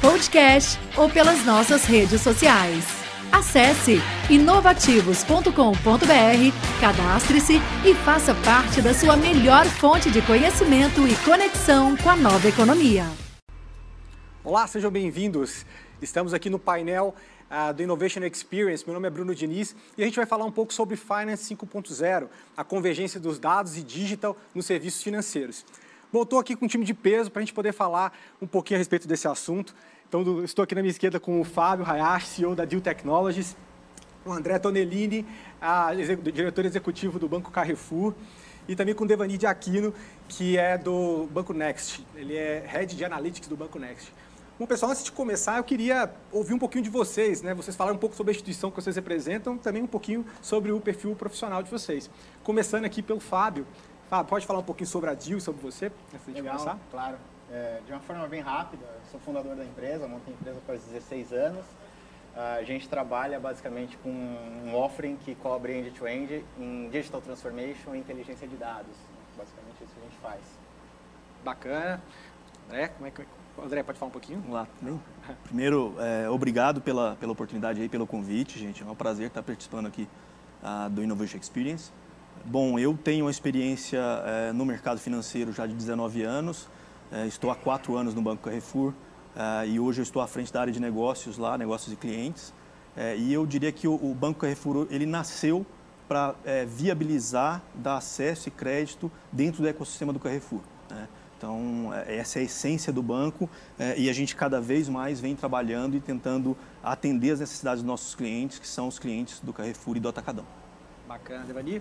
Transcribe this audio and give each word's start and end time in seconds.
podcast 0.00 0.78
ou 0.96 1.10
pelas 1.10 1.44
nossas 1.44 1.84
redes 1.84 2.20
sociais. 2.20 2.84
Acesse 3.30 4.00
inovativos.com.br, 4.30 6.80
cadastre-se 6.80 7.54
e 7.84 7.94
faça 7.94 8.34
parte 8.36 8.80
da 8.80 8.94
sua 8.94 9.16
melhor 9.16 9.66
fonte 9.66 10.10
de 10.10 10.22
conhecimento 10.22 11.06
e 11.06 11.14
conexão 11.24 11.96
com 11.96 12.08
a 12.08 12.16
nova 12.16 12.48
economia. 12.48 13.04
Olá, 14.42 14.66
sejam 14.66 14.90
bem-vindos. 14.90 15.66
Estamos 16.00 16.32
aqui 16.32 16.48
no 16.48 16.58
painel 16.58 17.14
uh, 17.50 17.74
do 17.74 17.82
Innovation 17.82 18.24
Experience. 18.24 18.84
Meu 18.86 18.94
nome 18.94 19.08
é 19.08 19.10
Bruno 19.10 19.34
Diniz 19.34 19.76
e 19.96 20.02
a 20.02 20.06
gente 20.06 20.16
vai 20.16 20.26
falar 20.26 20.44
um 20.44 20.52
pouco 20.52 20.72
sobre 20.72 20.96
Finance 20.96 21.54
5.0, 21.54 22.28
a 22.56 22.64
convergência 22.64 23.20
dos 23.20 23.38
dados 23.38 23.76
e 23.76 23.82
digital 23.82 24.36
nos 24.54 24.64
serviços 24.64 25.02
financeiros. 25.02 25.66
Bom, 26.10 26.22
estou 26.22 26.38
aqui 26.38 26.56
com 26.56 26.64
um 26.64 26.68
time 26.68 26.86
de 26.86 26.94
peso 26.94 27.30
para 27.30 27.40
a 27.40 27.44
gente 27.44 27.52
poder 27.52 27.70
falar 27.70 28.16
um 28.40 28.46
pouquinho 28.46 28.78
a 28.78 28.80
respeito 28.80 29.06
desse 29.06 29.28
assunto. 29.28 29.74
Então, 30.08 30.42
estou 30.42 30.62
aqui 30.62 30.74
na 30.74 30.80
minha 30.80 30.90
esquerda 30.90 31.20
com 31.20 31.38
o 31.38 31.44
Fábio 31.44 31.84
Hayashi, 31.86 32.26
CEO 32.28 32.54
da 32.54 32.64
Deal 32.64 32.80
Technologies, 32.80 33.54
o 34.24 34.32
André 34.32 34.58
Tonellini, 34.58 35.26
a, 35.60 35.92
diretor 36.32 36.64
executivo 36.64 37.18
do 37.18 37.28
Banco 37.28 37.50
Carrefour, 37.50 38.14
e 38.66 38.74
também 38.74 38.94
com 38.94 39.04
o 39.04 39.06
Devani 39.06 39.36
de 39.36 39.46
Aquino, 39.46 39.92
que 40.26 40.56
é 40.56 40.78
do 40.78 41.28
Banco 41.30 41.52
Next. 41.52 42.02
Ele 42.14 42.34
é 42.34 42.64
Head 42.66 42.96
de 42.96 43.04
Analytics 43.04 43.46
do 43.46 43.56
Banco 43.56 43.78
Next. 43.78 44.10
Bom, 44.58 44.66
pessoal, 44.66 44.92
antes 44.92 45.04
de 45.04 45.12
começar, 45.12 45.58
eu 45.58 45.64
queria 45.64 46.10
ouvir 46.32 46.54
um 46.54 46.58
pouquinho 46.58 46.82
de 46.82 46.90
vocês, 46.90 47.42
né? 47.42 47.52
Vocês 47.52 47.76
falaram 47.76 47.96
um 47.96 48.00
pouco 48.00 48.16
sobre 48.16 48.30
a 48.30 48.34
instituição 48.34 48.70
que 48.70 48.76
vocês 48.82 48.96
representam, 48.96 49.58
também 49.58 49.82
um 49.82 49.86
pouquinho 49.86 50.24
sobre 50.40 50.72
o 50.72 50.80
perfil 50.80 51.14
profissional 51.14 51.62
de 51.62 51.70
vocês. 51.70 52.10
Começando 52.42 52.86
aqui 52.86 53.02
pelo 53.02 53.20
Fábio. 53.20 53.66
Fábio, 54.08 54.26
pode 54.26 54.46
falar 54.46 54.60
um 54.60 54.64
pouquinho 54.64 54.88
sobre 54.88 55.10
a 55.10 55.14
DIL, 55.14 55.40
sobre 55.40 55.60
você, 55.60 55.92
antes 56.14 56.26
de 56.26 56.32
Legal, 56.32 56.56
começar? 56.56 56.78
claro. 56.90 57.18
É, 57.50 57.80
de 57.86 57.92
uma 57.92 58.00
forma 58.00 58.26
bem 58.26 58.40
rápida, 58.40 58.84
sou 59.10 59.18
fundador 59.20 59.56
da 59.56 59.64
empresa, 59.64 60.06
montei 60.06 60.34
a 60.34 60.36
empresa 60.36 60.60
faz 60.66 60.82
16 60.84 61.32
anos. 61.32 61.64
A 62.36 62.62
gente 62.62 62.88
trabalha 62.88 63.40
basicamente 63.40 63.96
com 63.98 64.10
um 64.10 64.74
offering 64.74 65.16
que 65.16 65.34
cobre 65.34 65.72
end-to-end 65.72 66.34
-end 66.34 66.44
em 66.56 66.88
digital 66.88 67.20
transformation 67.20 67.94
e 67.94 67.98
inteligência 67.98 68.46
de 68.46 68.54
dados. 68.54 68.94
Basicamente 69.36 69.82
isso 69.82 69.92
que 69.92 70.00
a 70.00 70.04
gente 70.04 70.18
faz. 70.18 70.40
Bacana. 71.44 72.00
André, 72.68 72.88
como 72.88 73.06
é 73.08 73.10
que 73.10 73.26
André, 73.60 73.82
pode 73.82 73.98
falar 73.98 74.08
um 74.08 74.12
pouquinho? 74.12 74.40
Vamos 74.40 74.54
lá, 74.54 74.68
bem. 74.80 75.00
Primeiro, 75.44 75.96
é, 75.98 76.30
obrigado 76.30 76.80
pela, 76.80 77.16
pela 77.16 77.32
oportunidade 77.32 77.80
aí, 77.80 77.88
pelo 77.88 78.06
convite, 78.06 78.56
gente. 78.58 78.84
É 78.84 78.86
um 78.86 78.94
prazer 78.94 79.26
estar 79.26 79.42
participando 79.42 79.86
aqui 79.86 80.08
uh, 80.62 80.88
do 80.90 81.02
Innovation 81.02 81.38
Experience. 81.38 81.90
Bom, 82.44 82.78
eu 82.78 82.96
tenho 82.96 83.24
uma 83.24 83.30
experiência 83.30 83.98
é, 83.98 84.52
no 84.52 84.64
mercado 84.64 84.98
financeiro 84.98 85.52
já 85.52 85.66
de 85.66 85.74
19 85.74 86.22
anos. 86.22 86.68
É, 87.10 87.26
estou 87.26 87.50
há 87.50 87.54
quatro 87.54 87.96
anos 87.96 88.14
no 88.14 88.22
Banco 88.22 88.44
Carrefour 88.44 88.92
é, 89.36 89.66
e 89.66 89.80
hoje 89.80 90.00
eu 90.00 90.02
estou 90.02 90.22
à 90.22 90.26
frente 90.26 90.52
da 90.52 90.60
área 90.60 90.72
de 90.72 90.80
negócios 90.80 91.36
lá, 91.36 91.58
negócios 91.58 91.90
de 91.90 91.96
clientes. 91.96 92.52
E 93.16 93.32
eu 93.32 93.46
diria 93.46 93.70
que 93.70 93.86
o, 93.86 93.94
o, 93.94 94.12
Banco 94.12 94.40
Carrefour 94.40 94.88
ele 94.90 95.06
nasceu 95.06 95.64
para 96.08 96.34
viabilizar, 96.66 97.62
dar 97.72 97.98
acesso 97.98 98.48
e 98.48 98.50
crédito 98.50 99.08
dentro 99.30 99.62
do 99.62 99.68
ecossistema 99.68 100.12
do 100.12 100.18
Carrefour. 100.18 100.62
Né? 100.90 101.06
Então, 101.36 101.90
essa 102.08 102.40
é 102.40 102.42
a 102.42 102.44
essência 102.44 102.92
do 102.92 103.00
banco 103.00 103.48
e 103.96 104.10
a 104.10 104.12
gente 104.12 104.34
cada 104.34 104.60
vez 104.60 104.88
mais 104.88 105.20
vem 105.20 105.36
trabalhando 105.36 105.96
e 105.96 106.00
tentando 106.00 106.56
atender 106.82 107.30
as 107.30 107.38
necessidades 107.38 107.84
dos 107.84 107.86
nossos 107.86 108.16
clientes, 108.16 108.58
que 108.58 108.66
são 108.66 108.88
os 108.88 108.98
clientes 108.98 109.38
do 109.38 109.52
Carrefour 109.52 109.96
e 109.96 110.00
do 110.00 110.08
Atacadão. 110.08 110.44
Bacana, 111.08 111.44
Devani? 111.44 111.80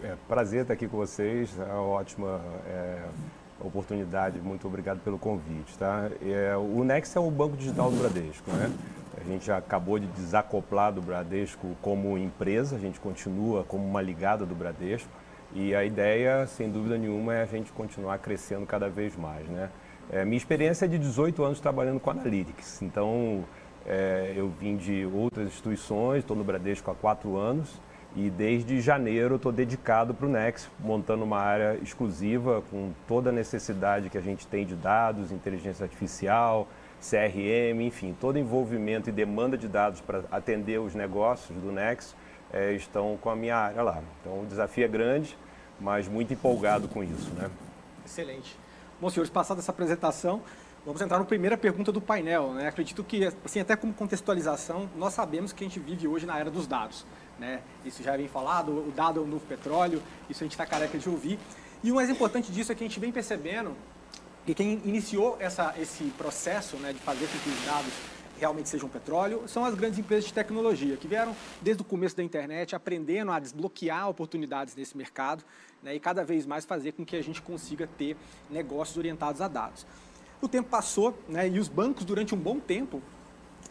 É, 0.00 0.14
prazer 0.28 0.62
estar 0.62 0.74
aqui 0.74 0.86
com 0.86 0.96
vocês, 0.96 1.58
é 1.58 1.64
uma 1.64 1.82
ótima 1.82 2.40
é, 2.68 3.02
oportunidade, 3.60 4.38
muito 4.40 4.64
obrigado 4.68 5.00
pelo 5.00 5.18
convite. 5.18 5.76
Tá? 5.76 6.08
É, 6.22 6.56
o 6.56 6.84
Next 6.84 7.18
é 7.18 7.20
o 7.20 7.28
banco 7.28 7.56
digital 7.56 7.90
do 7.90 7.96
Bradesco, 7.96 8.48
né? 8.52 8.70
A 9.20 9.24
gente 9.24 9.50
acabou 9.50 9.98
de 9.98 10.06
desacoplar 10.06 10.92
do 10.92 11.02
Bradesco 11.02 11.76
como 11.82 12.16
empresa, 12.16 12.76
a 12.76 12.78
gente 12.78 13.00
continua 13.00 13.64
como 13.64 13.84
uma 13.84 14.00
ligada 14.00 14.46
do 14.46 14.54
Bradesco, 14.54 15.10
e 15.52 15.74
a 15.74 15.84
ideia, 15.84 16.46
sem 16.46 16.70
dúvida 16.70 16.96
nenhuma, 16.96 17.34
é 17.34 17.42
a 17.42 17.46
gente 17.46 17.72
continuar 17.72 18.18
crescendo 18.18 18.64
cada 18.64 18.88
vez 18.88 19.16
mais. 19.16 19.48
Né? 19.48 19.68
É, 20.12 20.24
minha 20.24 20.36
experiência 20.36 20.84
é 20.84 20.88
de 20.88 20.96
18 20.96 21.42
anos 21.42 21.58
trabalhando 21.58 21.98
com 21.98 22.08
Analytics, 22.08 22.82
então 22.82 23.44
é, 23.84 24.32
eu 24.36 24.48
vim 24.48 24.76
de 24.76 25.04
outras 25.12 25.48
instituições, 25.48 26.20
estou 26.20 26.36
no 26.36 26.44
Bradesco 26.44 26.88
há 26.88 26.94
quatro 26.94 27.36
anos 27.36 27.80
e 28.16 28.30
desde 28.30 28.80
janeiro 28.80 29.36
estou 29.36 29.52
dedicado 29.52 30.14
para 30.14 30.26
o 30.26 30.28
Next, 30.28 30.68
montando 30.80 31.24
uma 31.24 31.38
área 31.38 31.78
exclusiva 31.82 32.62
com 32.70 32.92
toda 33.06 33.30
a 33.30 33.32
necessidade 33.32 34.08
que 34.10 34.18
a 34.18 34.20
gente 34.20 34.46
tem 34.46 34.66
de 34.66 34.74
dados, 34.74 35.30
inteligência 35.30 35.84
artificial, 35.84 36.66
CRM, 37.00 37.80
enfim, 37.80 38.16
todo 38.18 38.38
envolvimento 38.38 39.08
e 39.08 39.12
demanda 39.12 39.56
de 39.56 39.68
dados 39.68 40.00
para 40.00 40.24
atender 40.30 40.80
os 40.80 40.94
negócios 40.94 41.56
do 41.58 41.70
Next 41.70 42.14
é, 42.52 42.72
estão 42.72 43.16
com 43.20 43.30
a 43.30 43.36
minha 43.36 43.56
área 43.56 43.82
lá. 43.82 44.02
Então 44.20 44.42
o 44.42 44.46
desafio 44.46 44.84
é 44.84 44.88
grande, 44.88 45.36
mas 45.80 46.08
muito 46.08 46.32
empolgado 46.32 46.88
com 46.88 47.04
isso. 47.04 47.30
Né? 47.34 47.50
Excelente. 48.04 48.58
Bom, 49.00 49.08
senhores, 49.10 49.30
passada 49.30 49.60
essa 49.60 49.70
apresentação, 49.70 50.42
vamos 50.84 51.00
entrar 51.00 51.18
na 51.18 51.24
primeira 51.24 51.56
pergunta 51.56 51.92
do 51.92 52.00
painel. 52.00 52.52
Né? 52.52 52.66
Acredito 52.66 53.04
que, 53.04 53.32
assim, 53.44 53.60
até 53.60 53.76
como 53.76 53.92
contextualização, 53.92 54.88
nós 54.96 55.14
sabemos 55.14 55.52
que 55.52 55.62
a 55.62 55.68
gente 55.68 55.78
vive 55.78 56.08
hoje 56.08 56.26
na 56.26 56.36
era 56.38 56.50
dos 56.50 56.66
dados. 56.66 57.06
Né? 57.38 57.60
Isso 57.84 58.02
já 58.02 58.16
vem 58.16 58.28
falado, 58.28 58.72
o 58.72 58.92
dado 58.94 59.20
é 59.20 59.22
o 59.22 59.26
novo 59.26 59.44
petróleo, 59.46 60.02
isso 60.28 60.42
a 60.42 60.44
gente 60.44 60.52
está 60.52 60.66
careca 60.66 60.98
de 60.98 61.08
ouvir. 61.08 61.38
E 61.82 61.92
o 61.92 61.94
mais 61.94 62.10
importante 62.10 62.50
disso 62.50 62.72
é 62.72 62.74
que 62.74 62.82
a 62.82 62.86
gente 62.86 62.98
vem 62.98 63.12
percebendo 63.12 63.76
que 64.44 64.54
quem 64.54 64.80
iniciou 64.84 65.36
essa, 65.38 65.74
esse 65.78 66.04
processo 66.16 66.76
né, 66.76 66.92
de 66.92 66.98
fazer 66.98 67.26
com 67.26 67.38
que 67.38 67.50
os 67.50 67.64
dados 67.64 67.92
realmente 68.38 68.68
sejam 68.68 68.88
petróleo, 68.88 69.42
são 69.46 69.64
as 69.64 69.74
grandes 69.74 69.98
empresas 69.98 70.24
de 70.24 70.32
tecnologia, 70.32 70.96
que 70.96 71.08
vieram 71.08 71.34
desde 71.60 71.82
o 71.82 71.84
começo 71.84 72.16
da 72.16 72.22
internet 72.22 72.74
aprendendo 72.74 73.32
a 73.32 73.38
desbloquear 73.38 74.08
oportunidades 74.08 74.74
nesse 74.76 74.96
mercado 74.96 75.44
né, 75.82 75.94
e 75.94 76.00
cada 76.00 76.24
vez 76.24 76.46
mais 76.46 76.64
fazer 76.64 76.92
com 76.92 77.04
que 77.04 77.16
a 77.16 77.22
gente 77.22 77.42
consiga 77.42 77.86
ter 77.98 78.16
negócios 78.48 78.96
orientados 78.96 79.40
a 79.40 79.48
dados. 79.48 79.84
O 80.40 80.48
tempo 80.48 80.68
passou 80.68 81.18
né, 81.28 81.48
e 81.48 81.58
os 81.58 81.68
bancos, 81.68 82.04
durante 82.04 82.34
um 82.34 82.38
bom 82.38 82.60
tempo, 82.60 83.02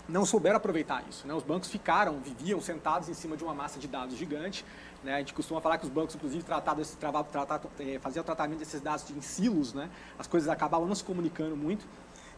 não 0.07 0.25
souberam 0.25 0.57
aproveitar 0.57 1.03
isso. 1.09 1.27
Né? 1.27 1.33
Os 1.33 1.43
bancos 1.43 1.69
ficaram, 1.69 2.19
viviam 2.19 2.61
sentados 2.61 3.09
em 3.09 3.13
cima 3.13 3.35
de 3.35 3.43
uma 3.43 3.53
massa 3.53 3.79
de 3.79 3.87
dados 3.87 4.15
gigante. 4.15 4.65
Né? 5.03 5.15
A 5.15 5.19
gente 5.19 5.33
costuma 5.33 5.61
falar 5.61 5.77
que 5.77 5.85
os 5.85 5.91
bancos, 5.91 6.15
inclusive, 6.15 6.43
eh, 6.49 7.99
faziam 7.99 8.21
o 8.21 8.25
tratamento 8.25 8.59
desses 8.59 8.81
dados 8.81 9.09
em 9.09 9.21
silos, 9.21 9.73
né? 9.73 9.89
as 10.17 10.27
coisas 10.27 10.49
acabavam 10.49 10.87
não 10.87 10.95
se 10.95 11.03
comunicando 11.03 11.55
muito. 11.55 11.85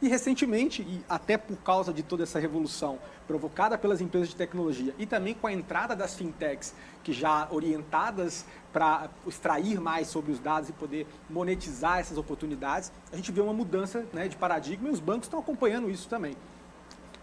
E 0.02 0.07
recentemente, 0.07 0.81
e 0.81 1.03
até 1.09 1.38
por 1.38 1.57
causa 1.57 1.94
de 1.94 2.02
toda 2.02 2.24
essa 2.24 2.40
revolução 2.40 2.97
provocada 3.28 3.78
pelas 3.78 4.00
empresas 4.00 4.30
de 4.30 4.36
tecnologia 4.36 4.96
e 4.97 5.06
também 5.06 5.34
com 5.34 5.46
a 5.46 5.51
entrada 5.51 5.94
das 5.94 6.16
fintechs, 6.16 6.74
que 7.03 7.12
já 7.12 7.50
orientadas 7.51 8.46
para 8.72 9.09
extrair 9.28 9.81
mais 9.81 10.07
sobre 10.07 10.31
os 10.31 10.40
dados 10.40 10.69
e 10.69 10.74
poder 10.74 11.06
monetizar 11.30 12.00
essas 12.00 12.18
oportunidades, 12.18 12.94
a 13.12 13.16
gente 13.18 13.30
vê 13.30 13.41
uma 13.41 13.51
mudança 13.51 14.06
né, 14.13 14.30
de 14.30 14.38
paradigma 14.38 14.88
e 14.88 14.91
os 14.91 15.01
bancos 15.01 15.25
estão 15.25 15.40
acompanhando 15.40 15.90
isso 15.90 16.07
também. 16.07 16.34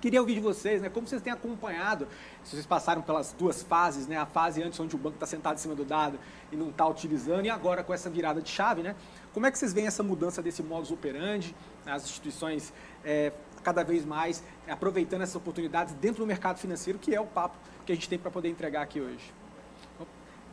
Queria 0.07 0.21
ouvir 0.21 0.35
de 0.35 0.41
vocês, 0.41 0.81
né, 0.81 0.89
como 0.89 1.05
vocês 1.05 1.21
têm 1.21 1.33
acompanhado, 1.33 2.07
se 2.45 2.53
vocês 2.53 2.65
passaram 2.65 3.03
pelas 3.03 3.33
duas 3.37 3.65
fases, 3.65 4.07
né, 4.07 4.17
a 4.17 4.25
fase 4.25 4.63
antes 4.63 4.79
onde 4.79 4.95
o 4.95 4.99
banco 4.99 5.17
está 5.17 5.27
sentado 5.27 5.57
em 5.57 5.59
cima 5.59 5.75
do 5.75 5.85
dado 5.85 6.17
e 6.53 6.55
não 6.55 6.69
está 6.69 6.87
utilizando, 6.87 7.45
e 7.45 7.51
agora 7.51 7.83
com 7.83 7.93
essa 7.93 8.09
virada 8.09 8.41
de 8.41 8.49
chave, 8.49 8.85
né, 8.85 8.95
como 9.35 9.47
é 9.47 9.51
que 9.51 9.59
vocês 9.59 9.73
veem 9.73 9.89
essa 9.89 10.05
mudança 10.05 10.41
desse 10.41 10.63
modus 10.63 10.93
operandi, 10.93 11.57
né, 11.85 11.91
as 11.91 12.05
instituições 12.05 12.73
é, 13.05 13.33
cada 13.65 13.83
vez 13.83 14.05
mais 14.05 14.45
aproveitando 14.69 15.23
essas 15.23 15.35
oportunidades 15.35 15.93
dentro 15.95 16.23
do 16.23 16.27
mercado 16.29 16.59
financeiro, 16.59 17.01
que 17.01 17.13
é 17.13 17.21
o 17.21 17.27
papo 17.27 17.57
que 17.85 17.91
a 17.91 17.95
gente 17.97 18.09
tem 18.09 18.17
para 18.17 18.31
poder 18.31 18.49
entregar 18.49 18.83
aqui 18.83 19.01
hoje? 19.01 19.35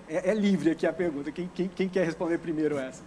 É, 0.10 0.32
é, 0.32 0.34
livre 0.34 0.72
aqui 0.72 0.88
a 0.88 0.94
pergunta, 0.94 1.32
quem, 1.32 1.48
quem, 1.54 1.68
quem 1.68 1.88
quer 1.88 2.08
responder 2.08 2.40
primeiro 2.40 2.80
essa? 2.80 3.04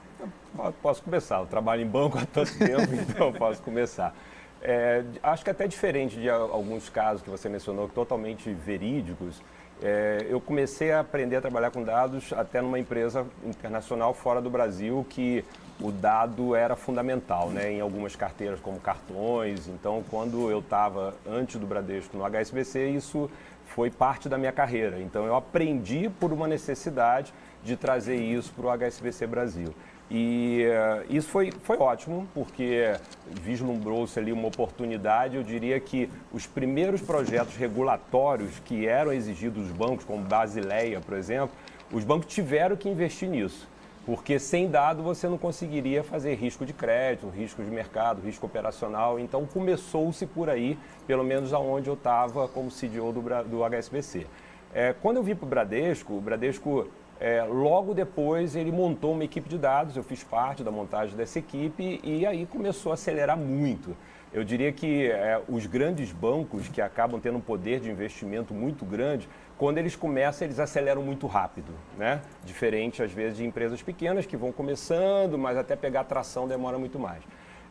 Posso 0.80 1.02
começar, 1.02 1.40
eu 1.40 1.46
trabalho 1.46 1.82
em 1.82 1.88
banco 1.88 2.16
há 2.16 2.24
tanto 2.24 2.56
tempo, 2.56 2.94
então 3.10 3.32
posso 3.32 3.60
começar. 3.62 4.14
É, 4.62 5.04
acho 5.22 5.44
que 5.44 5.50
até 5.50 5.66
diferente 5.66 6.16
de 6.16 6.28
alguns 6.28 6.88
casos 6.88 7.22
que 7.22 7.30
você 7.30 7.48
mencionou, 7.48 7.88
totalmente 7.88 8.50
verídicos, 8.52 9.40
é, 9.82 10.26
eu 10.28 10.40
comecei 10.40 10.90
a 10.90 11.00
aprender 11.00 11.36
a 11.36 11.40
trabalhar 11.40 11.70
com 11.70 11.82
dados 11.82 12.32
até 12.32 12.62
numa 12.62 12.78
empresa 12.78 13.26
internacional 13.44 14.14
fora 14.14 14.40
do 14.40 14.48
Brasil 14.48 15.06
que 15.10 15.44
o 15.78 15.92
dado 15.92 16.54
era 16.54 16.74
fundamental 16.74 17.50
né, 17.50 17.72
em 17.72 17.80
algumas 17.80 18.16
carteiras, 18.16 18.58
como 18.60 18.80
cartões. 18.80 19.68
Então, 19.68 20.02
quando 20.10 20.50
eu 20.50 20.60
estava 20.60 21.14
antes 21.28 21.60
do 21.60 21.66
Bradesco 21.66 22.16
no 22.16 22.24
HSBC, 22.24 22.88
isso 22.88 23.30
foi 23.66 23.90
parte 23.90 24.28
da 24.28 24.38
minha 24.38 24.52
carreira. 24.52 24.98
Então, 25.00 25.26
eu 25.26 25.36
aprendi 25.36 26.08
por 26.18 26.32
uma 26.32 26.48
necessidade 26.48 27.34
de 27.62 27.76
trazer 27.76 28.16
isso 28.16 28.52
para 28.54 28.66
o 28.66 28.70
HSBC 28.70 29.26
Brasil. 29.26 29.74
E 30.10 30.64
uh, 30.66 31.14
isso 31.14 31.28
foi, 31.28 31.52
foi 31.62 31.76
ótimo, 31.78 32.28
porque 32.32 32.94
vislumbrou-se 33.42 34.18
ali 34.18 34.32
uma 34.32 34.46
oportunidade. 34.46 35.36
Eu 35.36 35.42
diria 35.42 35.78
que 35.80 36.08
os 36.32 36.46
primeiros 36.46 37.00
projetos 37.00 37.56
regulatórios 37.56 38.60
que 38.64 38.86
eram 38.86 39.12
exigidos 39.12 39.66
dos 39.66 39.72
bancos, 39.76 40.04
como 40.04 40.22
Basileia, 40.22 41.00
por 41.00 41.16
exemplo, 41.16 41.50
os 41.92 42.04
bancos 42.04 42.32
tiveram 42.32 42.76
que 42.76 42.88
investir 42.88 43.28
nisso. 43.28 43.66
Porque 44.04 44.38
sem 44.38 44.70
dado 44.70 45.02
você 45.02 45.28
não 45.28 45.36
conseguiria 45.36 46.04
fazer 46.04 46.36
risco 46.36 46.64
de 46.64 46.72
crédito, 46.72 47.28
risco 47.28 47.60
de 47.64 47.68
mercado, 47.68 48.22
risco 48.22 48.46
operacional. 48.46 49.18
Então 49.18 49.44
começou-se 49.44 50.24
por 50.26 50.48
aí, 50.48 50.78
pelo 51.08 51.24
menos 51.24 51.52
aonde 51.52 51.88
eu 51.88 51.94
estava 51.94 52.46
como 52.46 52.70
CDO 52.70 53.12
do, 53.12 53.20
do 53.44 53.64
HSBC. 53.64 54.28
É, 54.72 54.94
quando 55.02 55.16
eu 55.16 55.24
vim 55.24 55.34
para 55.34 55.46
o 55.46 55.48
Bradesco, 55.48 56.12
o 56.14 56.20
Bradesco 56.20 56.86
é, 57.18 57.42
logo 57.42 57.94
depois 57.94 58.54
ele 58.54 58.70
montou 58.70 59.12
uma 59.12 59.24
equipe 59.24 59.48
de 59.48 59.56
dados, 59.56 59.96
eu 59.96 60.02
fiz 60.02 60.22
parte 60.22 60.62
da 60.62 60.70
montagem 60.70 61.16
dessa 61.16 61.38
equipe 61.38 62.00
e 62.02 62.26
aí 62.26 62.46
começou 62.46 62.92
a 62.92 62.94
acelerar 62.94 63.36
muito. 63.36 63.96
Eu 64.32 64.44
diria 64.44 64.70
que 64.70 65.06
é, 65.06 65.40
os 65.48 65.64
grandes 65.66 66.12
bancos 66.12 66.68
que 66.68 66.82
acabam 66.82 67.18
tendo 67.18 67.38
um 67.38 67.40
poder 67.40 67.80
de 67.80 67.90
investimento 67.90 68.52
muito 68.52 68.84
grande, 68.84 69.28
quando 69.56 69.78
eles 69.78 69.96
começam, 69.96 70.46
eles 70.46 70.58
aceleram 70.58 71.02
muito 71.02 71.26
rápido, 71.26 71.72
né? 71.96 72.20
Diferente, 72.44 73.02
às 73.02 73.10
vezes, 73.10 73.38
de 73.38 73.46
empresas 73.46 73.80
pequenas 73.80 74.26
que 74.26 74.36
vão 74.36 74.52
começando, 74.52 75.38
mas 75.38 75.56
até 75.56 75.74
pegar 75.74 76.04
tração 76.04 76.46
demora 76.46 76.78
muito 76.78 76.98
mais. 76.98 77.22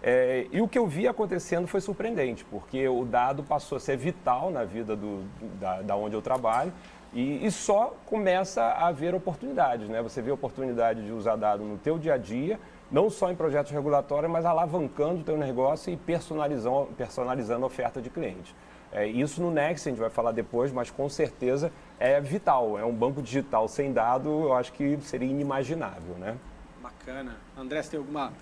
É, 0.01 0.47
e 0.51 0.61
o 0.61 0.67
que 0.67 0.77
eu 0.77 0.87
vi 0.87 1.07
acontecendo 1.07 1.67
foi 1.67 1.81
surpreendente, 1.81 2.45
porque 2.45 2.87
o 2.87 3.05
dado 3.05 3.43
passou 3.43 3.75
a 3.75 3.79
ser 3.79 3.97
vital 3.97 4.51
na 4.51 4.63
vida 4.63 4.95
do, 4.95 5.23
da, 5.59 5.81
da 5.81 5.95
onde 5.95 6.15
eu 6.15 6.21
trabalho 6.21 6.71
e, 7.15 7.45
e, 7.45 7.49
só 7.49 7.95
começa 8.05 8.61
a 8.61 8.87
haver 8.87 9.15
oportunidades, 9.15 9.87
né? 9.87 10.01
Você 10.01 10.21
vê 10.21 10.31
oportunidade 10.31 11.05
de 11.05 11.13
usar 11.13 11.37
dado 11.37 11.63
no 11.63 11.77
teu 11.77 11.97
dia 11.97 12.15
a 12.15 12.17
dia, 12.17 12.59
não 12.91 13.09
só 13.09 13.31
em 13.31 13.35
projetos 13.35 13.71
regulatórios, 13.71 14.29
mas 14.29 14.43
alavancando 14.43 15.21
o 15.21 15.23
teu 15.23 15.37
negócio 15.37 15.93
e 15.93 15.95
personalizando, 15.95 16.87
personalizando 16.97 17.63
a 17.63 17.67
oferta 17.67 18.01
de 18.01 18.09
cliente. 18.09 18.53
É, 18.91 19.07
isso 19.07 19.41
no 19.41 19.49
Next 19.49 19.87
a 19.87 19.91
gente 19.91 19.99
vai 19.99 20.09
falar 20.09 20.33
depois, 20.33 20.73
mas 20.73 20.91
com 20.91 21.07
certeza 21.07 21.71
é 21.99 22.19
vital. 22.19 22.77
É 22.77 22.83
um 22.83 22.93
banco 22.93 23.21
digital 23.21 23.67
sem 23.69 23.93
dado, 23.93 24.29
eu 24.29 24.53
acho 24.53 24.73
que 24.73 24.97
seria 25.01 25.29
inimaginável, 25.29 26.15
né? 26.17 26.35
Bacana. 26.83 27.37
André, 27.57 27.81
você 27.81 27.91
tem 27.91 27.97
alguma, 27.97 28.33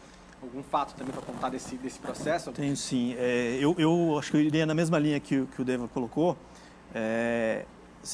algum 0.42 0.64
fato 0.64 0.96
também 0.96 1.14
para 1.14 1.22
contar 1.22 1.50
desse, 1.50 1.76
desse 1.78 2.00
processo? 2.00 2.52
Tenho 2.52 2.76
sim. 2.76 3.16
É, 3.20 3.58
eu, 3.60 3.76
eu 3.78 4.18
acho 4.18 4.32
que 4.32 4.38
eu 4.38 4.42
iria 4.42 4.66
na 4.66 4.74
mesma 4.74 4.98
linha 4.98 5.20
que, 5.20 5.46
que 5.46 5.62
o 5.62 5.64
Deva 5.66 5.88
colocou. 5.88 6.36
É, 6.94 7.66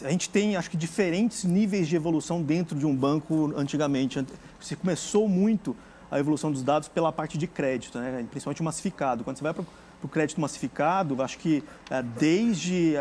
a 0.04 0.10
gente 0.10 0.30
tem, 0.30 0.56
acho 0.56 0.70
que, 0.70 0.78
diferentes 0.78 1.44
níveis 1.44 1.88
de 1.88 1.96
evolução 1.96 2.42
dentro 2.42 2.78
de 2.78 2.86
um 2.86 2.96
banco 2.96 3.54
antigamente. 3.58 4.24
Você 4.60 4.76
começou 4.76 5.28
muito 5.28 5.76
a 6.12 6.20
evolução 6.20 6.52
dos 6.52 6.64
dados 6.64 6.88
pela 6.88 7.12
parte 7.12 7.38
de 7.38 7.48
crédito, 7.48 7.98
né? 7.98 8.26
principalmente 8.30 8.62
o 8.62 8.64
massificado. 8.64 9.24
Quando 9.24 9.38
você 9.38 9.44
vai 9.44 9.54
para 9.54 9.64
o 10.04 10.08
crédito 10.08 10.40
massificado, 10.40 11.22
acho 11.22 11.38
que 11.40 11.64
é, 11.90 12.04
desde 12.04 12.94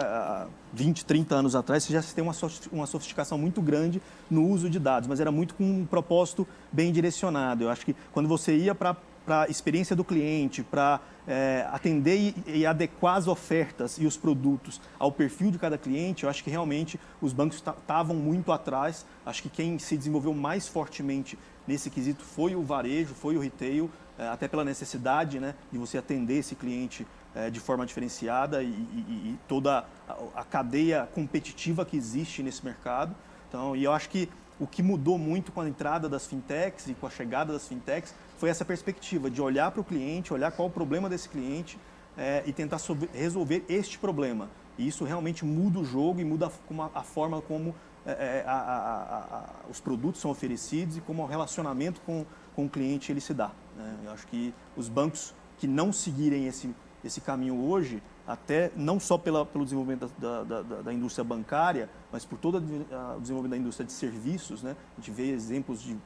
20, 0.72 1.04
30 1.04 1.34
anos 1.34 1.54
atrás, 1.54 1.84
você 1.84 1.92
já 1.92 2.02
tem 2.02 2.24
uma, 2.24 2.34
uma 2.72 2.86
sofisticação 2.86 3.36
muito 3.36 3.60
grande 3.60 4.00
no 4.30 4.46
uso 4.46 4.68
de 4.68 4.78
dados, 4.78 5.08
mas 5.08 5.20
era 5.20 5.30
muito 5.30 5.54
com 5.54 5.64
um 5.64 5.86
propósito 5.86 6.46
bem 6.72 6.90
direcionado. 6.90 7.64
Eu 7.64 7.70
acho 7.70 7.84
que 7.84 7.94
quando 8.12 8.28
você 8.28 8.56
ia 8.56 8.74
para 8.74 8.96
para 9.28 9.42
a 9.42 9.48
experiência 9.48 9.94
do 9.94 10.02
cliente, 10.02 10.62
para 10.62 11.02
é, 11.26 11.68
atender 11.70 12.16
e, 12.16 12.60
e, 12.60 12.64
adequar 12.64 13.16
as 13.16 13.28
ofertas 13.28 13.98
e 13.98 14.06
os 14.06 14.16
produtos 14.16 14.80
ao 14.98 15.12
perfil 15.12 15.50
de 15.50 15.58
cada 15.58 15.76
cliente, 15.76 16.24
eu 16.24 16.30
acho 16.30 16.42
que 16.42 16.48
realmente 16.48 16.98
os 17.20 17.34
bancos 17.34 17.58
estavam 17.58 18.16
muito 18.16 18.50
atrás. 18.50 19.04
Acho 19.26 19.42
que 19.42 19.50
quem 19.50 19.78
se 19.78 19.98
desenvolveu 19.98 20.32
mais 20.32 20.66
fortemente 20.66 21.38
nesse 21.66 21.90
quesito 21.90 22.24
foi 22.24 22.56
o 22.56 22.62
varejo, 22.62 23.14
foi 23.14 23.36
o 23.36 23.40
retail, 23.40 23.90
é, 24.18 24.26
até 24.28 24.48
pela 24.48 24.64
necessidade 24.64 25.38
né, 25.38 25.54
de 25.70 25.76
você 25.76 25.98
atender 25.98 26.38
esse 26.38 26.54
cliente 26.54 27.06
é, 27.34 27.50
de 27.50 27.60
forma 27.60 27.84
diferenciada 27.84 28.62
e, 28.62 28.68
e, 28.68 28.70
e 28.70 29.38
toda 29.46 29.84
a, 30.08 30.16
a, 30.36 30.42
cadeia 30.42 31.06
competitiva 31.14 31.84
que 31.84 31.98
existe 31.98 32.42
nesse 32.42 32.64
mercado. 32.64 33.14
Então, 33.46 33.76
e 33.76 33.84
eu 33.84 33.92
acho 33.92 34.08
que 34.08 34.26
o 34.58 34.66
que 34.66 34.82
mudou 34.82 35.18
muito 35.18 35.52
com 35.52 35.60
a 35.60 35.68
entrada 35.68 36.08
das 36.08 36.26
fintechs 36.26 36.88
e 36.88 36.94
com 36.94 37.06
a 37.06 37.10
chegada 37.10 37.52
das 37.52 37.68
fintechs 37.68 38.14
foi 38.38 38.48
essa 38.48 38.64
perspectiva 38.64 39.28
de 39.28 39.42
olhar 39.42 39.70
para 39.70 39.80
o 39.80 39.84
cliente, 39.84 40.32
olhar 40.32 40.52
qual 40.52 40.68
o 40.68 40.70
problema 40.70 41.08
desse 41.08 41.28
cliente 41.28 41.78
é, 42.16 42.42
e 42.46 42.52
tentar 42.52 42.78
resolver 43.12 43.64
este 43.68 43.98
problema. 43.98 44.48
E 44.78 44.86
isso 44.86 45.04
realmente 45.04 45.44
muda 45.44 45.80
o 45.80 45.84
jogo 45.84 46.20
e 46.20 46.24
muda 46.24 46.46
a, 46.46 47.00
a 47.00 47.02
forma 47.02 47.42
como 47.42 47.74
é, 48.06 48.44
a, 48.46 49.44
os 49.68 49.80
produtos 49.80 50.20
são 50.20 50.30
oferecidos 50.30 50.96
e 50.96 51.00
como 51.00 51.22
o 51.24 51.26
relacionamento 51.26 52.00
com, 52.02 52.24
com 52.54 52.66
o 52.66 52.68
cliente 52.68 53.10
ele 53.12 53.20
se 53.20 53.34
dá. 53.34 53.50
Né? 53.76 53.96
Eu 54.04 54.12
acho 54.12 54.26
que 54.28 54.54
os 54.76 54.88
bancos 54.88 55.34
que 55.58 55.66
não 55.66 55.92
seguirem 55.92 56.46
esse, 56.46 56.72
esse 57.04 57.20
caminho 57.20 57.60
hoje, 57.60 58.00
até 58.24 58.70
não 58.76 59.00
só 59.00 59.18
pela, 59.18 59.44
pelo 59.44 59.64
desenvolvimento 59.64 60.10
da, 60.16 60.44
da, 60.44 60.62
da, 60.62 60.82
da 60.82 60.92
indústria 60.92 61.24
bancária, 61.24 61.90
mas 62.12 62.24
por 62.24 62.38
todo 62.38 62.58
o 62.58 63.20
desenvolvimento 63.20 63.50
da 63.50 63.56
indústria 63.58 63.84
de 63.84 63.92
serviços, 63.92 64.62
né? 64.62 64.76
a 64.96 65.00
gente 65.00 65.10
vê 65.10 65.30
exemplos 65.30 65.82
de 65.82 65.96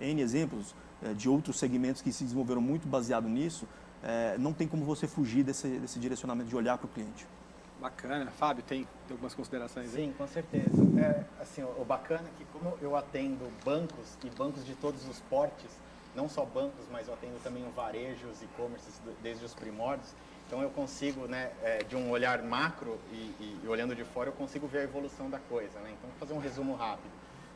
N 0.00 0.22
exemplos 0.22 0.74
de 1.12 1.28
outros 1.28 1.58
segmentos 1.58 2.00
que 2.00 2.12
se 2.12 2.24
desenvolveram 2.24 2.60
muito 2.60 2.88
baseado 2.88 3.28
nisso, 3.28 3.66
é, 4.02 4.36
não 4.38 4.52
tem 4.52 4.68
como 4.68 4.84
você 4.84 5.06
fugir 5.06 5.42
desse, 5.42 5.66
desse 5.78 5.98
direcionamento 5.98 6.48
de 6.48 6.56
olhar 6.56 6.78
para 6.78 6.86
o 6.86 6.88
cliente. 6.88 7.26
Bacana. 7.80 8.30
Fábio, 8.30 8.62
tem, 8.62 8.84
tem 9.06 9.12
algumas 9.12 9.34
considerações 9.34 9.90
Sim, 9.90 10.08
aí? 10.08 10.14
com 10.16 10.26
certeza. 10.26 10.82
É, 10.98 11.24
assim, 11.42 11.62
o 11.62 11.84
bacana 11.84 12.22
é 12.28 12.38
que 12.38 12.44
como 12.46 12.78
eu 12.80 12.96
atendo 12.96 13.50
bancos 13.64 14.16
e 14.24 14.30
bancos 14.30 14.64
de 14.64 14.74
todos 14.74 15.06
os 15.08 15.20
portes, 15.20 15.70
não 16.14 16.28
só 16.28 16.44
bancos, 16.44 16.86
mas 16.92 17.08
eu 17.08 17.14
atendo 17.14 17.34
também 17.42 17.66
o 17.66 17.70
varejo, 17.72 18.28
os 18.28 18.42
e-commerce 18.42 18.88
desde 19.22 19.44
os 19.44 19.54
primórdios, 19.54 20.14
então 20.46 20.62
eu 20.62 20.70
consigo, 20.70 21.26
né, 21.26 21.50
é, 21.62 21.78
de 21.78 21.96
um 21.96 22.10
olhar 22.10 22.42
macro 22.42 22.98
e, 23.10 23.16
e, 23.16 23.60
e, 23.64 23.68
olhando 23.68 23.94
de 23.94 24.04
fora, 24.04 24.28
eu 24.28 24.34
consigo 24.34 24.66
ver 24.66 24.78
a 24.78 24.84
evolução 24.84 25.28
da 25.28 25.38
coisa. 25.38 25.80
Né? 25.80 25.94
Então, 25.98 26.08
vou 26.10 26.18
fazer 26.18 26.34
um 26.34 26.38
resumo 26.38 26.74
rápido. 26.74 27.12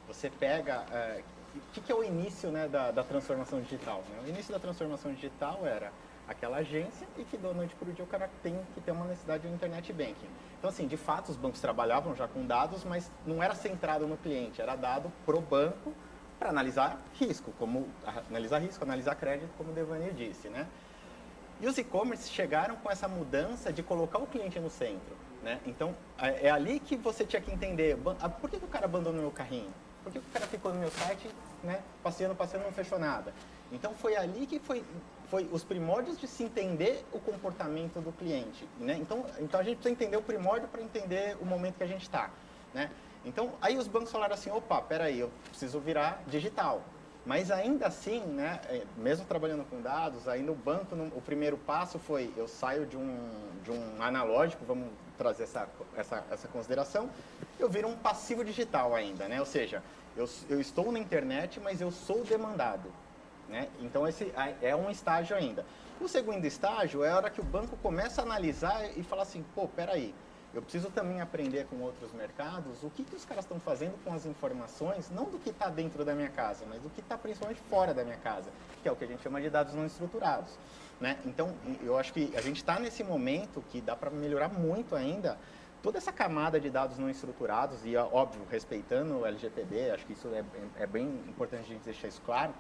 Você 0.06 0.31
pega... 0.31 0.85
O 1.58 1.72
que, 1.72 1.81
que, 1.81 1.93
é 1.93 1.94
o 1.94 2.02
início 2.02 2.50
né, 2.50 2.69
da, 2.69 2.90
da 2.90 3.02
transformação 3.02 3.60
digital? 3.60 4.02
Né? 4.10 4.22
O 4.25 4.28
início 4.28 4.52
da 4.52 4.58
transformação 4.58 5.12
digital 5.12 5.66
era 5.66 5.93
aquela 6.28 6.58
agência 6.58 7.06
e 7.16 7.25
que 7.25 7.37
da 7.37 7.52
noite 7.52 7.75
para 7.75 7.88
o 7.88 7.93
dia 7.93 8.05
o 8.05 8.08
cara 8.08 8.31
tem 8.43 8.58
que 8.75 8.81
ter 8.81 8.90
uma 8.90 9.06
necessidade 9.06 9.49
de 9.49 9.52
internet 9.52 9.93
banking. 9.93 10.28
Então, 10.58 10.69
assim, 10.69 10.86
de 10.86 10.96
fato, 10.96 11.31
os 11.31 11.36
bancos 11.36 11.60
trabalhavam 11.60 12.15
já 12.15 12.29
com 12.29 12.46
dados, 12.46 12.84
mas 12.84 13.10
não 13.27 13.43
era 13.43 13.55
centrado 13.55 14.06
no 14.06 14.17
cliente, 14.17 14.60
era 14.60 14.77
dado 14.77 15.10
para 15.24 15.36
o 15.36 15.41
banco 15.41 15.93
para 16.38 16.50
analisar 16.50 17.00
risco, 17.15 17.53
como 17.58 17.88
analisar 18.31 18.58
risco, 18.58 18.84
analisar 18.84 19.15
crédito, 19.17 19.50
como 19.56 19.70
o 19.70 19.72
Devani 19.72 20.12
disse, 20.12 20.48
né? 20.48 20.67
E 21.60 21.67
os 21.67 21.77
e-commerce 21.77 22.31
chegaram 22.31 22.77
com 22.77 22.91
essa 22.91 23.08
mudança 23.08 23.72
de 23.72 23.82
colocar 23.82 24.19
o 24.19 24.27
cliente 24.27 24.60
no 24.60 24.70
centro, 24.70 25.17
né? 25.43 25.60
Então, 25.67 25.94
é, 26.17 26.46
é 26.46 26.50
ali 26.50 26.79
que 26.79 26.96
você 26.96 27.24
tinha 27.24 27.43
que 27.43 27.50
entender, 27.50 27.98
ah, 28.20 28.29
por 28.29 28.48
que, 28.48 28.56
o 28.56 28.69
cara 28.69 28.84
abandonou 28.84 29.20
meu 29.20 29.31
carrinho? 29.32 29.72
Por 30.05 30.12
que 30.12 30.19
o 30.19 30.22
cara 30.32 30.46
ficou 30.46 30.72
no 30.72 30.79
meu 30.79 30.91
site, 30.91 31.29
né, 31.62 31.82
passeando, 32.03 32.34
passeando, 32.34 32.67
não 32.67 32.72
fechou 32.72 32.98
nada? 32.98 33.32
Então, 33.70 33.94
foi 33.94 34.17
ali 34.17 34.46
que 34.46 34.58
foi, 34.58 34.82
foi 35.27 35.48
os 35.53 35.62
primórdios 35.62 36.19
de 36.19 36.27
se 36.27 36.43
entender 36.43 37.05
o 37.12 37.19
comportamento 37.19 38.00
do 38.00 38.12
cliente, 38.12 38.67
né? 38.79 38.96
Então, 38.98 39.27
então 39.38 39.60
a 39.60 39.62
gente 39.62 39.77
precisa 39.77 39.93
entender 39.93 40.17
o 40.17 40.22
primórdio 40.22 40.69
para 40.69 40.81
entender 40.81 41.36
o 41.41 41.44
momento 41.44 41.77
que 41.77 41.84
a 41.84 41.88
gente 41.88 42.03
está, 42.03 42.31
né? 42.72 42.91
Então, 43.24 43.53
aí 43.60 43.77
os 43.77 43.86
bancos 43.86 44.10
falaram 44.10 44.34
assim, 44.34 44.50
opa, 44.50 44.81
peraí, 44.81 45.20
eu 45.20 45.31
preciso 45.50 45.79
virar 45.81 46.22
digital. 46.27 46.82
Mas 47.27 47.50
ainda 47.50 47.88
assim, 47.88 48.20
né, 48.20 48.58
é, 48.70 48.84
mesmo 48.96 49.27
trabalhando 49.27 49.62
com 49.69 49.82
dados, 49.82 50.27
ainda 50.27 50.50
o 50.50 50.55
banco, 50.55 50.94
o 51.15 51.20
primeiro 51.20 51.58
passo 51.58 51.98
foi, 51.98 52.32
eu 52.36 52.48
saio 52.48 52.86
de 52.86 52.96
um, 52.96 53.19
de 53.62 53.70
um 53.70 54.03
analógico, 54.03 54.65
vamos 54.65 54.88
trazer 55.19 55.43
essa, 55.43 55.69
essa, 55.96 56.25
essa 56.31 56.48
consideração, 56.48 57.10
eu 57.58 57.69
viro 57.69 57.89
um 57.89 57.96
passivo 57.96 58.44
digital 58.44 58.94
ainda, 58.94 59.29
né? 59.29 59.41
Ou 59.41 59.46
seja, 59.46 59.82
eu, 60.17 60.29
eu 60.48 60.60
estou 60.60 60.91
na 60.91 60.98
internet, 60.98 61.60
mas 61.60 61.81
eu 61.81 61.91
sou 61.91 62.25
demandado. 62.25 62.91
Né? 63.48 63.69
Então, 63.81 64.06
esse 64.06 64.32
é 64.63 64.77
um 64.77 64.91
estágio 64.91 65.37
ainda. 65.37 65.65
O 66.01 66.06
segundo 66.06 66.44
estágio 66.44 67.03
é 67.03 67.10
a 67.10 67.17
hora 67.17 67.31
que 67.31 67.41
o 67.41 67.44
banco 67.44 67.77
começa 67.79 68.22
a 68.22 68.25
analisar 68.25 68.96
e 68.96 69.03
falar 69.03 69.22
assim, 69.22 69.44
pô, 69.55 69.67
peraí, 69.67 70.15
eu 70.55 70.63
preciso 70.63 70.91
também 70.91 71.20
aprender 71.20 71.67
com 71.67 71.77
outros 71.81 72.13
mercados 72.13 72.82
o 72.82 72.91
que, 72.91 73.05
que 73.05 73.15
os 73.15 73.25
caras 73.25 73.44
estão 73.44 73.60
fazendo 73.60 74.03
com 74.03 74.13
as 74.13 74.25
informações, 74.25 75.10
não 75.10 75.25
do 75.25 75.39
que 75.39 75.51
está 75.51 75.69
dentro 75.69 76.05
da 76.05 76.15
minha 76.15 76.31
casa, 76.31 76.65
mas 76.69 76.81
do 76.81 76.89
que 76.91 77.01
está 77.01 77.19
principalmente 77.19 77.60
fora 77.69 77.93
da 77.93 78.03
minha 78.03 78.17
casa, 78.17 78.51
que 78.82 78.89
é 78.89 78.93
o 78.93 78.96
que 78.96 79.05
a 79.05 79.06
gente 79.06 79.22
chama 79.22 79.41
de 79.41 79.51
dados 79.51 79.75
não 79.75 79.84
estruturados. 79.84 80.53
Né? 81.00 81.17
Então, 81.24 81.55
eu 81.82 81.96
acho 81.96 82.12
que 82.12 82.32
a 82.36 82.40
gente 82.40 82.56
está 82.56 82.78
nesse 82.78 83.05
momento 83.05 83.62
que 83.70 83.81
dá 83.81 83.94
para 83.94 84.10
melhorar 84.10 84.48
muito 84.48 84.96
ainda 84.96 85.38
toda 85.81 85.98
essa 85.98 86.10
camada 86.10 86.58
de 86.58 86.69
dados 86.70 86.98
não 86.98 87.08
estruturados 87.08 87.84
e, 87.84 87.96
óbvio, 87.96 88.43
respeitando 88.50 89.19
o 89.19 89.26
LGPD, 89.26 89.93
acho 89.93 90.05
que 90.05 90.12
isso 90.12 90.28
é, 90.34 90.44
é 90.82 90.86
bem 90.86 91.06
importante 91.28 91.62
a 91.62 91.69
gente 91.69 91.84
deixar 91.84 92.08
isso 92.08 92.20
claro, 92.26 92.52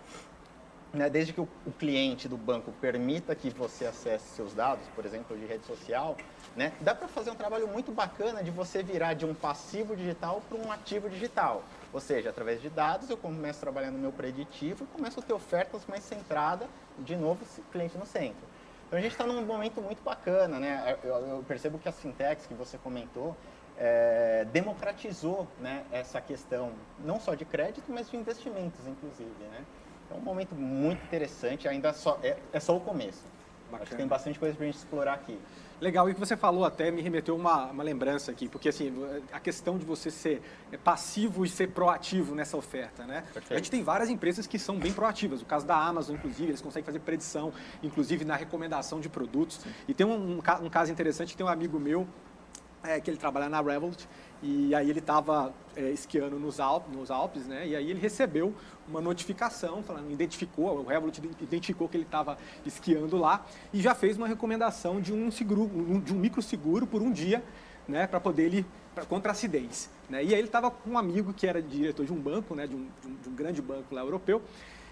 né, 0.92 1.10
desde 1.10 1.32
que 1.32 1.40
o, 1.40 1.48
o, 1.66 1.72
cliente 1.72 2.28
do 2.28 2.36
banco 2.36 2.72
permita 2.80 3.34
que 3.34 3.50
você 3.50 3.86
acesse 3.86 4.34
seus 4.34 4.54
dados, 4.54 4.86
por 4.94 5.04
exemplo, 5.04 5.36
de 5.36 5.44
rede 5.44 5.66
social, 5.66 6.16
né, 6.56 6.72
dá 6.80 6.94
para 6.94 7.08
fazer 7.08 7.30
um 7.30 7.34
trabalho 7.34 7.68
muito 7.68 7.92
bacana 7.92 8.42
de 8.42 8.50
você 8.50 8.82
virar 8.82 9.14
de 9.14 9.26
um 9.26 9.34
passivo 9.34 9.94
digital 9.94 10.42
para 10.48 10.56
um 10.56 10.72
ativo 10.72 11.10
digital. 11.10 11.62
Ou 11.92 12.00
seja, 12.00 12.30
através 12.30 12.60
de 12.62 12.70
dados 12.70 13.10
eu 13.10 13.16
começo 13.16 13.58
a 13.58 13.62
trabalhar 13.62 13.90
no 13.90 13.98
meu 13.98 14.12
preditivo 14.12 14.84
e 14.84 14.86
começo 14.86 15.20
a 15.20 15.22
ter 15.22 15.32
ofertas 15.32 15.82
mais 15.86 16.04
centradas, 16.04 16.68
de 17.04 17.16
novo, 17.16 17.40
cliente 17.72 17.96
no 17.96 18.06
centro. 18.06 18.46
Então 18.86 18.98
a 18.98 19.02
gente 19.02 19.12
está 19.12 19.26
num 19.26 19.44
momento 19.44 19.80
muito 19.82 20.02
bacana, 20.02 20.58
né? 20.58 20.96
Eu, 21.04 21.16
eu, 21.16 21.44
percebo 21.46 21.78
que 21.78 21.88
as 21.88 21.98
fintechs 22.00 22.46
que 22.46 22.54
você 22.54 22.78
comentou 22.78 23.36
é, 23.76 24.46
democratizou 24.50 25.46
né, 25.60 25.84
essa 25.92 26.20
questão, 26.20 26.72
não 27.04 27.20
só 27.20 27.34
de 27.34 27.44
crédito, 27.44 27.84
mas 27.88 28.10
de 28.10 28.16
investimentos, 28.16 28.86
inclusive, 28.86 29.44
né? 29.52 29.64
É 30.10 30.14
um 30.14 30.20
momento 30.20 30.54
muito 30.54 31.04
interessante, 31.04 31.68
ainda 31.68 31.92
só, 31.92 32.18
é, 32.22 32.38
é 32.52 32.58
só 32.58 32.74
o 32.74 32.80
começo. 32.80 33.24
Bacana. 33.66 33.82
Acho 33.82 33.90
que 33.90 33.96
tem 33.96 34.06
bastante 34.06 34.38
coisa 34.38 34.56
para 34.56 34.64
a 34.64 34.66
gente 34.66 34.78
explorar 34.78 35.14
aqui. 35.14 35.38
Legal, 35.80 36.08
e 36.08 36.12
o 36.12 36.14
que 36.14 36.20
você 36.20 36.36
falou 36.36 36.64
até 36.64 36.90
me 36.90 37.00
remeteu 37.00 37.36
uma, 37.36 37.66
uma 37.66 37.84
lembrança 37.84 38.32
aqui, 38.32 38.48
porque 38.48 38.68
assim, 38.68 38.92
a 39.32 39.38
questão 39.38 39.78
de 39.78 39.84
você 39.84 40.10
ser 40.10 40.42
passivo 40.82 41.44
e 41.44 41.48
ser 41.48 41.68
proativo 41.68 42.34
nessa 42.34 42.56
oferta, 42.56 43.04
né? 43.04 43.22
A 43.48 43.54
gente 43.54 43.70
tem 43.70 43.82
várias 43.82 44.10
empresas 44.10 44.46
que 44.46 44.58
são 44.58 44.76
bem 44.76 44.92
proativas, 44.92 45.40
o 45.40 45.46
caso 45.46 45.66
da 45.66 45.76
Amazon, 45.76 46.16
inclusive, 46.16 46.50
eles 46.50 46.60
conseguem 46.60 46.84
fazer 46.84 46.98
predição, 46.98 47.52
inclusive 47.82 48.24
na 48.24 48.34
recomendação 48.34 49.00
de 49.00 49.08
produtos. 49.08 49.58
Sim. 49.58 49.70
E 49.86 49.94
tem 49.94 50.06
um, 50.06 50.36
um, 50.36 50.38
um, 50.38 50.70
caso 50.70 50.90
interessante 50.90 51.30
que 51.30 51.36
tem 51.36 51.46
um 51.46 51.48
amigo 51.48 51.78
meu, 51.78 52.06
é, 52.82 53.00
que 53.00 53.10
ele 53.10 53.16
trabalha 53.16 53.48
na 53.48 53.60
Revolut, 53.60 54.08
e 54.42 54.74
aí 54.74 54.88
ele 54.88 55.00
estava 55.00 55.52
é, 55.76 55.90
esquiando 55.90 56.38
nos, 56.38 56.60
Alpes, 56.60 56.96
nos 56.96 57.10
Alpes, 57.10 57.46
né? 57.46 57.66
E 57.66 57.74
aí 57.74 57.90
ele 57.90 57.98
recebeu 57.98 58.54
uma 58.86 59.00
notificação, 59.00 59.82
falando, 59.82 60.10
identificou, 60.10 60.78
o 60.78 60.86
Revolut 60.86 61.20
identificou 61.40 61.88
que 61.88 61.96
ele 61.96 62.04
estava 62.04 62.38
esquiando 62.64 63.16
lá 63.16 63.44
e 63.72 63.80
já 63.80 63.94
fez 63.94 64.16
uma 64.16 64.28
recomendação 64.28 65.00
de 65.00 65.12
um 65.12 65.30
seguro, 65.30 65.68
de 66.00 66.14
um 66.14 66.18
microseguro 66.18 66.86
por 66.86 67.02
um 67.02 67.10
dia, 67.10 67.42
né? 67.86 68.06
Para 68.06 68.20
poder 68.20 68.44
ele 68.44 68.66
pra, 68.94 69.04
contra 69.04 69.32
acidez. 69.32 69.90
Né? 70.08 70.24
E 70.24 70.34
aí 70.34 70.40
ele 70.40 70.48
estava 70.48 70.70
com 70.70 70.90
um 70.90 70.98
amigo 70.98 71.32
que 71.32 71.46
era 71.46 71.60
diretor 71.60 72.06
de 72.06 72.12
um 72.12 72.20
banco, 72.20 72.54
né? 72.54 72.66
De 72.66 72.76
um, 72.76 72.86
de 73.02 73.08
um, 73.08 73.14
de 73.16 73.28
um 73.28 73.34
grande 73.34 73.60
banco 73.60 73.94
lá 73.94 74.02
europeu. 74.02 74.40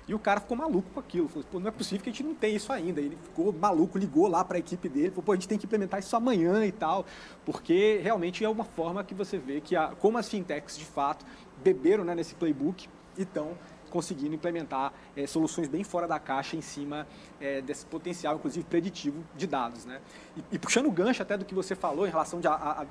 E 0.08 0.14
o 0.14 0.18
cara 0.18 0.40
ficou 0.40 0.56
maluco 0.56 0.88
com 0.94 1.00
aquilo. 1.00 1.28
Falou, 1.28 1.44
pô, 1.50 1.58
não 1.58 1.68
é 1.68 1.70
possível 1.70 2.02
que 2.02 2.10
a 2.10 2.12
gente 2.12 2.22
não 2.22 2.34
tenha 2.34 2.56
isso 2.56 2.72
ainda. 2.72 3.00
Ele 3.00 3.16
ficou 3.22 3.52
maluco, 3.52 3.98
ligou 3.98 4.28
lá 4.28 4.44
para 4.44 4.56
a 4.56 4.60
equipe 4.60 4.88
dele, 4.88 5.10
falou, 5.10 5.24
pô, 5.24 5.32
a 5.32 5.34
gente 5.34 5.48
tem 5.48 5.58
que 5.58 5.66
implementar 5.66 5.98
isso 5.98 6.14
amanhã 6.14 6.64
e 6.64 6.72
tal. 6.72 7.04
Porque 7.44 8.00
realmente 8.02 8.44
é 8.44 8.48
uma 8.48 8.64
forma 8.64 9.02
que 9.02 9.14
você 9.14 9.36
vê 9.36 9.60
que, 9.60 9.74
a, 9.74 9.88
como 9.98 10.16
as 10.16 10.28
fintechs 10.28 10.78
de 10.78 10.84
fato 10.84 11.26
beberam 11.62 12.04
né, 12.04 12.14
nesse 12.14 12.34
playbook 12.34 12.88
e 13.18 13.22
estão 13.22 13.56
conseguindo 13.90 14.34
implementar 14.34 14.92
é, 15.16 15.26
soluções 15.26 15.68
bem 15.68 15.82
fora 15.82 16.06
da 16.06 16.18
caixa 16.18 16.56
em 16.56 16.60
cima 16.60 17.06
é, 17.40 17.60
desse 17.60 17.86
potencial, 17.86 18.36
inclusive 18.36 18.64
preditivo, 18.64 19.24
de 19.34 19.46
dados. 19.46 19.84
Né? 19.84 20.00
E, 20.36 20.56
e, 20.56 20.58
puxando 20.58 20.86
o 20.86 20.92
gancho 20.92 21.22
até 21.22 21.36
do 21.36 21.44
que 21.44 21.54
você 21.54 21.74
falou 21.74 22.06
em 22.06 22.10
relação 22.10 22.40
de, 22.40 22.46
a, 22.46 22.52
a, 22.52 22.86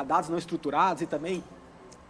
a 0.00 0.02
dados 0.02 0.28
não 0.28 0.36
estruturados 0.38 1.02
e 1.02 1.06
também 1.06 1.42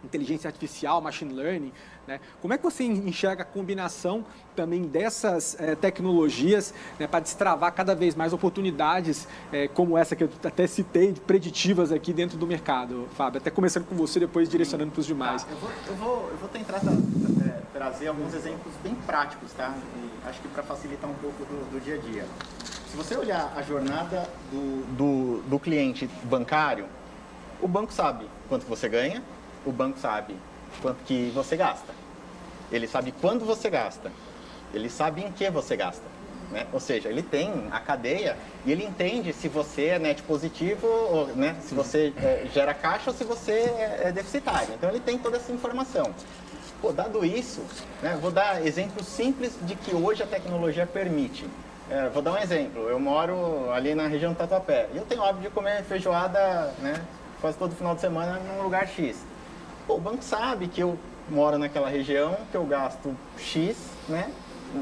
inteligência 0.03 0.47
artificial, 0.47 1.01
machine 1.01 1.33
learning, 1.33 1.71
né? 2.07 2.19
Como 2.41 2.53
é 2.53 2.57
que 2.57 2.63
você 2.63 2.83
enxerga 2.83 3.43
a 3.43 3.45
combinação 3.45 4.25
também 4.55 4.83
dessas 4.83 5.55
é, 5.59 5.75
tecnologias 5.75 6.73
né, 6.99 7.05
para 7.05 7.19
destravar 7.19 7.71
cada 7.73 7.93
vez 7.93 8.15
mais 8.15 8.33
oportunidades 8.33 9.27
é, 9.51 9.67
como 9.67 9.97
essa 9.97 10.15
que 10.15 10.23
eu 10.23 10.29
até 10.43 10.65
citei, 10.65 11.13
preditivas 11.13 11.91
aqui 11.91 12.11
dentro 12.11 12.37
do 12.37 12.47
mercado, 12.47 13.07
Fábio? 13.15 13.39
Até 13.39 13.51
começando 13.51 13.85
com 13.85 13.95
você, 13.95 14.19
depois 14.19 14.49
direcionando 14.49 14.91
para 14.91 15.01
os 15.01 15.05
demais. 15.05 15.43
Tá, 15.43 15.51
eu, 15.51 15.57
vou, 15.57 15.71
eu, 15.87 15.95
vou, 15.95 16.29
eu 16.31 16.37
vou 16.37 16.49
tentar 16.49 16.77
é, 16.77 17.61
trazer 17.73 18.07
alguns 18.07 18.33
exemplos 18.33 18.73
bem 18.81 18.95
práticos, 18.95 19.51
tá? 19.53 19.77
E 19.95 20.27
acho 20.27 20.41
que 20.41 20.47
para 20.47 20.63
facilitar 20.63 21.09
um 21.09 21.15
pouco 21.15 21.45
do, 21.45 21.71
do, 21.71 21.83
dia 21.83 21.95
a 21.95 21.97
dia. 21.97 22.25
Se 22.89 22.97
você 22.97 23.15
olhar 23.15 23.53
a 23.55 23.61
jornada 23.61 24.27
do, 24.51 24.95
do, 24.95 25.41
do 25.47 25.59
cliente 25.59 26.07
bancário, 26.23 26.85
o 27.61 27.67
banco 27.67 27.93
sabe 27.93 28.25
quanto 28.47 28.65
você 28.65 28.89
ganha, 28.89 29.21
o 29.65 29.71
banco 29.71 29.99
sabe 29.99 30.35
quanto 30.81 31.03
que 31.03 31.31
você 31.33 31.55
gasta. 31.55 31.93
Ele 32.71 32.87
sabe 32.87 33.13
quando 33.19 33.45
você 33.45 33.69
gasta. 33.69 34.11
Ele 34.73 34.89
sabe 34.89 35.21
em 35.21 35.31
que 35.31 35.49
você 35.49 35.75
gasta. 35.75 36.03
Né? 36.51 36.65
Ou 36.73 36.79
seja, 36.79 37.09
ele 37.09 37.21
tem 37.21 37.67
a 37.71 37.79
cadeia 37.79 38.35
e 38.65 38.71
ele 38.71 38.83
entende 38.83 39.31
se 39.33 39.47
você 39.47 39.85
é 39.85 39.99
net 39.99 40.23
positivo, 40.23 40.87
ou, 40.87 41.27
né, 41.27 41.55
se 41.61 41.75
você 41.75 42.11
é, 42.17 42.47
gera 42.51 42.73
caixa 42.73 43.11
ou 43.11 43.15
se 43.15 43.23
você 43.23 43.51
é, 43.51 44.01
é 44.05 44.11
deficitário. 44.11 44.73
Então 44.73 44.89
ele 44.89 44.99
tem 44.99 45.17
toda 45.17 45.37
essa 45.37 45.51
informação. 45.51 46.11
Pô, 46.81 46.91
dado 46.91 47.23
isso, 47.25 47.61
né, 48.01 48.17
vou 48.19 48.31
dar 48.31 48.65
exemplos 48.65 49.05
simples 49.05 49.53
de 49.61 49.75
que 49.75 49.93
hoje 49.93 50.23
a 50.23 50.27
tecnologia 50.27 50.87
permite. 50.87 51.45
É, 51.89 52.07
vou 52.09 52.21
dar 52.21 52.33
um 52.33 52.37
exemplo. 52.37 52.87
Eu 52.89 52.99
moro 52.99 53.71
ali 53.71 53.93
na 53.93 54.07
região 54.07 54.33
do 54.33 54.37
Tatuapé 54.37 54.87
e 54.93 54.97
eu 54.97 55.05
tenho 55.05 55.23
hábito 55.23 55.41
de 55.41 55.49
comer 55.49 55.83
feijoada 55.83 56.73
né, 56.79 57.01
quase 57.41 57.57
todo 57.57 57.75
final 57.75 57.93
de 57.93 58.01
semana 58.01 58.39
num 58.39 58.63
lugar 58.63 58.87
X. 58.87 59.17
Pô, 59.89 59.95
o 59.95 59.99
banco 59.99 60.23
sabe 60.23 60.67
que 60.67 60.81
eu 60.81 60.99
moro 61.27 61.57
naquela 61.57 61.89
região, 61.89 62.37
que 62.51 62.55
eu 62.55 62.63
gasto 62.63 63.17
X, 63.39 63.75
né? 64.07 64.31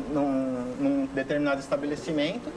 Num, 0.10 0.76
num 0.78 1.06
determinado 1.06 1.62
estabelecimento, 1.62 2.52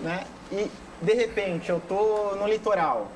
né? 0.00 0.24
E 0.50 0.70
de 1.02 1.12
repente 1.12 1.68
eu 1.68 1.78
tô 1.78 2.36
no 2.36 2.48
litoral. 2.48 3.08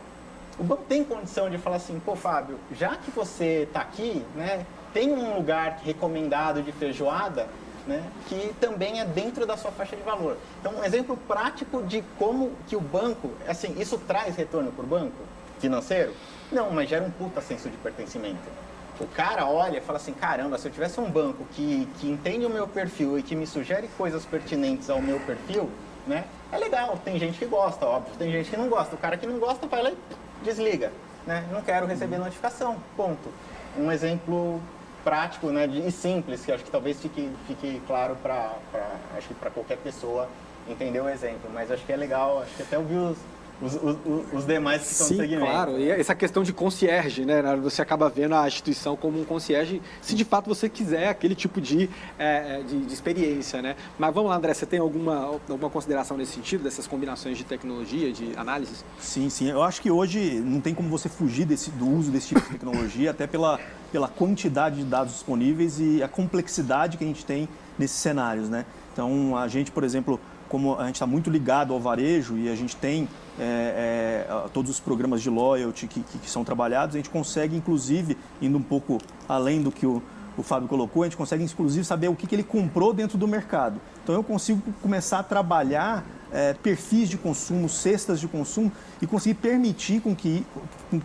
O 0.58 0.62
banco 0.62 0.82
tem 0.86 1.02
condição 1.02 1.48
de 1.48 1.56
falar 1.56 1.76
assim, 1.76 1.98
pô, 1.98 2.14
Fábio, 2.14 2.58
já 2.72 2.94
que 2.94 3.10
você 3.10 3.62
está 3.62 3.80
aqui, 3.80 4.22
né? 4.36 4.66
Tem 4.92 5.10
um 5.10 5.34
lugar 5.34 5.80
recomendado 5.82 6.62
de 6.62 6.70
feijoada, 6.70 7.48
né, 7.86 8.02
que 8.28 8.54
também 8.60 9.00
é 9.00 9.06
dentro 9.06 9.46
da 9.46 9.56
sua 9.56 9.70
faixa 9.70 9.96
de 9.96 10.02
valor. 10.02 10.36
Então, 10.60 10.74
um 10.74 10.84
exemplo 10.84 11.16
prático 11.26 11.82
de 11.82 12.04
como 12.18 12.52
que 12.68 12.76
o 12.76 12.80
banco, 12.80 13.30
assim, 13.48 13.74
isso 13.80 13.96
traz 14.06 14.36
retorno 14.36 14.70
para 14.72 14.84
o 14.84 14.86
banco 14.86 15.16
financeiro? 15.58 16.14
Não, 16.52 16.70
mas 16.70 16.88
gera 16.88 17.02
um 17.02 17.10
puta 17.10 17.40
senso 17.40 17.70
de 17.70 17.76
pertencimento 17.78 18.64
o 19.00 19.06
cara 19.08 19.46
olha 19.46 19.78
e 19.78 19.80
fala 19.80 19.98
assim, 19.98 20.12
caramba, 20.12 20.58
se 20.58 20.68
eu 20.68 20.72
tivesse 20.72 21.00
um 21.00 21.10
banco 21.10 21.44
que, 21.52 21.88
que 21.98 22.08
entende 22.08 22.46
o 22.46 22.50
meu 22.50 22.68
perfil 22.68 23.18
e 23.18 23.22
que 23.22 23.34
me 23.34 23.46
sugere 23.46 23.88
coisas 23.96 24.24
pertinentes 24.24 24.88
ao 24.88 25.00
meu 25.00 25.18
perfil, 25.20 25.68
né? 26.06 26.24
É 26.52 26.58
legal, 26.58 26.98
tem 27.04 27.18
gente 27.18 27.38
que 27.38 27.46
gosta, 27.46 27.84
óbvio, 27.86 28.14
tem 28.16 28.30
gente 28.30 28.50
que 28.50 28.56
não 28.56 28.68
gosta. 28.68 28.94
O 28.94 28.98
cara 28.98 29.16
que 29.16 29.26
não 29.26 29.38
gosta 29.38 29.66
vai 29.66 29.82
lá 29.82 29.90
e 29.90 29.96
desliga, 30.44 30.92
né? 31.26 31.44
Não 31.50 31.62
quero 31.62 31.86
receber 31.86 32.18
notificação, 32.18 32.76
ponto. 32.96 33.28
Um 33.76 33.90
exemplo 33.90 34.60
prático 35.02 35.48
né, 35.48 35.66
e 35.66 35.90
simples, 35.90 36.44
que 36.44 36.52
acho 36.52 36.64
que 36.64 36.70
talvez 36.70 37.00
fique, 37.00 37.30
fique 37.46 37.82
claro 37.86 38.16
para 38.22 39.50
qualquer 39.52 39.76
pessoa 39.78 40.28
entender 40.68 41.00
o 41.00 41.08
exemplo. 41.08 41.50
Mas 41.52 41.70
acho 41.70 41.84
que 41.84 41.92
é 41.92 41.96
legal, 41.96 42.42
acho 42.42 42.54
que 42.54 42.62
até 42.62 42.78
ouvir 42.78 42.96
os, 42.96 43.18
os, 43.62 43.74
os, 43.74 44.32
os 44.32 44.46
demais 44.46 44.82
que 44.82 44.92
estão 44.92 45.06
Sim, 45.06 45.14
no 45.14 45.20
segmento. 45.20 45.46
claro. 45.46 45.78
E 45.78 45.90
essa 45.90 46.14
questão 46.14 46.42
de 46.42 46.52
concierge, 46.52 47.24
né? 47.24 47.42
Você 47.62 47.80
acaba 47.80 48.08
vendo 48.08 48.34
a 48.34 48.46
instituição 48.46 48.96
como 48.96 49.20
um 49.20 49.24
concierge, 49.24 49.80
se 50.02 50.14
de 50.14 50.24
fato 50.24 50.48
você 50.48 50.68
quiser 50.68 51.08
aquele 51.08 51.34
tipo 51.34 51.60
de, 51.60 51.88
é, 52.18 52.58
é, 52.58 52.62
de, 52.62 52.80
de, 52.84 52.92
experiência, 52.92 53.62
né? 53.62 53.76
Mas 53.98 54.12
vamos 54.14 54.30
lá, 54.30 54.36
André, 54.36 54.52
você 54.54 54.66
tem 54.66 54.80
alguma, 54.80 55.40
alguma 55.48 55.70
consideração 55.70 56.16
nesse 56.16 56.32
sentido, 56.32 56.64
dessas 56.64 56.86
combinações 56.86 57.38
de 57.38 57.44
tecnologia, 57.44 58.12
de 58.12 58.36
análises? 58.36 58.84
Sim, 58.98 59.30
sim. 59.30 59.48
Eu 59.48 59.62
acho 59.62 59.80
que 59.80 59.90
hoje 59.90 60.40
não 60.40 60.60
tem 60.60 60.74
como 60.74 60.88
você 60.88 61.08
fugir 61.08 61.44
desse, 61.44 61.70
do 61.70 61.88
uso 61.88 62.10
desse 62.10 62.28
tipo 62.28 62.40
de 62.40 62.48
tecnologia, 62.48 63.10
até 63.10 63.26
pela, 63.26 63.60
pela 63.92 64.08
quantidade 64.08 64.76
de 64.76 64.84
dados 64.84 65.12
disponíveis 65.12 65.78
e 65.78 66.02
a 66.02 66.08
complexidade 66.08 66.96
que 66.96 67.04
a 67.04 67.06
gente 67.06 67.24
tem 67.24 67.48
nesses 67.78 67.96
cenários, 67.96 68.48
né? 68.48 68.64
Então, 68.92 69.36
a 69.36 69.48
gente, 69.48 69.72
por 69.72 69.82
exemplo, 69.82 70.20
como 70.48 70.78
a 70.78 70.86
gente 70.86 70.96
está 70.96 71.06
muito 71.06 71.30
ligado 71.30 71.72
ao 71.72 71.80
varejo 71.80 72.36
e 72.36 72.48
a 72.48 72.54
gente 72.54 72.76
tem 72.76 73.08
é, 73.38 74.26
é, 74.28 74.48
todos 74.52 74.70
os 74.70 74.80
programas 74.80 75.22
de 75.22 75.30
loyalty 75.30 75.86
que, 75.86 76.00
que, 76.00 76.18
que, 76.18 76.30
são 76.30 76.44
trabalhados, 76.44 76.94
a 76.94 76.98
gente 76.98 77.10
consegue, 77.10 77.56
inclusive, 77.56 78.16
indo 78.40 78.56
um 78.56 78.62
pouco 78.62 78.98
além 79.28 79.62
do 79.62 79.72
que 79.72 79.86
o, 79.86 80.02
o 80.36 80.42
Fábio 80.42 80.68
colocou, 80.68 81.02
a 81.02 81.06
gente 81.06 81.16
consegue, 81.16 81.44
inclusive, 81.44 81.84
saber 81.84 82.08
o 82.08 82.14
que, 82.14 82.26
que 82.26 82.34
ele 82.34 82.42
comprou 82.42 82.92
dentro 82.92 83.18
do 83.18 83.26
mercado. 83.26 83.80
Então, 84.02 84.14
eu 84.14 84.22
consigo 84.22 84.62
começar 84.82 85.20
a 85.20 85.22
trabalhar 85.22 86.04
é, 86.32 86.52
perfis 86.52 87.08
de 87.08 87.16
consumo, 87.16 87.68
cestas 87.68 88.18
de 88.18 88.26
consumo 88.26 88.70
e 89.00 89.06
conseguir 89.06 89.34
permitir 89.34 90.00
com 90.00 90.14
que, 90.14 90.44
com, 90.90 91.00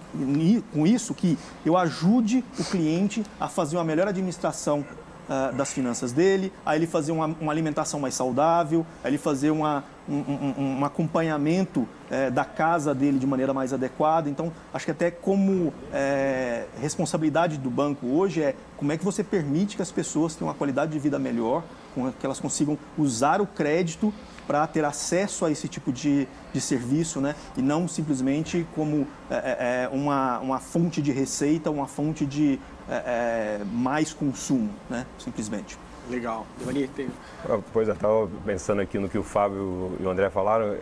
com 0.74 0.88
isso, 0.88 1.14
que 1.14 1.38
eu 1.66 1.78
ajude 1.78 2.44
o 2.58 2.64
cliente 2.64 3.24
a 3.40 3.48
fazer 3.48 3.78
uma 3.78 3.84
melhor 3.84 4.08
administração 4.08 4.84
uh, 5.30 5.56
das 5.56 5.72
finanças 5.72 6.12
dele, 6.12 6.52
a 6.66 6.76
ele 6.76 6.88
fazer 6.88 7.12
uma, 7.12 7.28
uma 7.40 7.52
alimentação 7.52 8.00
mais 8.00 8.16
saudável, 8.16 8.86
a 9.04 9.08
ele 9.08 9.18
fazer 9.18 9.52
uma, 9.52 9.84
um, 10.08 10.16
um, 10.18 10.80
um 10.80 10.86
acompanhamento 10.86 11.82
uh, 11.82 12.32
da 12.32 12.44
casa 12.44 12.94
dele 12.94 13.20
de 13.20 13.28
maneira 13.28 13.54
mais 13.54 13.72
adequada. 13.72 14.30
Então, 14.30 14.52
acho 14.74 14.86
que 14.86 14.92
até 14.92 15.12
como 15.12 15.74
é, 15.94 16.66
responsabilidade 16.82 17.58
do 17.58 17.70
banco 17.70 18.08
hoje 18.08 18.42
é 18.42 18.56
como 18.76 18.92
é 18.92 18.98
que 18.98 19.06
você 19.06 19.24
permite 19.24 19.76
que 19.76 19.82
as 19.82 19.92
pessoas 19.92 20.36
tenham 20.36 20.50
uma 20.50 20.56
qualidade 20.56 20.92
de 20.92 21.00
vida 21.00 21.20
melhor, 21.20 21.64
que 22.20 22.26
elas 22.26 22.40
consigam 22.40 22.78
usar 22.98 23.42
o 23.42 23.48
crédito 23.48 24.14
para 24.50 24.66
ter 24.66 24.84
acesso 24.84 25.46
a 25.46 25.52
esse 25.52 25.68
tipo 25.68 25.92
de, 25.92 26.28
de 26.52 26.60
serviço, 26.60 27.22
né? 27.22 27.36
E 27.56 27.62
não 27.62 27.88
simplesmente 27.88 28.66
como 28.74 29.06
é, 29.30 29.36
é, 29.84 29.90
uma, 29.92 30.40
uma 30.40 30.60
fonte 30.60 31.04
de 31.04 31.12
receita, 31.12 31.70
uma 31.70 31.86
fonte 31.86 32.26
de 32.26 32.60
é, 32.90 33.60
mais 33.72 34.14
consumo, 34.14 34.70
né? 34.90 35.06
Simplesmente. 35.18 35.78
Legal. 36.10 36.46
Devani, 36.58 36.88
tem... 36.88 37.08
Pois 37.72 37.88
é, 37.88 37.92
estava 37.92 38.28
pensando 38.46 38.82
aqui 38.82 38.98
no 38.98 39.08
que 39.08 39.18
o 39.18 39.24
Fábio 39.24 39.96
e 40.00 40.04
o 40.04 40.10
André 40.10 40.30
falaram 40.30 40.76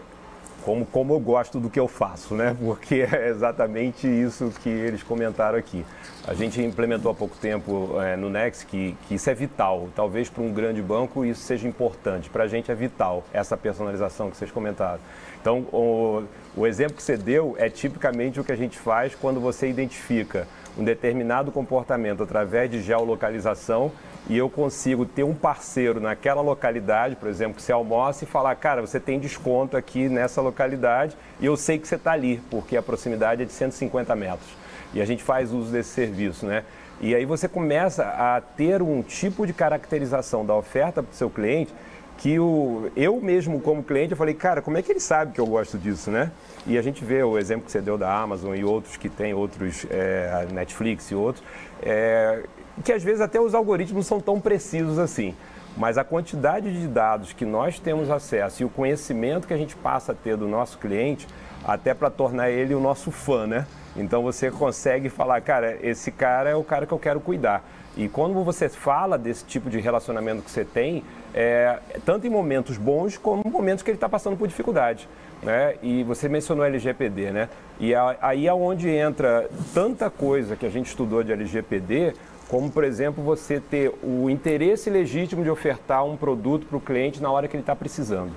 como, 0.63 0.85
como 0.85 1.13
eu 1.13 1.19
gosto 1.19 1.59
do 1.59 1.69
que 1.69 1.79
eu 1.79 1.87
faço, 1.87 2.35
né? 2.35 2.55
Porque 2.63 2.95
é 2.95 3.29
exatamente 3.29 4.07
isso 4.07 4.51
que 4.61 4.69
eles 4.69 5.01
comentaram 5.01 5.57
aqui. 5.57 5.85
A 6.27 6.33
gente 6.33 6.61
implementou 6.61 7.09
há 7.09 7.15
pouco 7.15 7.37
tempo 7.37 8.01
é, 8.01 8.17
no 8.17 8.29
Next 8.29 8.65
que, 8.65 8.95
que 9.07 9.15
isso 9.15 9.29
é 9.29 9.33
vital. 9.33 9.87
Talvez 9.95 10.29
para 10.29 10.43
um 10.43 10.51
grande 10.51 10.81
banco 10.81 11.23
isso 11.23 11.41
seja 11.41 11.67
importante. 11.67 12.29
Para 12.29 12.43
a 12.43 12.47
gente 12.47 12.69
é 12.69 12.75
vital 12.75 13.23
essa 13.31 13.55
personalização 13.55 14.29
que 14.29 14.35
vocês 14.35 14.51
comentaram. 14.51 14.99
Então, 15.39 15.59
o, 15.71 16.23
o 16.55 16.67
exemplo 16.67 16.97
que 16.97 17.03
você 17.03 17.15
deu 17.15 17.55
é 17.57 17.69
tipicamente 17.69 18.39
o 18.39 18.43
que 18.43 18.51
a 18.51 18.57
gente 18.57 18.77
faz 18.77 19.15
quando 19.15 19.39
você 19.39 19.69
identifica 19.69 20.47
um 20.77 20.84
determinado 20.84 21.51
comportamento 21.51 22.24
através 22.24 22.69
de 22.69 22.81
geolocalização 22.81 23.91
e 24.29 24.38
eu 24.38 24.50
consigo 24.50 25.05
ter 25.05 25.24
um 25.24 25.34
parceiro 25.34 26.00
naquela 26.00 26.41
localidade, 26.41 27.15
por 27.15 27.29
exemplo, 27.29 27.55
que 27.55 27.62
você 27.62 27.72
almoça 27.72 28.25
e 28.25 28.27
falar, 28.27 28.53
cara, 28.55 28.81
você 28.81 29.00
tem 29.00 29.19
desconto 29.19 29.77
aqui 29.77 30.10
nessa 30.10 30.41
localidade 30.41 31.15
e 31.39 31.46
eu 31.46 31.55
sei 31.55 31.79
que 31.79 31.88
você 31.88 31.96
está 31.96 32.12
ali, 32.12 32.41
porque 32.51 32.75
a 32.75 32.81
proximidade 32.81 33.41
é 33.41 33.46
de 33.46 33.53
150 33.53 34.15
metros. 34.15 34.50
E 34.93 35.01
a 35.01 35.05
gente 35.05 35.24
faz 35.24 35.53
uso 35.53 35.72
desse 35.72 35.89
serviço, 35.89 36.46
né? 36.46 36.63
E 37.00 37.13
aí 37.13 37.25
você 37.25 37.48
começa 37.48 38.03
a 38.03 38.41
ter 38.41 38.81
um 38.81 39.01
tipo 39.01 39.46
de 39.46 39.53
caracterização 39.53 40.46
da 40.46 40.55
oferta 40.55 41.03
para 41.03 41.12
o 41.12 41.15
seu 41.15 41.29
cliente 41.29 41.74
que 42.17 42.39
o, 42.39 42.89
eu 42.95 43.21
mesmo 43.21 43.62
como 43.62 43.83
cliente 43.83 44.12
eu 44.12 44.17
falei, 44.17 44.33
cara, 44.33 44.62
como 44.62 44.77
é 44.77 44.81
que 44.81 44.91
ele 44.91 45.00
sabe 45.00 45.33
que 45.33 45.39
eu 45.39 45.45
gosto 45.45 45.77
disso, 45.77 46.09
né? 46.09 46.31
E 46.65 46.77
a 46.77 46.81
gente 46.81 47.05
vê 47.05 47.24
o 47.24 47.38
exemplo 47.38 47.65
que 47.65 47.71
você 47.71 47.79
deu 47.79 47.97
da 47.97 48.12
Amazon 48.13 48.55
e 48.55 48.63
outros 48.63 48.97
que 48.97 49.07
tem, 49.07 49.33
outros, 49.33 49.86
é, 49.89 50.47
Netflix 50.51 51.12
e 51.12 51.15
outros, 51.15 51.43
é, 51.81 52.43
que 52.83 52.91
às 52.91 53.03
vezes 53.03 53.21
até 53.21 53.39
os 53.39 53.53
algoritmos 53.53 54.07
são 54.07 54.19
tão 54.19 54.41
precisos 54.41 54.97
assim. 54.97 55.36
Mas 55.77 55.97
a 55.97 56.03
quantidade 56.03 56.74
de 56.74 56.88
dados 56.88 57.33
que 57.33 57.45
nós 57.45 57.79
temos 57.79 58.09
acesso 58.09 58.63
e 58.63 58.65
o 58.65 58.69
conhecimento 58.69 59.47
que 59.47 59.53
a 59.53 59.57
gente 59.57 59.75
passa 59.75 60.12
a 60.12 60.15
ter 60.15 60.36
do 60.36 60.47
nosso 60.47 60.79
cliente, 60.79 61.27
até 61.63 61.93
para 61.93 62.09
tornar 62.09 62.50
ele 62.50 62.74
o 62.74 62.79
nosso 62.79 63.12
fã, 63.12 63.45
né? 63.45 63.67
Então 63.98 64.22
você 64.22 64.51
consegue 64.51 65.10
falar, 65.10 65.42
cara, 65.42 65.77
esse 65.82 66.12
cara 66.12 66.50
é 66.50 66.56
o 66.56 66.63
cara 66.63 66.86
que 66.86 66.94
eu 66.94 67.00
quero 67.00 67.20
cuidar. 67.20 67.63
E 67.98 68.08
quando 68.08 68.44
você 68.44 68.70
fala 68.70 69.18
desse 69.18 69.44
tipo 69.44 69.70
de 69.72 69.80
relacionamento 69.80 70.44
que 70.44 70.51
você 70.51 70.63
tem, 70.63 71.04
é, 71.34 71.80
tanto 72.06 72.27
em 72.27 72.30
momentos 72.30 72.77
bons 72.77 73.18
como 73.18 73.42
em 73.44 73.50
momentos 73.50 73.84
que 73.84 73.89
ele 73.89 73.98
está 73.98 74.08
passando 74.08 74.38
por 74.38 74.48
dificuldade. 74.48 75.10
Né? 75.42 75.75
E 75.82 76.04
você 76.04 76.30
mencionou 76.30 76.66
LGPD, 76.66 77.32
né? 77.32 77.50
E 77.80 77.94
aí 78.22 78.48
é 78.48 78.54
onde 78.54 78.89
entra 78.89 79.50
tanta 79.74 80.10
coisa 80.10 80.56
que 80.56 80.66
a 80.66 80.70
gente 80.70 80.88
estudou 80.88 81.24
de 81.24 81.32
LGPD, 81.32 82.13
como, 82.48 82.72
por 82.72 82.84
exemplo, 82.84 83.24
você 83.24 83.60
ter 83.60 83.94
o 84.01 84.30
interesse 84.30 84.89
legítimo 84.89 85.44
de 85.44 85.50
ofertar 85.50 86.06
um 86.06 86.16
produto 86.16 86.66
para 86.66 86.77
o 86.77 86.82
cliente 86.82 87.22
na 87.22 87.30
hora 87.30 87.48
que 87.48 87.56
ele 87.56 87.62
está 87.62 87.75
precisando. 87.75 88.32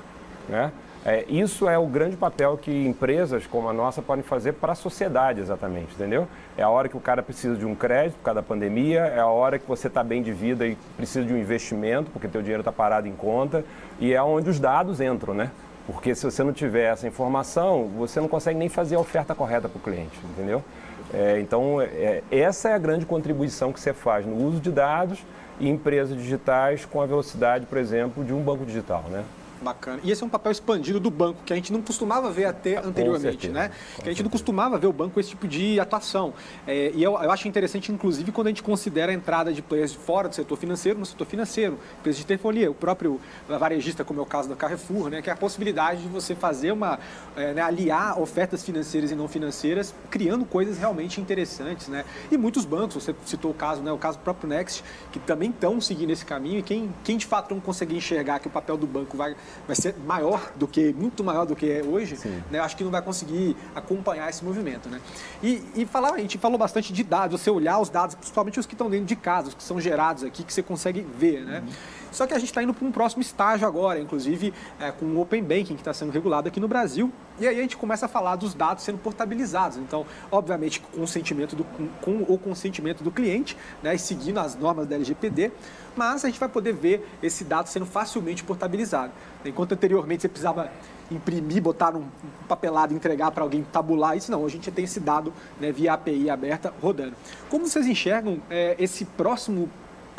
Né? 0.49 0.73
É, 1.05 1.25
isso 1.31 1.67
é 1.67 1.79
o 1.79 1.87
grande 1.87 2.15
papel 2.15 2.59
que 2.59 2.71
empresas 2.87 3.47
como 3.47 3.71
a 3.71 3.73
nossa 3.73 4.03
podem 4.03 4.23
fazer 4.23 4.53
para 4.53 4.73
a 4.73 4.75
sociedade, 4.75 5.41
exatamente, 5.41 5.95
entendeu? 5.95 6.29
É 6.59 6.63
a 6.63 6.69
hora 6.69 6.91
que 6.91 6.97
o 6.97 7.01
cara 7.01 7.23
precisa 7.23 7.57
de 7.57 7.65
um 7.65 7.75
crédito 7.75 8.19
por 8.19 8.25
causa 8.25 8.43
da 8.43 8.47
pandemia, 8.47 9.01
é 9.07 9.19
a 9.19 9.27
hora 9.27 9.59
que 9.59 9.67
você 9.67 9.87
está 9.87 10.05
bem 10.05 10.23
de 10.23 10.31
vida 10.31 10.67
e 10.67 10.77
precisa 10.99 11.25
de 11.25 11.33
um 11.33 11.39
investimento, 11.39 12.11
porque 12.11 12.29
teu 12.29 12.43
dinheiro 12.43 12.61
está 12.61 12.71
parado 12.71 13.09
em 13.09 13.15
conta, 13.15 13.65
e 13.99 14.13
é 14.13 14.23
onde 14.23 14.51
os 14.51 14.61
dados 14.61 15.01
entram, 15.01 15.33
né? 15.33 15.51
Porque 15.87 16.15
se 16.15 16.23
você 16.23 16.45
não 16.45 16.53
tiver 16.53 16.93
essa 16.93 17.09
informação, 17.09 17.89
você 17.97 18.21
não 18.21 18.29
consegue 18.29 18.59
nem 18.59 18.69
fazer 18.69 18.97
a 18.97 19.01
oferta 19.01 19.35
correta 19.35 19.71
para 19.71 19.79
o 19.79 19.81
cliente, 19.81 20.19
entendeu? 20.35 20.63
É, 21.15 21.41
então, 21.41 21.81
é, 21.81 22.23
essa 22.31 22.69
é 22.69 22.75
a 22.75 22.79
grande 22.79 23.07
contribuição 23.07 23.73
que 23.73 23.81
você 23.81 23.95
faz 23.95 24.27
no 24.27 24.37
uso 24.37 24.61
de 24.61 24.71
dados 24.71 25.25
e 25.59 25.67
empresas 25.67 26.15
digitais 26.15 26.85
com 26.85 27.01
a 27.01 27.07
velocidade, 27.07 27.65
por 27.65 27.79
exemplo, 27.79 28.23
de 28.23 28.35
um 28.35 28.43
banco 28.43 28.67
digital, 28.67 29.05
né? 29.11 29.25
Bacana. 29.63 30.01
E 30.03 30.11
esse 30.11 30.23
é 30.23 30.27
um 30.27 30.29
papel 30.29 30.53
expandido 30.53 30.99
do 30.99 31.11
banco, 31.11 31.43
que 31.45 31.53
a 31.53 31.57
gente 31.57 31.73
não 31.73 31.83
costumava 31.83 32.31
ver 32.31 32.47
até 32.47 32.79
anteriormente, 32.79 33.49
né? 33.49 33.69
Com 33.69 33.75
que 33.75 33.81
a 33.81 33.95
gente 33.95 34.05
certeza. 34.05 34.23
não 34.23 34.31
costumava 34.31 34.79
ver 34.79 34.87
o 34.87 34.93
banco 34.93 35.15
com 35.15 35.21
esse 35.21 35.31
tipo 35.31 35.47
de 35.47 35.79
atuação. 35.79 36.33
É, 36.67 36.93
e 36.95 37.03
eu, 37.03 37.13
eu, 37.13 37.31
acho 37.31 37.47
interessante, 37.47 37.93
inclusive, 37.93 38.33
quando 38.33 38.47
a 38.47 38.51
gente 38.51 38.63
considera 38.63 39.13
a 39.13 39.15
entrada 39.15 39.53
de 39.53 39.61
players 39.61 39.93
fora 39.93 40.29
do 40.29 40.35
setor 40.35 40.57
financeiro 40.57 40.99
no 40.99 41.05
setor 41.05 41.27
financeiro, 41.27 41.79
empresas 41.99 42.19
de 42.19 42.27
telefonia, 42.27 42.71
o 42.71 42.75
próprio 42.75 43.21
varejista, 43.49 44.05
como 44.05 44.21
é 44.21 44.23
o 44.23 44.27
caso 44.27 44.49
da 44.49 44.57
Carrefour, 44.57 45.11
né? 45.11 45.21
Que 45.21 45.29
é 45.29 45.33
a 45.33 45.37
possibilidade 45.37 46.03
de 46.03 46.09
você 46.09 46.35
fazer 46.35 46.73
uma, 46.73 46.99
é, 47.37 47.53
né, 47.53 47.61
aliar 47.61 48.19
ofertas 48.21 48.65
financeiras 48.65 49.11
e 49.11 49.15
não 49.15 49.29
financeiras, 49.29 49.95
criando 50.11 50.45
coisas 50.47 50.79
realmente 50.79 51.21
interessantes, 51.21 51.89
né? 51.89 52.05
E 52.31 52.39
muitos 52.39 52.65
bancos, 52.65 52.95
você 52.95 53.15
citou 53.27 53.51
o 53.51 53.55
caso, 53.55 53.83
né? 53.83 53.93
O 53.93 53.99
caso 53.99 54.17
do 54.19 54.23
próprio 54.23 54.49
Next, 54.49 54.83
que 55.13 55.19
também 55.19 55.51
estão 55.51 55.81
seguindo 55.81 56.11
esse 56.11 56.25
caminho 56.25 56.61
e 56.61 56.63
quem, 56.63 56.95
quem 57.05 57.19
de 57.19 57.27
fato 57.27 57.55
não 57.55 57.61
conseguir 57.61 57.97
enxergar 57.97 58.39
que 58.39 58.47
o 58.47 58.51
papel 58.51 58.77
do 58.77 58.87
banco 58.87 59.17
vai 59.17 59.37
vai 59.67 59.77
ser 59.77 59.95
maior 60.07 60.53
do 60.57 60.67
que, 60.67 60.93
muito 60.93 61.23
maior 61.23 61.45
do 61.45 61.55
que 61.55 61.71
é 61.71 61.83
hoje, 61.83 62.19
né, 62.51 62.59
acho 62.59 62.77
que 62.77 62.85
não 62.85 62.91
vai 62.91 63.03
conseguir 63.03 63.57
acompanhar 63.75 64.29
esse 64.29 64.45
movimento. 64.45 64.89
Né? 64.89 65.01
E, 65.43 65.63
e 65.75 65.87
falar, 65.87 66.15
a 66.15 66.19
gente 66.19 66.39
falou 66.39 66.59
bastante 66.59 66.93
de 66.93 67.03
dados, 67.05 67.41
você 67.41 67.51
olhar 67.51 67.79
os 67.79 67.89
dados, 67.89 68.15
principalmente 68.15 68.59
os 68.59 68.67
que 68.67 68.75
estão 68.75 68.91
dentro 68.91 69.07
de 69.07 69.17
casa, 69.17 69.49
os 69.49 69.55
que 69.55 69.63
são 69.63 69.81
gerados 69.81 70.25
aqui, 70.25 70.43
que 70.43 70.53
você 70.53 70.63
consegue 70.63 71.01
ver. 71.01 71.43
Né? 71.43 71.61
Uhum. 71.61 71.73
Só 72.13 72.27
que 72.27 72.35
a 72.35 72.39
gente 72.39 72.49
está 72.49 72.63
indo 72.63 72.75
para 72.75 72.87
um 72.87 72.93
próximo 72.93 73.23
estágio 73.23 73.67
agora, 73.67 74.01
inclusive 74.01 74.53
é, 74.79 74.91
com 74.91 75.07
o 75.07 75.21
Open 75.21 75.43
Banking, 75.43 75.75
que 75.75 75.81
está 75.81 75.95
sendo 75.95 76.11
regulado 76.11 76.49
aqui 76.49 76.59
no 76.59 76.69
Brasil. 76.69 77.13
E 77.41 77.49
aí 77.49 77.59
a 77.59 77.63
gente 77.63 77.77
começa 77.77 78.05
a 78.05 78.09
falar 78.09 78.37
dos 78.37 78.53
dados 78.53 78.85
sendo 78.85 78.99
portabilizados. 78.99 79.79
Então, 79.79 80.07
obviamente, 80.31 80.81
com, 80.81 81.01
consentimento 81.01 81.57
do, 81.57 81.65
com 82.03 82.25
o 82.29 82.39
consentimento 82.39 83.03
do 83.03 83.11
cliente, 83.11 83.57
né, 83.83 83.97
seguindo 83.97 84.39
as 84.39 84.55
normas 84.55 84.87
da 84.87 84.95
LGPD, 84.95 85.51
mas 85.97 86.25
a 86.25 86.29
gente 86.29 86.39
vai 86.39 86.49
poder 86.49 86.75
ver 86.75 87.09
esse 87.23 87.43
dado 87.43 87.69
sendo 87.69 87.87
facilmente 87.87 88.45
portabilizado. 88.45 89.13
Enquanto 89.45 89.73
anteriormente 89.73 90.23
você 90.23 90.29
precisava 90.29 90.71
imprimir, 91.11 91.63
botar 91.63 91.97
um 91.97 92.05
papelado 92.47 92.95
entregar 92.95 93.31
para 93.31 93.43
alguém 93.43 93.65
tabular 93.65 94.17
isso, 94.17 94.31
não. 94.31 94.45
A 94.45 94.49
gente 94.49 94.71
tem 94.71 94.85
esse 94.85 95.01
dado 95.01 95.33
né, 95.59 95.73
via 95.73 95.95
API 95.95 96.29
aberta 96.29 96.73
rodando. 96.81 97.15
Como 97.49 97.67
vocês 97.67 97.87
enxergam 97.87 98.39
é, 98.51 98.77
esse 98.79 99.05
próximo 99.05 99.69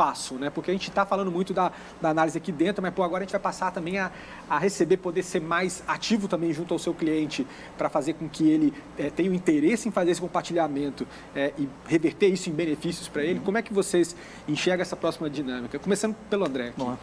passo, 0.01 0.33
né? 0.33 0.49
Porque 0.49 0.71
a 0.71 0.73
gente 0.73 0.89
está 0.89 1.05
falando 1.05 1.31
muito 1.31 1.53
da, 1.53 1.71
da, 2.01 2.09
análise 2.09 2.35
aqui 2.35 2.51
dentro, 2.51 2.81
mas 2.81 2.91
pô, 2.91 3.03
agora 3.03 3.21
a 3.21 3.23
gente 3.23 3.33
vai 3.33 3.39
passar 3.39 3.71
também 3.71 3.99
a, 3.99 4.11
a 4.49 4.57
receber, 4.57 4.97
poder 4.97 5.21
ser 5.21 5.39
mais 5.39 5.83
ativo 5.87 6.27
também 6.27 6.51
junto 6.51 6.73
ao 6.73 6.79
seu 6.79 6.91
cliente 6.91 7.45
para 7.77 7.87
fazer 7.87 8.13
com 8.13 8.27
que 8.27 8.49
ele 8.49 8.73
é, 8.97 9.11
tenha 9.11 9.29
o 9.29 9.33
interesse 9.35 9.87
em 9.87 9.91
fazer 9.91 10.09
esse 10.09 10.19
compartilhamento 10.19 11.07
é, 11.35 11.53
e 11.55 11.69
reverter 11.85 12.29
isso 12.29 12.49
em 12.49 12.51
benefícios 12.51 13.07
para 13.07 13.23
ele. 13.23 13.41
Como 13.41 13.59
é 13.59 13.61
que 13.61 13.71
vocês 13.71 14.15
enxergam 14.47 14.81
essa 14.81 14.95
próxima 14.95 15.29
dinâmica? 15.29 15.77
Começando 15.77 16.15
pelo 16.31 16.47
André. 16.47 16.73
Bom, 16.75 16.97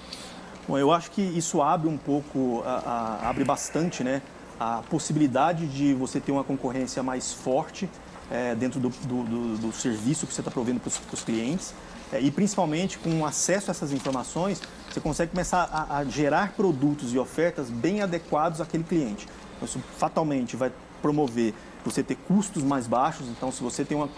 bom, 0.66 0.76
eu 0.76 0.90
acho 0.90 1.12
que 1.12 1.22
isso 1.22 1.62
abre 1.62 1.88
um 1.88 1.96
pouco, 1.96 2.64
a, 2.66 3.20
a, 3.22 3.30
abre 3.30 3.44
bastante, 3.44 4.02
né? 4.02 4.20
A 4.58 4.82
possibilidade 4.90 5.68
de 5.68 5.94
você 5.94 6.18
ter 6.18 6.32
uma 6.32 6.42
concorrência 6.42 7.00
mais 7.00 7.32
forte 7.32 7.88
é, 8.28 8.56
dentro 8.56 8.80
do, 8.80 8.88
do, 8.88 9.22
do, 9.22 9.58
do, 9.58 9.72
serviço 9.72 10.26
que 10.26 10.34
você 10.34 10.40
está 10.40 10.50
provendo 10.50 10.80
para 10.80 10.88
os 10.88 11.22
clientes. 11.22 11.72
É, 12.12 12.20
e 12.20 12.30
principalmente 12.30 12.98
com 12.98 13.24
acesso 13.24 13.70
a 13.70 13.72
essas 13.72 13.92
informações, 13.92 14.60
você 14.90 15.00
consegue 15.00 15.32
começar 15.32 15.68
a, 15.70 15.98
a 15.98 16.04
gerar 16.04 16.52
produtos 16.52 17.12
e 17.12 17.18
ofertas 17.18 17.70
bem 17.70 18.00
adequados 18.00 18.60
àquele 18.60 18.84
cliente. 18.84 19.28
Isso 19.64 19.80
fatalmente 19.96 20.56
vai 20.56 20.72
promover 21.00 21.54
você 21.84 22.02
ter 22.02 22.16
custos 22.16 22.62
mais 22.62 22.86
baixos. 22.86 23.26
Então, 23.28 23.50
se 23.50 23.62
você 23.62 23.84
tem 23.84 23.96
uma, 23.96 24.08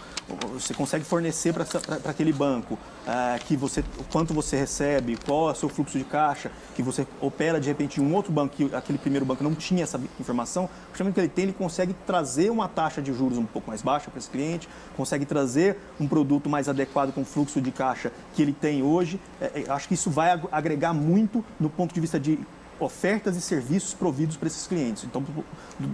você 0.53 0.75
consegue 0.75 1.05
fornecer 1.05 1.53
para 1.53 1.65
aquele 2.11 2.33
banco 2.33 2.79
é, 3.07 3.39
que 3.39 3.57
você, 3.57 3.85
quanto 4.11 4.35
você 4.35 4.57
recebe, 4.57 5.17
qual 5.25 5.49
é 5.51 5.53
o 5.53 5.55
seu 5.55 5.69
fluxo 5.69 5.99
de 5.99 6.05
caixa, 6.05 6.51
que 6.75 6.83
você 6.83 7.07
opera 7.21 7.61
de 7.61 7.69
repente 7.69 8.01
em 8.01 8.05
um 8.05 8.15
outro 8.15 8.33
banco 8.33 8.57
que 8.57 8.75
aquele 8.75 8.99
primeiro 8.99 9.25
banco 9.25 9.45
não 9.45 9.55
tinha 9.55 9.85
essa 9.85 10.01
informação, 10.19 10.69
o 10.89 11.13
que 11.13 11.21
ele 11.21 11.29
tem, 11.29 11.45
ele 11.45 11.53
consegue 11.53 11.95
trazer 12.07 12.51
uma 12.51 12.69
taxa 12.69 13.01
de 13.01 13.13
juros 13.13 13.39
um 13.39 13.47
pouco 13.47 13.69
mais 13.69 13.83
baixa 13.83 14.11
para 14.11 14.19
esse 14.19 14.31
cliente, 14.31 14.69
consegue 14.97 15.25
trazer 15.25 15.79
um 15.99 16.07
produto 16.07 16.49
mais 16.49 16.69
adequado 16.69 17.13
com 17.13 17.23
o 17.23 17.25
fluxo 17.25 17.61
de 17.61 17.71
caixa 17.71 18.13
que 18.35 18.43
ele 18.43 18.53
tem 18.53 18.83
hoje. 18.83 19.21
É, 19.41 19.65
é 19.67 19.71
acho 19.71 19.89
que 19.89 19.95
isso 19.95 20.11
vai 20.11 20.41
agregar 20.51 20.93
muito 20.93 21.45
no 21.59 21.71
ponto 21.71 21.95
de 21.95 22.01
vista 22.01 22.19
de 22.19 22.39
ofertas 22.81 23.37
e 23.37 23.41
serviços 23.41 23.95
providos 23.95 24.37
para 24.37 24.49
esses 24.49 24.67
clientes. 24.67 25.05
Então, 25.05 25.23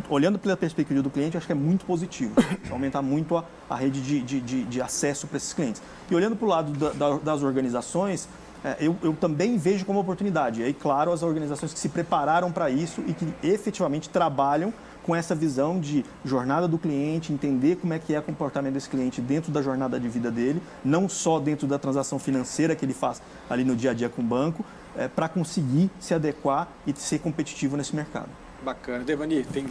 olhando 0.09 0.39
pela 0.39 0.57
perspectiva 0.57 1.03
do 1.03 1.11
cliente, 1.11 1.37
acho 1.37 1.47
que 1.47 1.53
é 1.53 1.57
muito 1.57 1.85
positivo. 1.85 2.35
aumentar 2.71 3.03
muito 3.03 3.37
a, 3.37 3.45
a 3.69 3.77
rede 3.77 4.01
de, 4.01 4.23
de, 4.23 4.41
de, 4.41 4.65
de 4.65 4.81
acesso 4.81 5.27
para 5.27 5.37
esses 5.37 5.53
clientes. 5.53 5.83
E 6.11 6.15
olhando 6.15 6.37
para 6.37 6.47
o 6.47 6.49
lado 6.49 6.73
da, 6.73 6.91
da, 6.93 7.19
das 7.19 7.43
organizações, 7.43 8.29
é, 8.65 8.77
eu, 8.81 8.97
eu, 9.03 9.13
também 9.13 9.59
vejo 9.59 9.85
como 9.85 9.99
oportunidade. 9.99 10.61
E 10.61 10.65
aí, 10.65 10.73
claro, 10.73 11.13
as 11.13 11.23
organizações 11.23 11.73
que 11.73 11.79
se 11.79 11.89
prepararam 11.89 12.51
para 12.53 12.71
isso 12.71 13.03
e 13.07 13.13
que 13.13 13.27
efetivamente 13.43 14.09
trabalham 14.09 14.73
com 15.03 15.15
essa 15.15 15.37
visão 15.37 15.79
de 15.79 16.05
jornada 16.25 16.67
do 16.67 16.77
cliente, 16.77 17.33
entender 17.33 17.77
como 17.77 17.95
é 17.95 17.99
que 17.99 18.13
é 18.13 18.19
o 18.19 18.23
comportamento 18.23 18.75
desse 18.75 18.89
cliente 18.89 19.21
dentro 19.21 19.53
da 19.53 19.63
jornada 19.63 20.01
de 20.01 20.09
vida 20.09 20.33
dele, 20.33 20.61
não 20.85 21.09
só 21.09 21.39
dentro 21.39 21.69
da 21.69 21.79
transação 21.79 22.19
financeira 22.19 22.75
que 22.75 22.85
ele 22.85 22.93
faz 22.93 23.23
ali 23.49 23.63
no 23.63 23.77
dia 23.77 23.93
a 23.93 23.95
dia 23.95 24.09
com 24.09 24.21
o 24.21 24.25
banco, 24.25 24.65
é, 24.99 25.09
para 25.09 25.29
conseguir 25.29 25.91
se 26.01 26.15
adequar 26.15 26.69
e 26.87 26.93
ser 26.95 27.19
competitivo 27.19 27.77
nesse 27.77 27.95
mercado. 27.95 28.29
Bacana. 28.63 29.05
Devani, 29.05 29.45
tem 29.45 29.67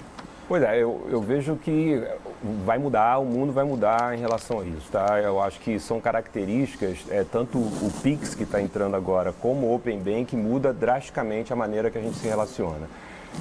Pois 0.48 0.62
é, 0.62 0.78
eu, 0.78 1.08
eu, 1.10 1.22
vejo 1.22 1.56
que 1.56 2.04
vai 2.64 2.78
mudar, 2.78 3.18
o 3.18 3.26
mundo 3.26 3.52
vai 3.52 3.66
mudar 3.66 4.16
em 4.16 4.20
relação 4.20 4.60
a 4.60 4.64
isso, 4.64 4.92
tá? 4.92 5.20
Eu 5.20 5.42
acho 5.42 5.60
que 5.60 5.80
são 5.80 6.00
características, 6.00 7.00
é, 7.10 7.24
tanto 7.24 7.58
o 7.58 7.92
Pix 8.04 8.36
que 8.36 8.44
está 8.44 8.62
entrando 8.62 8.96
agora 8.96 9.34
como 9.34 9.66
o 9.66 9.76
Open 9.76 10.00
Bank 10.00 10.36
muda 10.36 10.72
drasticamente 10.72 11.52
a 11.52 11.56
maneira 11.56 11.90
que 11.90 11.98
a 11.98 12.02
gente 12.02 12.18
se 12.18 12.28
relaciona. 12.28 12.88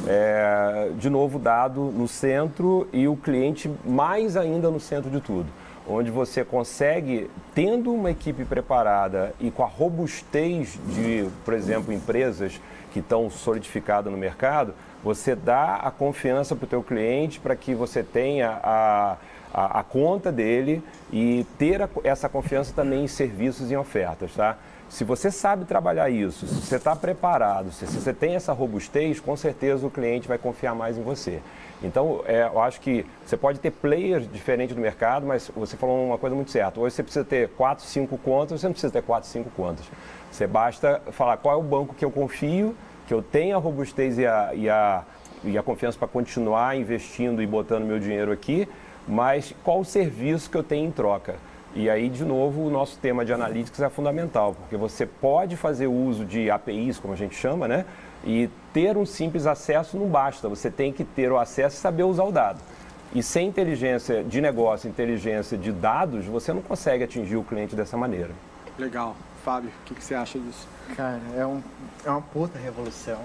É, 0.07 0.93
de 0.99 1.11
novo, 1.11 1.39
dado 1.39 1.83
no 1.83 2.09
centro 2.09 2.89
e 2.91 3.07
o 3.07 3.17
cliente 3.17 3.71
mais 3.85 4.35
ainda 4.35 4.71
no 4.71 4.81
centro 4.81 5.11
de 5.11 5.21
tudo 5.21 5.47
onde 5.87 6.11
você 6.11 6.45
consegue, 6.45 7.31
tendo 7.55 7.93
uma 7.93 8.11
equipe 8.11 8.45
preparada 8.45 9.35
e 9.39 9.51
com 9.51 9.63
a 9.63 9.67
robustez 9.67 10.79
de, 10.89 11.29
por 11.45 11.53
exemplo, 11.55 11.93
empresas 11.93 12.61
que 12.93 13.01
estão 13.01 13.29
solidificadas 13.29 14.11
no 14.11 14.19
mercado, 14.19 14.75
você 15.03 15.35
dá 15.35 15.77
a 15.77 15.91
confiança 15.91 16.57
para 16.57 16.65
o 16.65 16.69
teu 16.69 16.83
cliente 16.83 17.39
para 17.39 17.55
que 17.55 17.75
você 17.75 18.03
tenha 18.03 18.59
a, 18.63 19.17
a, 19.55 19.81
a, 19.81 19.83
conta 19.85 20.33
dele 20.33 20.83
e 21.13 21.47
ter 21.57 21.81
a, 21.81 21.89
essa 22.03 22.29
confiança 22.29 22.73
também 22.75 23.05
em 23.05 23.09
serviços 23.09 23.71
e 23.71 23.77
ofertas, 23.77 24.35
tá? 24.35 24.59
Se 24.89 25.03
você 25.03 25.31
sabe 25.31 25.65
trabalhar 25.65 26.11
isso, 26.11 26.47
se 26.47 26.67
você 26.67 26.77
está 26.77 26.95
preparado, 26.95 27.73
se, 27.73 27.87
você 27.87 28.13
tem 28.13 28.35
essa 28.35 28.53
robustez, 28.53 29.19
com 29.19 29.37
certeza 29.37 29.87
o 29.87 29.91
cliente 29.91 30.29
vai 30.29 30.39
confiar 30.39 30.75
mais 30.75 30.99
em 30.99 31.03
você. 31.03 31.41
Então, 31.83 32.23
é, 32.27 32.45
eu 32.45 32.61
acho 32.61 32.81
que 32.81 33.05
você 33.25 33.37
pode 33.37 33.59
ter 33.59 33.71
players 33.71 34.31
diferentes 34.31 34.75
no 34.77 34.83
mercado, 34.83 35.27
mas 35.27 35.51
você 35.55 35.77
falou 35.77 36.07
uma 36.07 36.19
coisa 36.19 36.37
muito 36.37 36.51
certa. 36.51 36.81
Hoje 36.81 36.95
você 36.95 37.03
precisa 37.03 37.25
ter 37.25 37.49
4, 37.51 37.85
5 37.85 38.19
contas, 38.19 38.61
você 38.61 38.67
não 38.67 38.73
precisa 38.73 38.93
ter 38.93 39.03
4, 39.03 39.29
5 39.29 39.51
contas. 39.51 39.85
Você 40.31 40.47
basta 40.47 41.01
falar 41.13 41.37
qual 41.39 41.57
é 41.57 41.59
o 41.59 41.63
banco 41.63 41.95
que 41.95 42.05
eu 42.05 42.11
confio, 42.11 42.75
que 43.07 43.15
eu 43.15 43.23
tenho 43.23 43.57
a 43.57 43.59
robustez 43.59 44.19
e 44.19 44.27
a, 44.27 44.51
e 44.55 44.69
a, 44.69 45.03
e 45.43 45.59
a 45.59 45.63
confiança 45.63 45.99
para 45.99 46.09
continuar 46.09 46.77
investindo 46.77 47.43
e 47.43 47.47
botando 47.47 47.85
meu 47.85 47.99
dinheiro 47.99 48.33
aqui, 48.33 48.69
mas 49.07 49.55
qual 49.63 49.81
o 49.81 49.85
serviço 49.85 50.51
que 50.51 50.57
eu 50.57 50.63
tenho 50.63 50.89
em 50.89 50.91
troca. 50.91 51.37
E 51.75 51.91
aí, 51.91 52.09
de 52.09 52.25
novo, 52.25 52.63
o 52.63 52.71
nosso 52.71 52.99
tema 52.99 53.25
de 53.25 53.33
analytics 53.33 53.81
é 53.81 53.91
fundamental, 53.91 54.55
porque 54.55 54.77
você 54.77 55.05
pode 55.05 55.57
fazer 55.57 55.89
uso 55.89 56.25
de 56.25 56.49
APIs, 56.49 56.99
como 56.99 57.13
a 57.13 57.17
gente 57.17 57.35
chama, 57.35 57.67
né? 57.67 57.85
E 58.25 58.49
ter 58.73 58.97
um 58.97 59.05
simples 59.05 59.45
acesso 59.47 59.99
não 59.99 60.07
basta, 60.07 60.49
você 60.49 60.71
tem 60.71 60.93
que 60.93 61.05
ter 61.05 61.33
o 61.33 61.39
acesso 61.39 61.77
e 61.77 61.81
saber 61.81 62.05
usar 62.05 62.25
o 62.25 62.33
dado. 62.33 62.61
E 63.13 63.23
sem 63.23 63.49
inteligência 63.49 64.25
de 64.25 64.41
negócio, 64.41 64.89
inteligência 64.89 65.59
de 65.59 65.73
dados, 65.73 66.25
você 66.27 66.53
não 66.53 66.63
consegue 66.63 67.05
atingir 67.05 67.37
o 67.37 67.45
cliente 67.45 67.75
dessa 67.77 67.97
maneira. 67.97 68.31
Legal. 68.79 69.17
Fábio, 69.45 69.69
o 69.69 69.85
que, 69.85 69.95
que 69.95 70.03
você 70.03 70.15
acha 70.15 70.39
disso? 70.39 70.67
Cara, 70.97 71.21
é, 71.37 71.45
um, 71.45 71.63
é 72.05 72.11
uma 72.11 72.23
puta 72.23 72.59
revolução. 72.59 73.21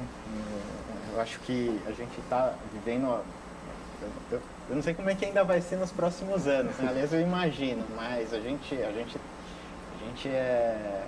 Eu 1.13 1.21
acho 1.21 1.39
que 1.39 1.79
a 1.87 1.91
gente 1.91 2.19
está 2.19 2.53
vivendo. 2.73 3.05
Eu, 3.05 3.21
eu, 4.33 4.41
não 4.75 4.83
sei 4.83 4.93
como 4.93 5.09
é 5.09 5.15
que 5.15 5.25
ainda 5.25 5.43
vai 5.43 5.61
ser 5.61 5.77
nos 5.77 5.91
próximos 5.91 6.47
anos. 6.47 6.75
Né? 6.77 6.87
Aliás, 6.89 7.11
eu 7.13 7.21
imagino, 7.21 7.83
mas 7.95 8.33
a 8.33 8.39
gente, 8.39 8.75
a 8.75 8.91
gente, 8.91 9.17
a 9.17 10.05
gente 10.05 10.29
é 10.29 11.03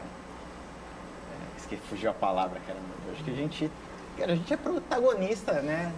que 1.77 1.87
fugiu 1.87 2.09
a 2.09 2.13
palavra, 2.13 2.59
cara. 2.67 2.77
Eu 3.07 3.13
acho 3.13 3.23
que 3.23 3.31
a 3.31 3.33
gente, 3.33 3.71
cara, 4.17 4.33
a 4.33 4.35
gente 4.35 4.53
é 4.53 4.57
protagonista, 4.57 5.53
né, 5.61 5.93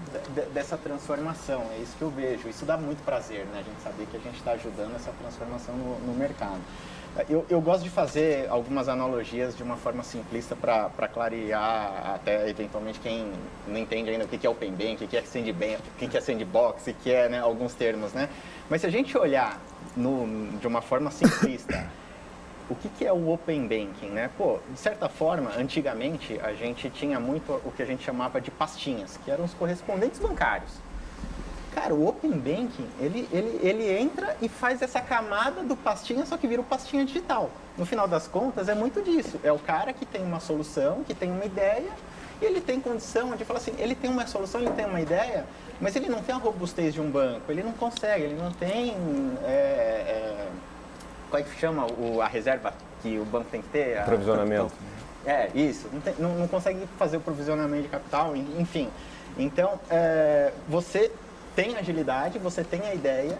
dessa 0.54 0.78
transformação. 0.78 1.63
É 1.71 1.78
isso 1.78 1.95
que 1.97 2.04
eu 2.04 2.12
vejo. 2.12 2.47
Isso 2.47 2.65
dá 2.65 2.78
muito 2.78 3.04
prazer, 3.04 3.45
né? 3.45 3.60
A 3.60 3.63
gente 3.63 3.82
saber 3.82 4.06
que 4.06 4.17
a 4.17 4.19
gente 4.19 4.38
está 4.38 4.52
ajudando 4.52 4.95
essa 4.95 5.12
transformação 5.12 5.76
no, 5.76 5.99
no 5.99 6.13
mercado. 6.13 6.62
Eu, 7.30 7.45
eu, 7.47 7.62
gosto 7.62 7.84
de 7.84 7.91
fazer 7.91 8.49
algumas 8.49 8.89
analogias 8.89 9.56
de 9.56 9.62
uma 9.62 9.78
forma 9.78 10.02
simplista 10.02 10.56
para 10.56 11.08
clarear 11.08 12.13
até 12.15 12.49
eventualmente 12.49 12.99
quem 12.99 13.32
não 13.67 13.78
entende 13.78 14.10
ainda 14.10 14.26
o 14.26 14.28
que 14.28 14.47
é 14.47 14.49
Open 14.49 14.71
Bank, 14.71 15.04
o 15.04 15.08
que 15.08 15.15
é 15.15 15.21
Sandbank, 15.21 15.80
o 15.95 16.10
que 16.10 16.17
é 16.17 16.19
Sandbox, 16.19 16.88
o 16.88 16.93
que 16.95 17.12
é 17.12 17.30
né, 17.30 17.39
alguns 17.39 17.76
termos, 17.76 18.13
né? 18.13 18.28
Mas 18.67 18.82
se 18.82 18.88
a 18.88 18.89
gente 18.89 19.15
olhar 19.15 19.62
no, 19.95 20.58
de 20.58 20.65
uma 20.65 20.82
forma 20.82 21.12
simplista 21.12 21.88
o 22.67 22.73
que, 22.73 22.89
que, 22.89 23.06
é 23.06 23.13
o 23.13 23.32
Open 23.32 23.67
Banking, 23.67 24.10
né? 24.10 24.32
Pô, 24.36 24.58
de 24.71 24.80
certa 24.80 25.08
forma, 25.08 25.52
antigamente 25.56 26.39
a 26.39 26.54
gente 26.54 26.89
tinha 26.89 27.19
muito 27.19 27.54
o 27.63 27.71
que 27.71 27.84
a 27.84 27.86
gente 27.86 28.04
chamava 28.04 28.41
de 28.41 28.49
pastinhas, 28.49 29.19
que 29.23 29.30
eram 29.30 29.45
os 29.45 29.54
correspondentes 29.54 30.19
bancários. 30.19 30.71
Cara, 31.73 31.93
o 31.93 32.07
Open 32.07 32.31
Banking, 32.31 32.88
ele, 32.99 33.27
ele, 33.31 33.59
ele 33.63 33.97
entra 33.97 34.38
e 34.41 34.47
faz 34.47 34.81
essa 34.81 35.01
camada 35.01 35.63
do 35.63 35.75
pastinha, 35.75 36.25
só 36.25 36.38
que 36.38 36.47
vira 36.47 36.62
o 36.62 36.63
pastinha 36.63 37.03
digital. 37.03 37.49
No 37.77 37.86
final 37.86 38.07
das 38.07 38.27
contas, 38.27 38.69
é 38.69 38.75
muito 38.75 39.01
disso. 39.01 39.39
É 39.43 39.51
o 39.51 39.57
cara 39.57 39.91
que 39.91 40.05
tem 40.05 40.23
uma 40.23 40.39
solução, 40.39 41.03
que 41.03 41.15
tem 41.15 41.31
uma 41.31 41.45
ideia, 41.45 41.91
e 42.41 42.45
ele 42.45 42.62
tem 42.62 42.79
condição 42.79 43.36
de 43.36 43.43
falar 43.43 43.59
assim, 43.59 43.73
ele 43.79 43.95
tem 43.95 44.09
uma 44.09 44.27
solução, 44.27 44.62
ele 44.62 44.69
tem 44.71 44.86
uma 44.86 45.01
ideia, 45.01 45.45
mas 45.81 45.95
ele 45.95 46.09
não 46.09 46.21
tem 46.21 46.36
a 46.36 46.38
robustez 46.38 46.93
de 46.93 47.01
um 47.01 47.09
banco, 47.09 47.51
ele 47.51 47.63
não 47.63 47.71
consegue, 47.71 48.23
ele 48.25 48.36
não 48.36 48.51
tem... 48.51 48.95
É, 49.43 49.47
é, 49.47 50.47
qual 51.29 51.41
é 51.41 51.43
que 51.43 51.59
chama 51.59 51.88
o, 51.88 52.21
a 52.21 52.27
reserva 52.27 52.71
que 53.01 53.17
o 53.17 53.25
banco 53.25 53.47
tem 53.49 53.63
que 53.63 53.69
ter? 53.69 53.97
A, 53.97 54.03
Provisionamento. 54.03 54.71
É, 55.25 55.49
isso. 55.55 55.89
Não, 55.91 56.01
tem, 56.01 56.13
não, 56.19 56.36
não, 56.36 56.47
consegue 56.47 56.86
fazer 56.99 57.17
o 57.17 57.21
provisionamento 57.21 57.83
de 57.83 57.89
capital, 57.89 58.36
enfim. 58.36 58.89
Então, 59.38 59.79
é, 59.89 60.53
você 60.67 61.12
tem 61.56 61.78
agilidade, 61.78 62.39
você 62.39 62.63
tem 62.63 62.82
a 62.82 62.94
ideia, 62.94 63.38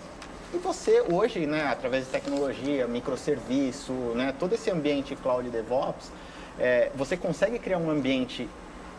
e 0.54 0.58
você 0.58 1.02
hoje, 1.02 1.48
né, 1.48 1.68
através 1.68 2.06
de 2.06 2.12
tecnologia, 2.12 2.88
microserviço, 2.88 3.92
né, 3.92 4.34
todo 4.38 4.54
esse 4.54 4.70
ambiente 4.70 5.16
cloud 5.16 5.50
DevOps, 5.50 6.12
é, 6.60 6.92
você 6.96 7.18
consegue 7.18 7.58
criar 7.58 7.80
um 7.80 7.90
ambiente 7.90 8.48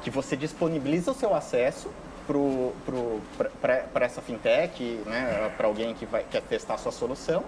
que 0.03 0.11
você 0.11 0.37
disponibiliza 0.37 1.13
o 1.13 1.15
seu 1.15 1.35
acesso 1.35 1.89
para 3.61 4.05
essa 4.05 4.21
fintech, 4.21 4.83
né, 5.07 5.53
para 5.57 5.67
alguém 5.67 5.95
que 5.95 6.05
vai, 6.07 6.25
quer 6.29 6.43
testar 6.43 6.75
a 6.75 6.79
sua 6.79 6.91
solução, 6.93 7.45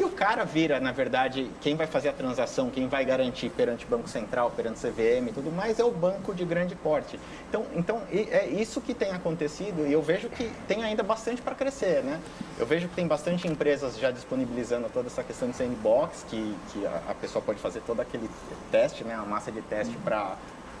e 0.00 0.04
o 0.04 0.08
cara 0.08 0.44
vira, 0.44 0.80
na 0.80 0.92
verdade, 0.92 1.50
quem 1.60 1.76
vai 1.76 1.86
fazer 1.86 2.08
a 2.08 2.12
transação, 2.14 2.70
quem 2.70 2.88
vai 2.88 3.04
garantir 3.04 3.50
perante 3.50 3.84
o 3.84 3.88
Banco 3.88 4.08
Central, 4.08 4.50
perante 4.50 4.78
o 4.78 4.90
CVM 4.90 5.28
e 5.28 5.32
tudo 5.32 5.52
mais, 5.52 5.78
é 5.78 5.84
o 5.84 5.90
banco 5.90 6.34
de 6.34 6.42
grande 6.42 6.74
porte. 6.74 7.20
Então, 7.50 7.66
então 7.74 8.02
é 8.10 8.46
isso 8.46 8.80
que 8.80 8.94
tem 8.94 9.12
acontecido 9.12 9.86
e 9.86 9.92
eu 9.92 10.00
vejo 10.00 10.30
que 10.30 10.50
tem 10.66 10.82
ainda 10.84 11.02
bastante 11.02 11.42
para 11.42 11.54
crescer, 11.54 12.02
né? 12.02 12.18
Eu 12.58 12.64
vejo 12.64 12.88
que 12.88 12.94
tem 12.94 13.06
bastante 13.06 13.46
empresas 13.46 13.98
já 13.98 14.10
disponibilizando 14.10 14.88
toda 14.88 15.08
essa 15.08 15.22
questão 15.22 15.50
de 15.50 15.56
sandbox, 15.56 16.24
que, 16.30 16.56
que 16.72 16.86
a, 16.86 17.02
a 17.10 17.14
pessoa 17.14 17.44
pode 17.44 17.58
fazer 17.58 17.82
todo 17.82 18.00
aquele 18.00 18.30
teste, 18.72 19.04
né? 19.04 19.14
A 19.14 19.26
massa 19.26 19.52
de 19.52 19.60
teste 19.60 19.94
para 19.98 20.34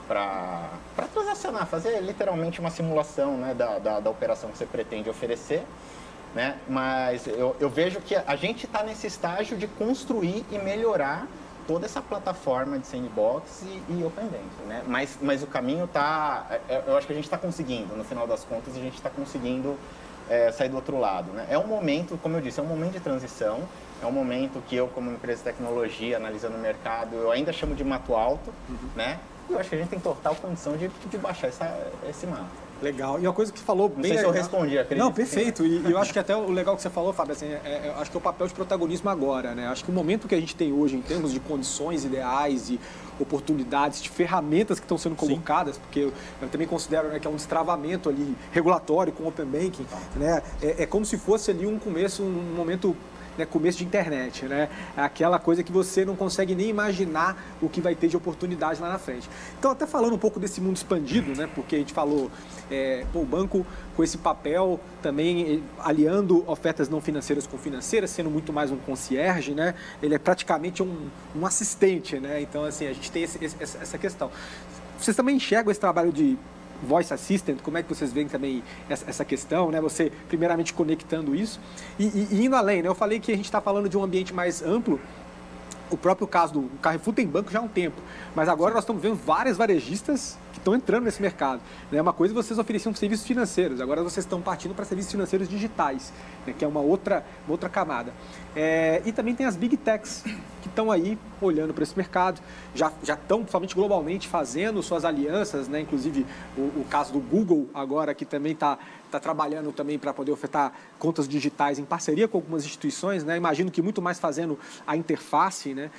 para 0.08 1.06
transacionar, 1.14 1.68
fazer 1.68 2.00
literalmente 2.00 2.58
uma 2.58 2.70
simulação 2.70 3.36
né, 3.36 3.54
da, 3.54 3.78
da, 3.78 4.00
da 4.00 4.10
operação 4.10 4.50
que 4.50 4.58
você 4.58 4.66
pretende 4.66 5.08
oferecer 5.08 5.64
né? 6.34 6.56
Mas 6.68 7.26
eu, 7.26 7.56
eu 7.58 7.68
vejo 7.68 8.00
que 8.00 8.14
a 8.14 8.36
gente 8.36 8.66
está 8.66 8.82
nesse 8.82 9.06
estágio 9.06 9.56
de 9.56 9.66
construir 9.66 10.44
e 10.50 10.58
melhorar 10.58 11.26
toda 11.66 11.86
essa 11.86 12.00
plataforma 12.00 12.78
de 12.78 12.86
sandbox 12.86 13.62
e, 13.62 13.92
e 13.92 14.04
open 14.04 14.24
banking, 14.24 14.66
né? 14.66 14.82
Mas, 14.86 15.18
mas 15.20 15.42
o 15.42 15.46
caminho 15.46 15.84
está, 15.84 16.46
é, 16.50 16.74
é, 16.74 16.84
eu 16.86 16.96
acho 16.96 17.06
que 17.06 17.12
a 17.12 17.16
gente 17.16 17.26
está 17.26 17.38
conseguindo, 17.38 17.94
no 17.96 18.04
final 18.04 18.26
das 18.26 18.44
contas, 18.44 18.76
a 18.76 18.80
gente 18.80 18.94
está 18.94 19.10
conseguindo 19.10 19.76
é, 20.28 20.50
sair 20.52 20.68
do 20.68 20.76
outro 20.76 20.98
lado, 20.98 21.32
né? 21.32 21.46
É 21.48 21.58
um 21.58 21.66
momento, 21.66 22.18
como 22.22 22.36
eu 22.36 22.40
disse, 22.40 22.58
é 22.58 22.62
um 22.62 22.66
momento 22.66 22.92
de 22.92 23.00
transição, 23.00 23.60
é 24.02 24.06
um 24.06 24.12
momento 24.12 24.62
que 24.68 24.74
eu, 24.74 24.88
como 24.88 25.10
empresa 25.10 25.38
de 25.38 25.44
tecnologia, 25.44 26.16
analisando 26.16 26.56
o 26.56 26.60
mercado, 26.60 27.14
eu 27.14 27.30
ainda 27.30 27.52
chamo 27.52 27.74
de 27.74 27.84
mato 27.84 28.14
alto, 28.14 28.52
uhum. 28.68 28.88
né? 28.96 29.20
E 29.48 29.52
eu 29.52 29.58
acho 29.58 29.68
que 29.68 29.74
a 29.74 29.78
gente 29.78 29.88
tem 29.90 30.00
total 30.00 30.34
condição 30.36 30.76
de, 30.76 30.88
de 30.88 31.18
baixar 31.18 31.48
essa, 31.48 31.92
esse 32.08 32.26
mato. 32.26 32.69
Legal. 32.82 33.20
E 33.20 33.26
uma 33.26 33.32
coisa 33.32 33.52
que 33.52 33.58
você 33.58 33.64
falou 33.64 33.88
Não 33.88 33.96
bem. 33.96 34.10
Não 34.10 34.18
sei 34.18 34.18
se 34.18 34.24
eu 34.24 34.30
respondi, 34.30 34.78
acredito. 34.78 35.04
Não, 35.04 35.12
perfeito. 35.12 35.64
E, 35.64 35.80
e, 35.80 35.90
eu 35.90 35.98
acho 35.98 36.12
que 36.12 36.18
até 36.18 36.34
o 36.36 36.50
legal 36.50 36.76
que 36.76 36.82
você 36.82 36.90
falou, 36.90 37.12
Fábio, 37.12 37.32
assim, 37.32 37.46
é, 37.46 37.60
é, 37.64 37.94
acho 37.98 38.10
que 38.10 38.16
é 38.16 38.20
o 38.20 38.22
papel 38.22 38.46
de 38.46 38.54
protagonismo 38.54 39.10
agora, 39.10 39.54
né? 39.54 39.66
Acho 39.68 39.84
que 39.84 39.90
o 39.90 39.94
momento 39.94 40.26
que 40.26 40.34
a 40.34 40.40
gente 40.40 40.56
tem 40.56 40.72
hoje, 40.72 40.96
em 40.96 41.02
termos 41.02 41.32
de 41.32 41.40
condições 41.40 42.04
ideais 42.04 42.70
e 42.70 42.80
oportunidades, 43.18 44.02
de 44.02 44.08
ferramentas 44.08 44.78
que 44.78 44.84
estão 44.84 44.96
sendo 44.96 45.14
colocadas, 45.14 45.74
Sim. 45.76 45.80
porque 45.82 46.00
eu 46.00 46.48
também 46.48 46.66
considero 46.66 47.08
né, 47.08 47.18
que 47.18 47.26
é 47.26 47.30
um 47.30 47.36
destravamento 47.36 48.08
ali 48.08 48.34
regulatório 48.50 49.12
com 49.12 49.24
o 49.24 49.28
Open 49.28 49.44
Banking, 49.44 49.86
né? 50.16 50.42
É, 50.62 50.84
é 50.84 50.86
como 50.86 51.04
se 51.04 51.18
fosse 51.18 51.50
ali 51.50 51.66
um 51.66 51.78
começo, 51.78 52.22
um 52.22 52.54
momento 52.56 52.96
né, 53.40 53.46
começo 53.46 53.78
de 53.78 53.84
internet, 53.84 54.44
né? 54.44 54.68
É 54.96 55.02
aquela 55.02 55.38
coisa 55.38 55.62
que 55.62 55.72
você 55.72 56.04
não 56.04 56.14
consegue 56.14 56.54
nem 56.54 56.68
imaginar 56.68 57.36
o 57.60 57.68
que 57.68 57.80
vai 57.80 57.94
ter 57.94 58.08
de 58.08 58.16
oportunidade 58.16 58.80
lá 58.80 58.88
na 58.88 58.98
frente. 58.98 59.28
Então, 59.58 59.70
até 59.70 59.86
falando 59.86 60.14
um 60.14 60.18
pouco 60.18 60.38
desse 60.38 60.60
mundo 60.60 60.76
expandido, 60.76 61.34
né? 61.34 61.48
Porque 61.54 61.76
a 61.76 61.78
gente 61.78 61.92
falou, 61.92 62.30
é, 62.70 63.04
o 63.14 63.24
banco 63.24 63.66
com 63.96 64.04
esse 64.04 64.18
papel 64.18 64.78
também 65.02 65.62
aliando 65.78 66.48
ofertas 66.48 66.88
não 66.88 67.00
financeiras 67.00 67.46
com 67.46 67.58
financeiras, 67.58 68.10
sendo 68.10 68.30
muito 68.30 68.52
mais 68.52 68.70
um 68.70 68.76
concierge, 68.76 69.52
né? 69.52 69.74
Ele 70.02 70.14
é 70.14 70.18
praticamente 70.18 70.82
um, 70.82 71.08
um 71.34 71.46
assistente, 71.46 72.18
né? 72.20 72.40
Então, 72.40 72.64
assim, 72.64 72.86
a 72.86 72.92
gente 72.92 73.10
tem 73.10 73.22
esse, 73.22 73.38
essa 73.60 73.98
questão. 73.98 74.30
Vocês 74.98 75.16
também 75.16 75.36
enxergam 75.36 75.70
esse 75.70 75.80
trabalho 75.80 76.12
de 76.12 76.38
voice 76.82 77.12
assistant, 77.12 77.60
como 77.62 77.78
é 77.78 77.82
que 77.82 77.88
vocês 77.88 78.12
veem 78.12 78.28
também 78.28 78.62
essa, 78.88 79.24
questão, 79.24 79.70
né? 79.70 79.80
Você 79.80 80.10
primeiramente 80.28 80.72
conectando 80.72 81.34
isso 81.34 81.60
e, 81.98 82.04
e, 82.04 82.28
e 82.32 82.44
indo 82.46 82.56
além, 82.56 82.82
né? 82.82 82.88
Eu 82.88 82.94
falei 82.94 83.20
que 83.20 83.32
a 83.32 83.36
gente 83.36 83.46
está 83.46 83.60
falando 83.60 83.88
de 83.88 83.96
um 83.96 84.02
ambiente 84.02 84.32
mais 84.32 84.62
amplo, 84.62 85.00
o 85.90 85.96
próprio 85.96 86.26
caso 86.26 86.54
do 86.54 86.70
Carrefour 86.78 87.14
tem 87.14 87.26
banco 87.26 87.50
já 87.50 87.58
há 87.58 87.62
um 87.62 87.68
tempo, 87.68 88.00
mas 88.34 88.48
agora 88.48 88.72
nós 88.72 88.84
estamos 88.84 89.02
vendo 89.02 89.16
várias 89.16 89.56
varejistas 89.56 90.38
estão 90.60 90.74
entrando 90.74 91.04
nesse 91.04 91.20
mercado. 91.20 91.60
É 91.92 92.00
uma 92.00 92.12
coisa 92.12 92.32
vocês 92.32 92.58
ofereciam 92.58 92.94
serviços 92.94 93.26
financeiros, 93.26 93.80
agora 93.80 94.02
vocês 94.02 94.24
estão 94.24 94.40
partindo 94.40 94.74
para 94.74 94.84
serviços 94.84 95.10
financeiros 95.12 95.48
digitais, 95.48 96.12
né? 96.46 96.54
que 96.56 96.64
é 96.64 96.68
uma 96.68 96.80
outra, 96.80 97.24
uma 97.46 97.52
outra 97.52 97.68
camada. 97.68 98.12
É, 98.54 99.02
e 99.04 99.12
também 99.12 99.34
tem 99.34 99.46
as 99.46 99.56
big 99.56 99.76
techs 99.76 100.22
que 100.60 100.68
estão 100.68 100.90
aí 100.90 101.18
olhando 101.40 101.72
para 101.72 101.82
esse 101.82 101.96
mercado, 101.96 102.40
já, 102.74 102.92
já 103.02 103.14
estão, 103.14 103.46
somente 103.48 103.74
globalmente, 103.74 104.28
fazendo 104.28 104.82
suas 104.82 105.04
alianças, 105.04 105.68
né? 105.68 105.80
inclusive 105.80 106.26
o, 106.56 106.60
o 106.60 106.86
caso 106.88 107.12
do 107.12 107.20
Google 107.20 107.68
agora, 107.74 108.14
que 108.14 108.24
também 108.24 108.52
está 108.52 108.78
tá 109.10 109.18
trabalhando 109.18 109.72
também 109.72 109.98
para 109.98 110.12
poder 110.12 110.30
ofertar 110.30 110.72
contas 110.98 111.26
digitais 111.26 111.78
em 111.78 111.84
parceria 111.84 112.28
com 112.28 112.38
algumas 112.38 112.64
instituições, 112.64 113.24
né? 113.24 113.36
imagino 113.36 113.70
que 113.70 113.82
muito 113.82 114.00
mais 114.00 114.18
fazendo 114.18 114.58
a 114.86 114.96
interface. 114.96 115.74
Né? 115.74 115.90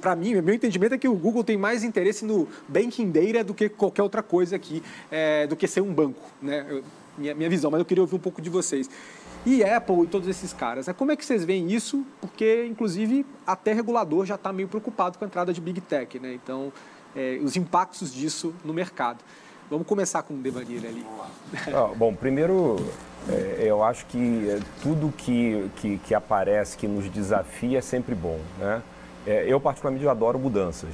Para 0.00 0.14
mim, 0.14 0.34
meu 0.40 0.54
entendimento 0.54 0.94
é 0.94 0.98
que 0.98 1.08
o 1.08 1.14
Google 1.14 1.42
tem 1.42 1.56
mais 1.56 1.82
interesse 1.82 2.24
no 2.24 2.48
banking 2.68 3.10
data 3.10 3.44
do 3.44 3.54
que 3.54 3.68
outra 4.00 4.22
coisa 4.22 4.56
aqui, 4.56 4.82
é, 5.10 5.46
do 5.46 5.56
que 5.56 5.66
ser 5.66 5.80
um 5.80 5.92
banco. 5.92 6.22
Né? 6.40 6.64
Eu, 6.68 6.84
minha, 7.18 7.34
minha 7.34 7.50
visão, 7.50 7.70
mas 7.70 7.78
eu 7.78 7.84
queria 7.84 8.02
ouvir 8.02 8.14
um 8.14 8.20
pouco 8.20 8.40
de 8.40 8.48
vocês 8.48 8.88
e 9.44 9.64
Apple 9.64 10.04
e 10.04 10.06
todos 10.06 10.28
esses 10.28 10.52
caras. 10.52 10.86
Né? 10.86 10.92
Como 10.92 11.10
é 11.10 11.16
que 11.16 11.24
vocês 11.24 11.44
veem 11.44 11.70
isso? 11.70 12.06
Porque, 12.20 12.64
inclusive, 12.66 13.26
até 13.46 13.72
regulador 13.72 14.24
já 14.24 14.36
está 14.36 14.52
meio 14.52 14.68
preocupado 14.68 15.18
com 15.18 15.24
a 15.24 15.26
entrada 15.26 15.52
de 15.52 15.60
Big 15.60 15.80
Tech, 15.80 16.18
né? 16.18 16.34
Então, 16.34 16.72
é, 17.14 17.38
os 17.42 17.56
impactos 17.56 18.12
disso 18.12 18.54
no 18.64 18.72
mercado. 18.72 19.18
Vamos 19.68 19.86
começar 19.86 20.22
com 20.22 20.34
o 20.34 20.36
Devanir 20.38 20.84
ali. 20.84 21.04
Ah, 21.74 21.90
bom, 21.94 22.14
primeiro, 22.14 22.76
é, 23.28 23.64
eu 23.66 23.82
acho 23.82 24.06
que 24.06 24.48
é, 24.48 24.60
tudo 24.82 25.12
que, 25.16 25.70
que, 25.76 25.98
que, 25.98 26.14
aparece, 26.14 26.76
que 26.76 26.86
nos 26.86 27.10
desafia, 27.10 27.78
é 27.78 27.82
sempre 27.82 28.14
bom, 28.14 28.38
né? 28.58 28.82
É, 29.26 29.44
eu, 29.46 29.60
particularmente, 29.60 30.06
adoro 30.08 30.38
mudanças. 30.38 30.90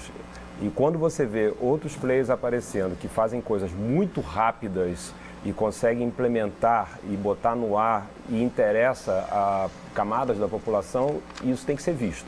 E 0.61 0.69
quando 0.71 0.99
você 0.99 1.25
vê 1.25 1.55
outros 1.61 1.95
players 1.95 2.31
aparecendo 2.31 2.99
que 2.99 3.07
fazem 3.07 3.41
coisas 3.41 3.71
muito 3.71 4.21
rápidas 4.21 5.13
e 5.45 5.53
consegue 5.53 6.03
implementar 6.03 6.99
e 7.09 7.17
botar 7.17 7.55
no 7.55 7.79
ar 7.79 8.09
e 8.29 8.43
interessa 8.43 9.25
a 9.31 9.69
camadas 9.95 10.37
da 10.37 10.49
população, 10.49 11.21
isso 11.45 11.65
tem 11.65 11.77
que 11.77 11.83
ser 11.83 11.95
visto. 11.95 12.27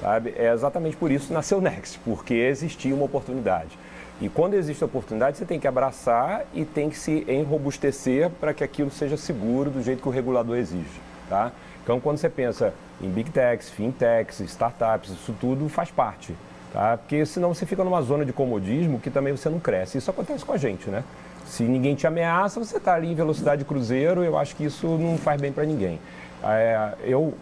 Sabe? 0.00 0.34
É 0.36 0.52
exatamente 0.52 0.96
por 0.96 1.12
isso 1.12 1.28
que 1.28 1.32
nasceu 1.32 1.60
Next, 1.60 2.00
porque 2.00 2.34
existia 2.34 2.92
uma 2.94 3.04
oportunidade. 3.04 3.78
E 4.20 4.28
quando 4.28 4.54
existe 4.54 4.84
oportunidade, 4.84 5.38
você 5.38 5.44
tem 5.44 5.60
que 5.60 5.68
abraçar 5.68 6.44
e 6.52 6.64
tem 6.64 6.90
que 6.90 6.98
se 6.98 7.24
enrobustecer 7.28 8.30
para 8.30 8.52
que 8.52 8.64
aquilo 8.64 8.90
seja 8.90 9.16
seguro 9.16 9.70
do 9.70 9.82
jeito 9.82 10.02
que 10.02 10.08
o 10.08 10.12
regulador 10.12 10.56
exige. 10.56 11.00
Tá? 11.28 11.52
Então, 11.84 12.00
quando 12.00 12.18
você 12.18 12.28
pensa 12.28 12.74
em 13.00 13.08
big 13.08 13.30
techs, 13.30 13.70
fintechs, 13.70 14.40
startups, 14.40 15.10
isso 15.10 15.34
tudo 15.40 15.68
faz 15.68 15.90
parte. 15.90 16.34
Tá? 16.72 16.96
Porque 16.96 17.26
senão 17.26 17.52
você 17.52 17.66
fica 17.66 17.82
numa 17.82 18.00
zona 18.00 18.24
de 18.24 18.32
comodismo 18.32 19.00
que 19.00 19.10
também 19.10 19.36
você 19.36 19.48
não 19.48 19.58
cresce. 19.58 19.98
Isso 19.98 20.10
acontece 20.10 20.44
com 20.44 20.52
a 20.52 20.56
gente, 20.56 20.88
né? 20.88 21.02
Se 21.46 21.64
ninguém 21.64 21.96
te 21.96 22.06
ameaça, 22.06 22.60
você 22.60 22.76
está 22.76 22.94
ali 22.94 23.10
em 23.10 23.14
velocidade 23.14 23.64
cruzeiro, 23.64 24.22
eu 24.22 24.38
acho 24.38 24.54
que 24.54 24.64
isso 24.64 24.86
não 24.86 25.18
faz 25.18 25.40
bem 25.40 25.50
para 25.50 25.64
ninguém. 25.64 25.98
É, 26.44 26.92
eu, 27.02 27.34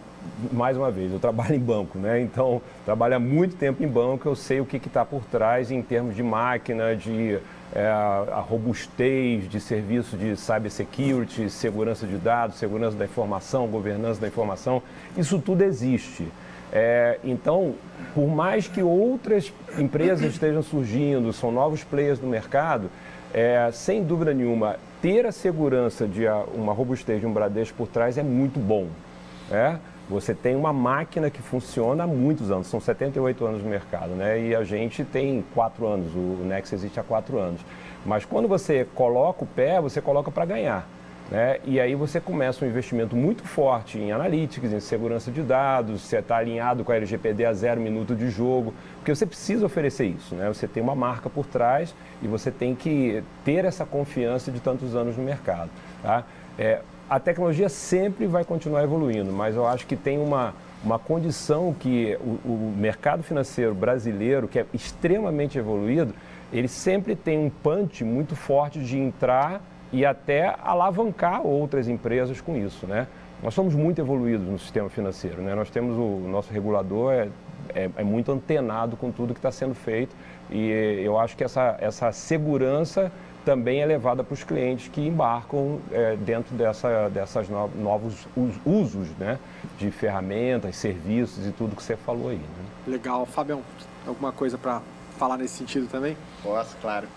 mais 0.51 0.75
uma 0.75 0.89
vez, 0.89 1.13
eu 1.13 1.19
trabalho 1.19 1.53
em 1.53 1.59
banco, 1.59 1.99
né? 1.99 2.19
Então, 2.19 2.59
trabalho 2.85 3.15
há 3.15 3.19
muito 3.19 3.55
tempo 3.55 3.83
em 3.83 3.87
banco, 3.87 4.27
eu 4.27 4.35
sei 4.35 4.59
o 4.59 4.65
que 4.65 4.77
está 4.77 5.05
por 5.05 5.23
trás 5.25 5.69
em 5.69 5.81
termos 5.83 6.15
de 6.15 6.23
máquina, 6.23 6.95
de 6.95 7.37
é, 7.73 7.87
a 7.87 8.39
robustez 8.39 9.47
de 9.47 9.59
serviço 9.59 10.17
de 10.17 10.35
cybersecurity, 10.35 11.49
segurança 11.49 12.07
de 12.07 12.17
dados, 12.17 12.57
segurança 12.57 12.97
da 12.97 13.05
informação, 13.05 13.67
governança 13.67 14.19
da 14.19 14.27
informação, 14.27 14.81
isso 15.15 15.39
tudo 15.39 15.63
existe. 15.63 16.27
É, 16.71 17.19
então, 17.23 17.73
por 18.13 18.27
mais 18.27 18.67
que 18.67 18.81
outras 18.81 19.51
empresas 19.77 20.31
estejam 20.31 20.61
surgindo, 20.61 21.33
são 21.33 21.51
novos 21.51 21.83
players 21.83 22.19
no 22.19 22.27
mercado, 22.27 22.89
é, 23.33 23.69
sem 23.71 24.03
dúvida 24.03 24.33
nenhuma, 24.33 24.77
ter 25.01 25.25
a 25.25 25.31
segurança 25.31 26.07
de 26.07 26.25
uma 26.53 26.73
robustez 26.73 27.19
de 27.19 27.25
um 27.25 27.33
Bradesco 27.33 27.77
por 27.77 27.87
trás 27.87 28.17
é 28.17 28.23
muito 28.23 28.59
bom. 28.59 28.87
É? 29.51 29.77
Você 30.09 30.33
tem 30.33 30.55
uma 30.55 30.73
máquina 30.73 31.29
que 31.29 31.41
funciona 31.41 32.03
há 32.03 32.07
muitos 32.07 32.49
anos, 32.49 32.67
são 32.67 32.79
78 32.79 33.45
anos 33.45 33.63
no 33.63 33.69
mercado, 33.69 34.09
né? 34.09 34.41
E 34.41 34.55
a 34.55 34.63
gente 34.63 35.03
tem 35.03 35.45
quatro 35.53 35.85
anos, 35.85 36.13
o 36.15 36.43
Nex 36.43 36.73
existe 36.73 36.99
há 36.99 37.03
quatro 37.03 37.37
anos. 37.37 37.61
Mas 38.05 38.25
quando 38.25 38.47
você 38.47 38.87
coloca 38.95 39.43
o 39.43 39.47
pé, 39.47 39.79
você 39.79 40.01
coloca 40.01 40.31
para 40.31 40.45
ganhar. 40.45 40.87
Né? 41.31 41.59
E 41.63 41.79
aí 41.79 41.93
você 41.93 42.19
começa 42.19 42.65
um 42.65 42.67
investimento 42.67 43.15
muito 43.15 43.43
forte 43.43 43.99
em 43.99 44.11
analytics, 44.11 44.73
em 44.73 44.79
segurança 44.79 45.31
de 45.31 45.43
dados, 45.43 46.01
você 46.01 46.17
está 46.17 46.37
alinhado 46.37 46.83
com 46.83 46.91
a 46.91 46.95
LGPD 46.95 47.45
a 47.45 47.53
zero 47.53 47.79
minuto 47.79 48.15
de 48.15 48.29
jogo, 48.29 48.73
porque 48.95 49.13
você 49.13 49.25
precisa 49.25 49.65
oferecer 49.65 50.05
isso. 50.05 50.33
Né? 50.33 50.47
Você 50.47 50.67
tem 50.67 50.81
uma 50.81 50.95
marca 50.95 51.29
por 51.29 51.45
trás 51.45 51.93
e 52.21 52.27
você 52.27 52.49
tem 52.49 52.73
que 52.73 53.23
ter 53.45 53.63
essa 53.63 53.85
confiança 53.85 54.51
de 54.51 54.59
tantos 54.59 54.95
anos 54.95 55.17
no 55.17 55.23
mercado. 55.23 55.69
Tá? 56.01 56.23
É, 56.57 56.81
a 57.07 57.19
tecnologia 57.19 57.69
sempre 57.69 58.25
vai 58.25 58.43
continuar 58.43 58.83
evoluindo, 58.83 59.31
mas 59.31 59.55
eu 59.55 59.67
acho 59.67 59.85
que 59.85 59.95
tem 59.95 60.17
uma, 60.17 60.53
uma 60.83 60.97
condição 60.97 61.73
que 61.73 62.17
o, 62.21 62.39
o 62.47 62.75
mercado 62.75 63.21
financeiro 63.21 63.75
brasileiro, 63.75 64.47
que 64.47 64.59
é 64.59 64.65
extremamente 64.73 65.57
evoluído, 65.57 66.13
ele 66.51 66.67
sempre 66.67 67.15
tem 67.15 67.37
um 67.37 67.49
punch 67.49 68.03
muito 68.03 68.35
forte 68.35 68.79
de 68.79 68.97
entrar 68.97 69.61
e 69.91 70.05
até 70.05 70.55
alavancar 70.63 71.45
outras 71.45 71.87
empresas 71.87 72.39
com 72.41 72.55
isso, 72.55 72.85
né? 72.85 73.07
Nós 73.41 73.53
somos 73.53 73.73
muito 73.73 73.99
evoluídos 73.99 74.45
no 74.45 74.59
sistema 74.59 74.89
financeiro, 74.89 75.41
né? 75.41 75.55
Nós 75.55 75.69
temos 75.69 75.97
o, 75.97 76.01
o 76.01 76.27
nosso 76.29 76.51
regulador 76.51 77.13
é, 77.13 77.29
é, 77.73 77.89
é, 77.95 78.03
muito 78.03 78.31
antenado 78.31 78.97
com 78.97 79.11
tudo 79.11 79.33
que 79.33 79.39
está 79.39 79.51
sendo 79.51 79.73
feito 79.73 80.15
e 80.49 80.69
eu 81.03 81.17
acho 81.17 81.37
que 81.37 81.43
essa, 81.43 81.77
essa 81.79 82.11
segurança 82.11 83.11
também 83.45 83.81
é 83.81 83.85
levada 83.85 84.23
para 84.23 84.33
os 84.33 84.43
clientes 84.43 84.89
que 84.89 85.01
embarcam 85.01 85.79
é, 85.91 86.17
dentro 86.17 86.53
dessa, 86.55 87.09
dessas 87.09 87.47
no, 87.47 87.69
novos 87.69 88.27
usos, 88.65 89.09
né? 89.17 89.39
De 89.77 89.89
ferramentas, 89.89 90.75
serviços 90.75 91.47
e 91.47 91.51
tudo 91.51 91.75
que 91.75 91.81
você 91.81 91.95
falou 91.95 92.29
aí. 92.29 92.37
Né? 92.37 92.65
Legal, 92.87 93.25
Fabião, 93.25 93.61
alguma 94.05 94.31
coisa 94.33 94.57
para 94.57 94.81
falar 95.17 95.37
nesse 95.37 95.55
sentido 95.55 95.87
também? 95.87 96.17
Posso, 96.43 96.75
claro. 96.81 97.07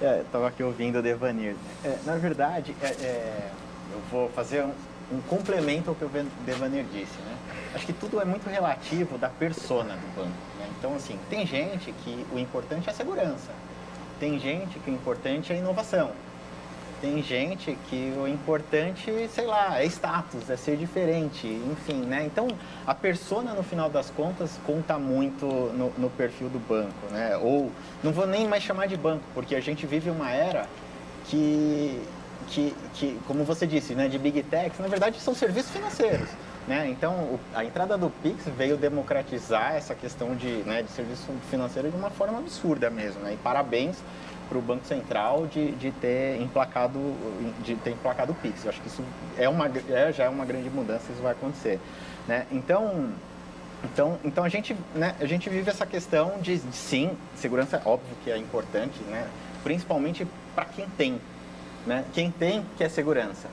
É, 0.00 0.20
estava 0.20 0.48
aqui 0.48 0.62
ouvindo 0.62 0.98
o 0.98 1.02
Devanir. 1.02 1.56
É, 1.84 1.96
na 2.04 2.16
verdade, 2.16 2.74
é, 2.82 2.86
é, 2.86 3.50
eu 3.92 4.00
vou 4.10 4.28
fazer 4.30 4.62
um, 4.62 4.72
um, 5.12 5.20
complemento 5.22 5.88
ao 5.88 5.96
que 5.96 6.04
o 6.04 6.10
Devanir 6.44 6.84
disse. 6.92 7.18
Né? 7.20 7.36
Acho 7.74 7.86
que 7.86 7.92
tudo 7.92 8.20
é 8.20 8.24
muito 8.24 8.48
relativo 8.48 9.16
da 9.16 9.28
persona 9.28 9.94
do 9.94 10.14
banco. 10.14 10.36
Né? 10.58 10.68
Então, 10.78 10.94
assim, 10.94 11.18
tem 11.30 11.46
gente 11.46 11.92
que 12.04 12.26
o 12.30 12.38
importante 12.38 12.88
é 12.88 12.92
a 12.92 12.94
segurança. 12.94 13.52
Tem 14.20 14.38
gente 14.38 14.78
que 14.78 14.90
o 14.90 14.94
importante 14.94 15.52
é 15.52 15.56
a 15.56 15.58
inovação. 15.58 16.12
Tem 17.00 17.22
gente 17.22 17.76
que 17.90 18.14
o 18.16 18.26
importante, 18.26 19.28
sei 19.30 19.46
lá, 19.46 19.82
é 19.82 19.84
status, 19.84 20.48
é 20.48 20.56
ser 20.56 20.78
diferente, 20.78 21.46
enfim, 21.46 22.00
né? 22.00 22.24
Então, 22.24 22.48
a 22.86 22.94
persona, 22.94 23.52
no 23.52 23.62
final 23.62 23.90
das 23.90 24.08
contas, 24.08 24.58
conta 24.64 24.98
muito 24.98 25.46
no, 25.46 25.92
no 25.98 26.08
perfil 26.08 26.48
do 26.48 26.58
banco, 26.58 27.12
né? 27.12 27.36
Ou, 27.36 27.70
não 28.02 28.12
vou 28.12 28.26
nem 28.26 28.48
mais 28.48 28.62
chamar 28.62 28.86
de 28.86 28.96
banco, 28.96 29.24
porque 29.34 29.54
a 29.54 29.60
gente 29.60 29.86
vive 29.86 30.08
uma 30.08 30.30
era 30.30 30.66
que, 31.26 32.02
que, 32.48 32.74
que 32.94 33.20
como 33.26 33.44
você 33.44 33.66
disse, 33.66 33.94
né, 33.94 34.08
de 34.08 34.18
big 34.18 34.42
techs, 34.44 34.78
na 34.78 34.88
verdade 34.88 35.20
são 35.20 35.34
serviços 35.34 35.70
financeiros. 35.70 36.28
Né? 36.66 36.88
Então, 36.88 37.38
a 37.54 37.64
entrada 37.64 37.96
do 37.96 38.10
Pix 38.10 38.44
veio 38.56 38.76
democratizar 38.76 39.76
essa 39.76 39.94
questão 39.94 40.34
de, 40.34 40.48
né, 40.64 40.82
de 40.82 40.90
serviço 40.90 41.30
financeiro 41.48 41.90
de 41.90 41.96
uma 41.96 42.10
forma 42.10 42.38
absurda 42.38 42.90
mesmo. 42.90 43.20
Né? 43.20 43.34
E 43.34 43.36
parabéns 43.36 43.98
para 44.48 44.58
o 44.58 44.62
Banco 44.62 44.84
Central 44.86 45.46
de, 45.46 45.72
de 45.72 45.90
ter 45.92 46.40
emplacado 46.40 46.98
de 47.62 47.74
ter 47.76 47.90
emplacado 47.90 48.32
o 48.32 48.34
Pix. 48.34 48.64
Eu 48.64 48.70
acho 48.70 48.80
que 48.80 48.88
isso 48.88 49.02
é 49.36 49.48
uma 49.48 49.70
é, 49.88 50.12
já 50.12 50.24
é 50.24 50.28
uma 50.28 50.44
grande 50.44 50.70
mudança, 50.70 51.12
isso 51.12 51.22
vai 51.22 51.32
acontecer, 51.32 51.80
né? 52.26 52.46
Então 52.50 53.10
então, 53.84 54.18
então 54.24 54.42
a 54.42 54.48
gente, 54.48 54.74
né, 54.94 55.14
a 55.20 55.26
gente 55.26 55.48
vive 55.50 55.70
essa 55.70 55.86
questão 55.86 56.38
de, 56.40 56.58
de 56.58 56.76
sim, 56.76 57.16
segurança 57.36 57.76
é 57.76 57.88
óbvio 57.88 58.16
que 58.24 58.30
é 58.30 58.36
importante, 58.36 58.98
né? 59.04 59.28
Principalmente 59.62 60.26
para 60.54 60.64
quem 60.64 60.86
tem, 60.96 61.20
né? 61.86 62.04
Quem 62.12 62.30
tem 62.30 62.64
que 62.76 62.84
é 62.84 62.88
segurança. 62.88 63.48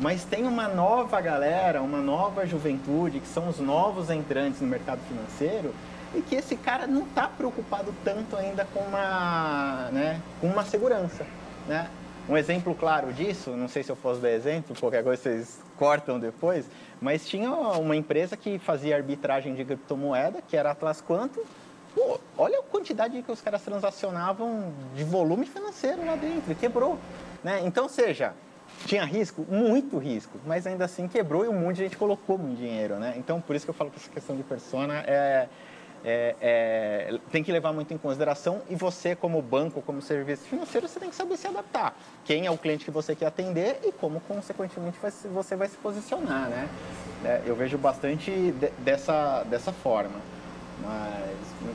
Mas 0.00 0.24
tem 0.24 0.44
uma 0.46 0.68
nova 0.68 1.20
galera, 1.20 1.80
uma 1.82 2.00
nova 2.00 2.46
juventude, 2.46 3.20
que 3.20 3.28
são 3.28 3.48
os 3.48 3.58
novos 3.58 4.10
entrantes 4.10 4.60
no 4.60 4.66
mercado 4.66 5.00
financeiro, 5.08 5.74
e 6.14 6.22
que 6.22 6.34
esse 6.34 6.56
cara 6.56 6.86
não 6.86 7.02
está 7.02 7.28
preocupado 7.28 7.94
tanto 8.04 8.36
ainda 8.36 8.64
com 8.66 8.80
uma, 8.80 9.88
né, 9.92 10.20
com 10.40 10.46
uma 10.48 10.64
segurança. 10.64 11.26
Né? 11.66 11.88
Um 12.28 12.36
exemplo 12.36 12.74
claro 12.74 13.12
disso, 13.12 13.50
não 13.50 13.68
sei 13.68 13.82
se 13.82 13.90
eu 13.90 13.96
posso 13.96 14.20
dar 14.20 14.30
exemplo, 14.30 14.74
qualquer 14.78 15.04
coisa 15.04 15.22
vocês 15.22 15.60
cortam 15.76 16.18
depois, 16.18 16.66
mas 17.00 17.26
tinha 17.26 17.50
uma 17.52 17.94
empresa 17.94 18.36
que 18.36 18.58
fazia 18.58 18.96
arbitragem 18.96 19.54
de 19.54 19.64
criptomoeda, 19.64 20.42
que 20.42 20.56
era 20.56 20.72
Atlas 20.72 21.00
Quanto. 21.00 21.44
Pô, 21.94 22.18
olha 22.36 22.58
a 22.58 22.62
quantidade 22.62 23.22
que 23.22 23.30
os 23.30 23.40
caras 23.40 23.62
transacionavam 23.62 24.72
de 24.94 25.04
volume 25.04 25.46
financeiro 25.46 26.04
lá 26.04 26.16
dentro, 26.16 26.54
quebrou. 26.54 26.98
Né? 27.44 27.62
Então, 27.64 27.88
seja, 27.88 28.34
tinha 28.84 29.04
risco? 29.04 29.46
Muito 29.48 29.96
risco, 29.98 30.38
mas 30.44 30.66
ainda 30.66 30.84
assim 30.84 31.06
quebrou 31.08 31.44
e 31.44 31.48
um 31.48 31.58
monte 31.58 31.76
de 31.76 31.84
gente 31.84 31.96
colocou 31.96 32.36
muito 32.36 32.58
dinheiro. 32.58 32.96
Né? 32.96 33.14
Então, 33.16 33.40
por 33.40 33.54
isso 33.54 33.64
que 33.64 33.70
eu 33.70 33.74
falo 33.74 33.90
que 33.90 33.98
essa 33.98 34.10
questão 34.10 34.36
de 34.36 34.42
persona 34.42 35.04
é, 35.06 35.48
é, 36.08 36.36
é, 36.40 37.18
tem 37.32 37.42
que 37.42 37.50
levar 37.50 37.72
muito 37.72 37.92
em 37.92 37.98
consideração 37.98 38.62
e 38.70 38.76
você, 38.76 39.16
como 39.16 39.42
banco, 39.42 39.82
como 39.82 40.00
serviço 40.00 40.44
financeiro, 40.44 40.86
você 40.86 41.00
tem 41.00 41.10
que 41.10 41.16
saber 41.16 41.36
se 41.36 41.48
adaptar. 41.48 41.98
Quem 42.24 42.46
é 42.46 42.50
o 42.50 42.56
cliente 42.56 42.84
que 42.84 42.92
você 42.92 43.16
quer 43.16 43.26
atender 43.26 43.80
e 43.82 43.90
como, 43.90 44.20
consequentemente, 44.20 44.96
você 45.32 45.56
vai 45.56 45.66
se 45.66 45.76
posicionar, 45.78 46.48
né? 46.48 46.68
É, 47.24 47.42
eu 47.44 47.56
vejo 47.56 47.76
bastante 47.76 48.30
de, 48.30 48.68
dessa, 48.78 49.42
dessa 49.50 49.72
forma. 49.72 50.20
Mas 50.80 51.74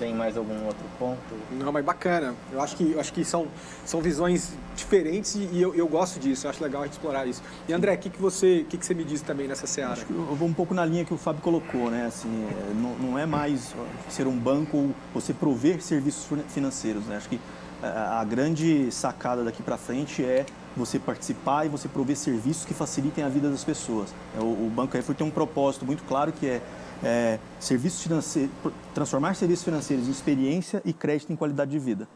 tem 0.00 0.14
mais 0.14 0.36
algum 0.36 0.64
outro 0.64 0.84
ponto? 0.98 1.20
Não, 1.52 1.70
mas 1.70 1.84
bacana. 1.84 2.34
Eu 2.50 2.60
acho 2.60 2.74
que, 2.74 2.92
eu 2.92 2.98
acho 2.98 3.12
que 3.12 3.22
são, 3.22 3.46
são 3.84 4.00
visões 4.00 4.54
diferentes 4.74 5.34
e, 5.34 5.60
eu, 5.60 5.74
eu 5.74 5.86
gosto 5.86 6.18
disso. 6.18 6.46
Eu 6.46 6.50
acho 6.50 6.64
legal 6.64 6.82
a 6.82 6.84
gente 6.86 6.94
explorar 6.94 7.26
isso. 7.26 7.42
E 7.68 7.72
André, 7.72 7.94
o 7.94 7.98
que, 7.98 8.08
que, 8.08 8.20
você, 8.20 8.64
que, 8.68 8.78
que 8.78 8.86
você 8.86 8.94
me 8.94 9.04
diz 9.04 9.20
também 9.20 9.46
nessa 9.46 9.66
seara? 9.66 9.92
Acho 9.92 10.06
que 10.06 10.12
eu 10.12 10.34
vou 10.34 10.48
um 10.48 10.54
pouco 10.54 10.72
na 10.72 10.84
linha 10.86 11.04
que 11.04 11.12
o 11.12 11.18
Fábio 11.18 11.42
colocou, 11.42 11.90
né? 11.90 12.06
Assim, 12.06 12.28
é, 12.28 12.74
não, 12.74 13.10
não 13.10 13.18
é 13.18 13.26
mais 13.26 13.74
ser 14.08 14.26
um 14.26 14.36
banco 14.36 14.78
ou 14.78 14.94
você 15.12 15.34
prover 15.34 15.82
serviços 15.82 16.26
financeiros, 16.48 17.04
né? 17.04 17.18
Acho 17.18 17.28
que 17.28 17.38
a, 17.82 18.20
a 18.20 18.24
grande 18.24 18.90
sacada 18.90 19.44
daqui 19.44 19.62
para 19.62 19.76
frente 19.76 20.24
é 20.24 20.46
você 20.76 20.98
participar 20.98 21.66
e 21.66 21.68
você 21.68 21.88
prover 21.88 22.16
serviços 22.16 22.64
que 22.64 22.72
facilitem 22.72 23.22
a 23.22 23.28
vida 23.28 23.50
das 23.50 23.64
pessoas. 23.64 24.14
É, 24.34 24.40
o, 24.40 24.44
o 24.44 24.72
Banco 24.74 24.96
Refor 24.96 25.14
tem 25.14 25.26
um 25.26 25.30
propósito 25.30 25.84
muito 25.84 26.04
claro 26.04 26.32
que 26.32 26.46
é 26.46 26.62
é, 27.02 27.38
serviços 27.58 28.02
financeiros, 28.02 28.50
transformar 28.94 29.34
serviços 29.34 29.64
financeiros 29.64 30.08
em 30.08 30.10
experiência 30.10 30.82
e 30.84 30.92
crédito 30.92 31.32
em 31.32 31.36
qualidade 31.36 31.70
de 31.70 31.78
vida. 31.78 32.08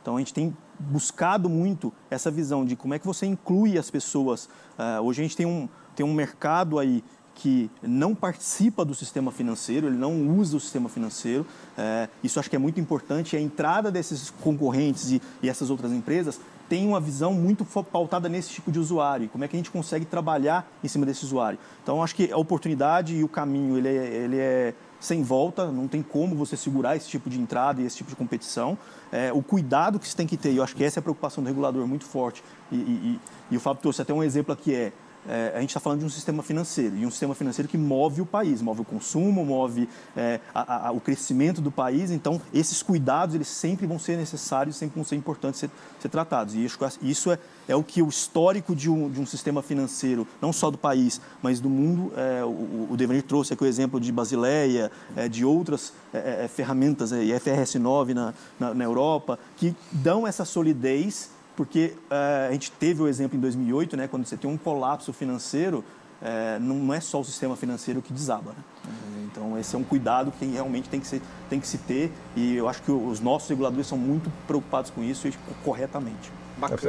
Então 0.00 0.16
a 0.16 0.18
gente 0.20 0.32
tem 0.32 0.56
buscado 0.78 1.48
muito 1.48 1.92
essa 2.10 2.30
visão 2.30 2.64
de 2.64 2.76
como 2.76 2.94
é 2.94 2.98
que 2.98 3.06
você 3.06 3.26
inclui 3.26 3.76
as 3.76 3.90
pessoas. 3.90 4.46
Uh, 4.78 5.02
hoje 5.02 5.20
a 5.20 5.24
gente 5.24 5.36
tem 5.36 5.46
um, 5.46 5.68
tem 5.94 6.06
um 6.06 6.14
mercado 6.14 6.78
aí 6.78 7.04
que 7.38 7.70
não 7.80 8.16
participa 8.16 8.84
do 8.84 8.96
sistema 8.96 9.30
financeiro, 9.30 9.86
ele 9.86 9.96
não 9.96 10.28
usa 10.36 10.56
o 10.56 10.60
sistema 10.60 10.88
financeiro. 10.88 11.46
É, 11.76 12.08
isso 12.22 12.40
acho 12.40 12.50
que 12.50 12.56
é 12.56 12.58
muito 12.58 12.80
importante. 12.80 13.36
A 13.36 13.40
entrada 13.40 13.92
desses 13.92 14.28
concorrentes 14.28 15.12
e, 15.12 15.22
e 15.40 15.48
essas 15.48 15.70
outras 15.70 15.92
empresas 15.92 16.40
tem 16.68 16.86
uma 16.86 17.00
visão 17.00 17.32
muito 17.32 17.64
pautada 17.64 18.28
nesse 18.28 18.50
tipo 18.50 18.70
de 18.70 18.78
usuário, 18.78 19.28
como 19.28 19.44
é 19.44 19.48
que 19.48 19.56
a 19.56 19.58
gente 19.58 19.70
consegue 19.70 20.04
trabalhar 20.04 20.70
em 20.84 20.88
cima 20.88 21.06
desse 21.06 21.24
usuário. 21.24 21.58
Então, 21.82 22.02
acho 22.02 22.14
que 22.14 22.30
a 22.30 22.36
oportunidade 22.36 23.16
e 23.16 23.24
o 23.24 23.28
caminho, 23.28 23.78
ele 23.78 23.88
é, 23.88 24.06
ele 24.14 24.38
é 24.38 24.74
sem 25.00 25.22
volta, 25.22 25.70
não 25.70 25.88
tem 25.88 26.02
como 26.02 26.34
você 26.34 26.56
segurar 26.56 26.96
esse 26.96 27.08
tipo 27.08 27.30
de 27.30 27.40
entrada 27.40 27.80
e 27.80 27.86
esse 27.86 27.96
tipo 27.96 28.10
de 28.10 28.16
competição. 28.16 28.76
É, 29.10 29.32
o 29.32 29.42
cuidado 29.42 29.98
que 29.98 30.06
você 30.06 30.16
tem 30.16 30.26
que 30.26 30.36
ter, 30.36 30.52
eu 30.54 30.62
acho 30.62 30.74
que 30.74 30.84
essa 30.84 30.98
é 30.98 31.00
a 31.00 31.02
preocupação 31.02 31.42
do 31.42 31.46
regulador 31.46 31.86
muito 31.86 32.04
forte. 32.04 32.42
E, 32.70 32.76
e, 32.76 32.78
e, 32.80 33.20
e 33.52 33.56
o 33.56 33.60
Fábio 33.60 33.80
trouxe 33.80 34.02
até 34.02 34.12
um 34.12 34.22
exemplo 34.22 34.52
aqui, 34.52 34.74
é 34.74 34.92
é, 35.28 35.52
a 35.54 35.60
gente 35.60 35.70
está 35.70 35.80
falando 35.80 36.00
de 36.00 36.06
um 36.06 36.10
sistema 36.10 36.42
financeiro, 36.42 36.96
e 36.96 37.04
um 37.04 37.10
sistema 37.10 37.34
financeiro 37.34 37.68
que 37.68 37.76
move 37.76 38.22
o 38.22 38.26
país, 38.26 38.62
move 38.62 38.80
o 38.80 38.84
consumo, 38.84 39.44
move 39.44 39.88
é, 40.16 40.40
a, 40.54 40.88
a, 40.88 40.92
o 40.92 41.00
crescimento 41.00 41.60
do 41.60 41.70
país. 41.70 42.10
Então, 42.10 42.40
esses 42.52 42.82
cuidados, 42.82 43.34
eles 43.34 43.48
sempre 43.48 43.86
vão 43.86 43.98
ser 43.98 44.16
necessários, 44.16 44.76
sempre 44.76 44.96
vão 44.96 45.04
ser 45.04 45.16
importantes 45.16 45.60
ser, 45.60 45.70
ser 46.00 46.08
tratados. 46.08 46.54
E 46.54 46.64
isso, 46.64 46.78
isso 47.02 47.30
é, 47.30 47.38
é 47.68 47.76
o 47.76 47.82
que 47.82 48.00
o 48.00 48.08
histórico 48.08 48.74
de 48.74 48.90
um, 48.90 49.10
de 49.10 49.20
um 49.20 49.26
sistema 49.26 49.62
financeiro, 49.62 50.26
não 50.40 50.52
só 50.52 50.70
do 50.70 50.78
país, 50.78 51.20
mas 51.42 51.60
do 51.60 51.68
mundo, 51.68 52.12
é, 52.16 52.42
o, 52.44 52.88
o 52.90 52.96
Devanir 52.96 53.22
trouxe 53.22 53.52
aqui 53.52 53.62
o 53.62 53.66
exemplo 53.66 54.00
de 54.00 54.10
Basileia, 54.10 54.90
é, 55.14 55.28
de 55.28 55.44
outras 55.44 55.92
é, 56.12 56.44
é, 56.44 56.48
ferramentas, 56.48 57.12
é, 57.12 57.22
IFRS 57.22 57.78
9 57.78 58.14
na, 58.14 58.34
na, 58.58 58.74
na 58.74 58.84
Europa, 58.84 59.38
que 59.56 59.74
dão 59.92 60.26
essa 60.26 60.44
solidez 60.44 61.30
porque 61.58 61.92
uh, 62.08 62.48
a 62.48 62.52
gente 62.52 62.70
teve 62.70 63.02
o 63.02 63.08
exemplo 63.08 63.36
em 63.36 63.40
2008, 63.40 63.96
né, 63.96 64.06
quando 64.06 64.24
você 64.24 64.36
tem 64.36 64.48
um 64.48 64.56
colapso 64.56 65.12
financeiro, 65.12 65.84
uh, 66.22 66.60
não 66.60 66.94
é 66.94 67.00
só 67.00 67.18
o 67.18 67.24
sistema 67.24 67.56
financeiro 67.56 68.00
que 68.00 68.12
desaba. 68.12 68.52
Né? 68.52 68.92
Então, 69.24 69.58
esse 69.58 69.74
é 69.74 69.78
um 69.78 69.82
cuidado 69.82 70.32
que 70.38 70.46
realmente 70.46 70.88
tem 70.88 71.00
que, 71.00 71.06
ser, 71.08 71.20
tem 71.50 71.58
que 71.58 71.66
se 71.66 71.78
ter 71.78 72.12
e 72.36 72.54
eu 72.54 72.68
acho 72.68 72.80
que 72.82 72.92
os 72.92 73.18
nossos 73.18 73.48
reguladores 73.48 73.88
são 73.88 73.98
muito 73.98 74.30
preocupados 74.46 74.92
com 74.92 75.02
isso 75.02 75.26
e 75.26 75.34
corretamente. 75.64 76.30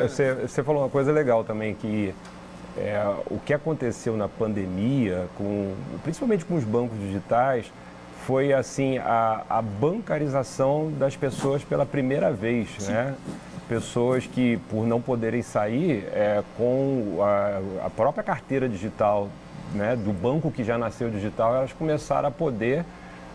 Você, 0.08 0.36
você 0.36 0.63
falou 0.63 0.84
uma 0.84 0.89
coisa 0.89 1.12
legal 1.12 1.43
também, 1.43 1.73
que 1.73 2.13
é, 2.77 3.03
o 3.25 3.39
que 3.39 3.55
aconteceu 3.55 4.15
na 4.15 4.27
pandemia, 4.27 5.27
com, 5.36 5.73
principalmente 6.03 6.45
com 6.45 6.55
os 6.55 6.63
bancos 6.63 6.99
digitais, 6.99 7.71
foi 8.27 8.53
assim 8.53 8.99
a, 8.99 9.43
a 9.49 9.63
bancarização 9.63 10.91
das 10.91 11.15
pessoas 11.15 11.63
pela 11.63 11.88
primeira 11.88 12.32
vez, 12.32 12.69
Sim. 12.77 12.91
né? 12.91 13.15
Pessoas 13.69 14.25
que, 14.25 14.58
por 14.69 14.86
não 14.88 14.99
poderem 14.99 15.43
sair, 15.43 16.03
é, 16.12 16.43
com 16.58 17.19
a, 17.21 17.86
a, 17.86 17.89
própria 17.91 18.23
carteira 18.23 18.67
digital 18.67 19.29
né, 19.73 19.95
do 19.95 20.12
banco 20.12 20.49
que 20.49 20.63
já 20.63 20.75
nasceu 20.77 21.10
digital, 21.12 21.55
elas 21.55 21.71
começaram 21.71 22.27
a 22.27 22.32
poder 22.32 22.84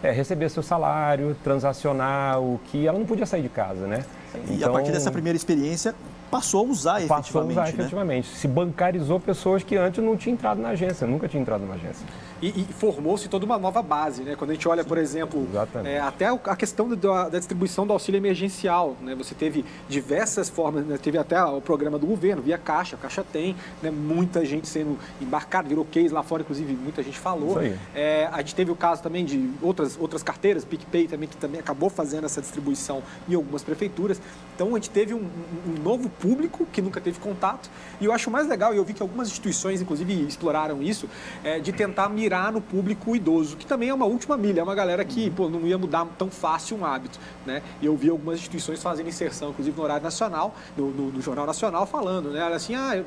é, 0.02 0.10
receber 0.10 0.50
seu 0.50 0.62
salário, 0.62 1.36
transacionar 1.44 2.40
o 2.40 2.60
que 2.66 2.86
ela 2.86 2.98
não 2.98 3.06
podia 3.06 3.24
sair 3.24 3.42
de 3.42 3.48
casa, 3.48 3.86
né? 3.86 4.04
E 4.48 4.56
então, 4.56 4.70
a 4.70 4.72
partir 4.72 4.90
dessa 4.90 5.12
primeira 5.12 5.36
experiência, 5.36 5.94
passou 6.30 6.66
a 6.66 6.68
usar 6.68 7.06
passou 7.06 7.08
efetivamente. 7.08 7.28
Passou 7.28 7.40
a 7.40 7.52
usar 7.52 7.62
né? 7.62 7.68
efetivamente. 7.68 8.28
Se 8.36 8.48
bancarizou 8.48 9.20
pessoas 9.20 9.62
que 9.62 9.76
antes 9.76 10.02
não 10.02 10.16
tinham 10.16 10.34
entrado 10.34 10.60
na 10.60 10.70
agência, 10.70 11.06
nunca 11.06 11.28
tinham 11.28 11.42
entrado 11.42 11.64
na 11.64 11.74
agência. 11.74 12.04
E, 12.42 12.48
e 12.48 12.66
formou-se 12.72 13.28
toda 13.28 13.44
uma 13.44 13.58
nova 13.58 13.82
base, 13.82 14.22
né? 14.22 14.34
Quando 14.36 14.50
a 14.50 14.54
gente 14.54 14.68
olha, 14.68 14.84
por 14.84 14.98
exemplo, 14.98 15.46
é, 15.84 16.00
até 16.00 16.26
a 16.26 16.56
questão 16.56 16.88
da, 16.88 17.28
da, 17.28 17.38
distribuição 17.38 17.86
do 17.86 17.92
auxílio 17.92 18.18
emergencial, 18.18 18.96
né? 19.00 19.14
Você 19.14 19.34
teve 19.34 19.64
diversas 19.88 20.48
formas, 20.48 20.84
né? 20.84 20.98
teve 20.98 21.18
até 21.18 21.42
o 21.42 21.60
programa 21.60 21.98
do 21.98 22.06
governo, 22.06 22.42
via 22.42 22.58
Caixa, 22.58 22.96
a 22.96 22.98
Caixa 22.98 23.24
tem, 23.24 23.56
né? 23.82 23.90
muita 23.90 24.44
gente 24.44 24.68
sendo 24.68 24.98
embarcada, 25.20 25.68
virou 25.68 25.84
case 25.84 26.12
lá 26.12 26.22
fora, 26.22 26.42
inclusive 26.42 26.72
muita 26.74 27.02
gente 27.02 27.18
falou. 27.18 27.60
É, 27.94 28.28
a 28.32 28.38
gente 28.38 28.54
teve 28.54 28.70
o 28.70 28.76
caso 28.76 29.02
também 29.02 29.24
de 29.24 29.50
outras, 29.62 29.96
outras 29.98 30.22
carteiras, 30.22 30.64
PicPay 30.64 31.08
também, 31.08 31.28
que 31.28 31.36
também 31.36 31.60
acabou 31.60 31.88
fazendo 31.88 32.24
essa 32.24 32.40
distribuição 32.40 33.02
em 33.28 33.34
algumas 33.34 33.62
prefeituras. 33.62 34.20
Então 34.54 34.70
a 34.70 34.74
gente 34.74 34.90
teve 34.90 35.14
um, 35.14 35.28
um 35.66 35.82
novo 35.82 36.08
público 36.08 36.66
que 36.72 36.82
nunca 36.82 37.00
teve 37.00 37.18
contato. 37.18 37.70
E 38.00 38.04
eu 38.04 38.12
acho 38.12 38.30
mais 38.30 38.46
legal, 38.46 38.74
e 38.74 38.76
eu 38.76 38.84
vi 38.84 38.92
que 38.92 39.02
algumas 39.02 39.28
instituições, 39.28 39.80
inclusive, 39.80 40.26
exploraram 40.26 40.82
isso, 40.82 41.08
é, 41.42 41.58
de 41.58 41.72
tentar 41.72 42.08
mirar 42.24 42.50
no 42.50 42.60
público 42.60 43.14
idoso, 43.14 43.56
que 43.56 43.66
também 43.66 43.90
é 43.90 43.94
uma 43.94 44.06
última 44.06 44.36
milha, 44.36 44.60
é 44.60 44.62
uma 44.62 44.74
galera 44.74 45.04
que 45.04 45.30
pô, 45.30 45.48
não 45.50 45.66
ia 45.66 45.76
mudar 45.76 46.06
tão 46.18 46.30
fácil 46.30 46.78
um 46.78 46.84
hábito. 46.84 47.18
Né? 47.44 47.62
E 47.82 47.86
eu 47.86 47.94
vi 47.96 48.08
algumas 48.08 48.38
instituições 48.38 48.82
fazendo 48.82 49.08
inserção, 49.08 49.50
inclusive 49.50 49.76
no 49.76 49.82
horário 49.82 50.02
nacional, 50.02 50.54
no, 50.76 50.90
no, 50.90 51.12
no 51.12 51.20
Jornal 51.20 51.46
Nacional, 51.46 51.86
falando, 51.86 52.30
né? 52.30 52.42
Assim, 52.54 52.74
ah, 52.74 53.02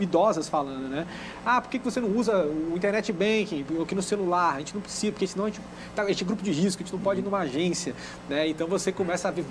idosas 0.00 0.48
falando, 0.48 0.88
né? 0.88 1.06
Ah, 1.46 1.60
por 1.60 1.70
que 1.70 1.78
você 1.78 2.00
não 2.00 2.10
usa 2.10 2.44
o 2.44 2.74
internet 2.76 3.12
banking 3.12 3.64
aqui 3.82 3.94
no 3.94 4.02
celular? 4.02 4.56
A 4.56 4.58
gente 4.58 4.74
não 4.74 4.82
precisa, 4.82 5.12
porque 5.12 5.26
senão 5.26 5.46
a 5.46 5.48
gente, 5.48 5.60
tá, 5.94 6.02
a 6.02 6.08
gente 6.08 6.22
é 6.22 6.26
grupo 6.26 6.42
de 6.42 6.50
risco, 6.50 6.82
a 6.82 6.84
gente 6.84 6.92
não 6.92 7.00
pode 7.00 7.20
ir 7.20 7.22
numa 7.22 7.38
agência. 7.38 7.94
Né? 8.28 8.48
Então 8.48 8.66
você 8.68 8.92
começa 8.92 9.28
a 9.28 9.30
ver 9.30 9.44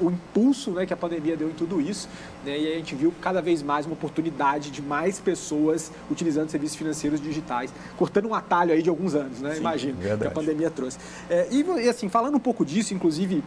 o 0.00 0.10
impulso 0.10 0.70
né, 0.70 0.86
que 0.86 0.92
a 0.92 0.96
pandemia 0.96 1.36
deu 1.36 1.48
em 1.48 1.54
tudo 1.54 1.80
isso, 1.80 2.08
né? 2.44 2.58
e 2.58 2.72
a 2.72 2.76
gente 2.76 2.94
viu 2.94 3.12
cada 3.20 3.42
vez 3.42 3.62
mais 3.62 3.86
uma 3.86 3.94
oportunidade 3.94 4.70
de 4.70 4.80
mais 4.80 5.18
pessoas 5.18 5.90
utilizando 6.10 6.48
serviços 6.48 6.76
financeiros 6.76 7.20
digitais, 7.20 7.72
cortando 7.96 8.28
um 8.28 8.34
atalho 8.34 8.59
aí 8.68 8.82
de 8.82 8.90
alguns 8.90 9.14
anos, 9.14 9.40
né? 9.40 9.54
Sim, 9.54 9.60
Imagino, 9.60 9.98
verdade. 9.98 10.22
que 10.22 10.26
a 10.26 10.30
pandemia 10.30 10.70
trouxe. 10.70 10.98
É, 11.28 11.48
e, 11.50 11.62
e 11.62 11.88
assim, 11.88 12.08
falando 12.08 12.36
um 12.36 12.40
pouco 12.40 12.64
disso, 12.64 12.92
inclusive 12.92 13.42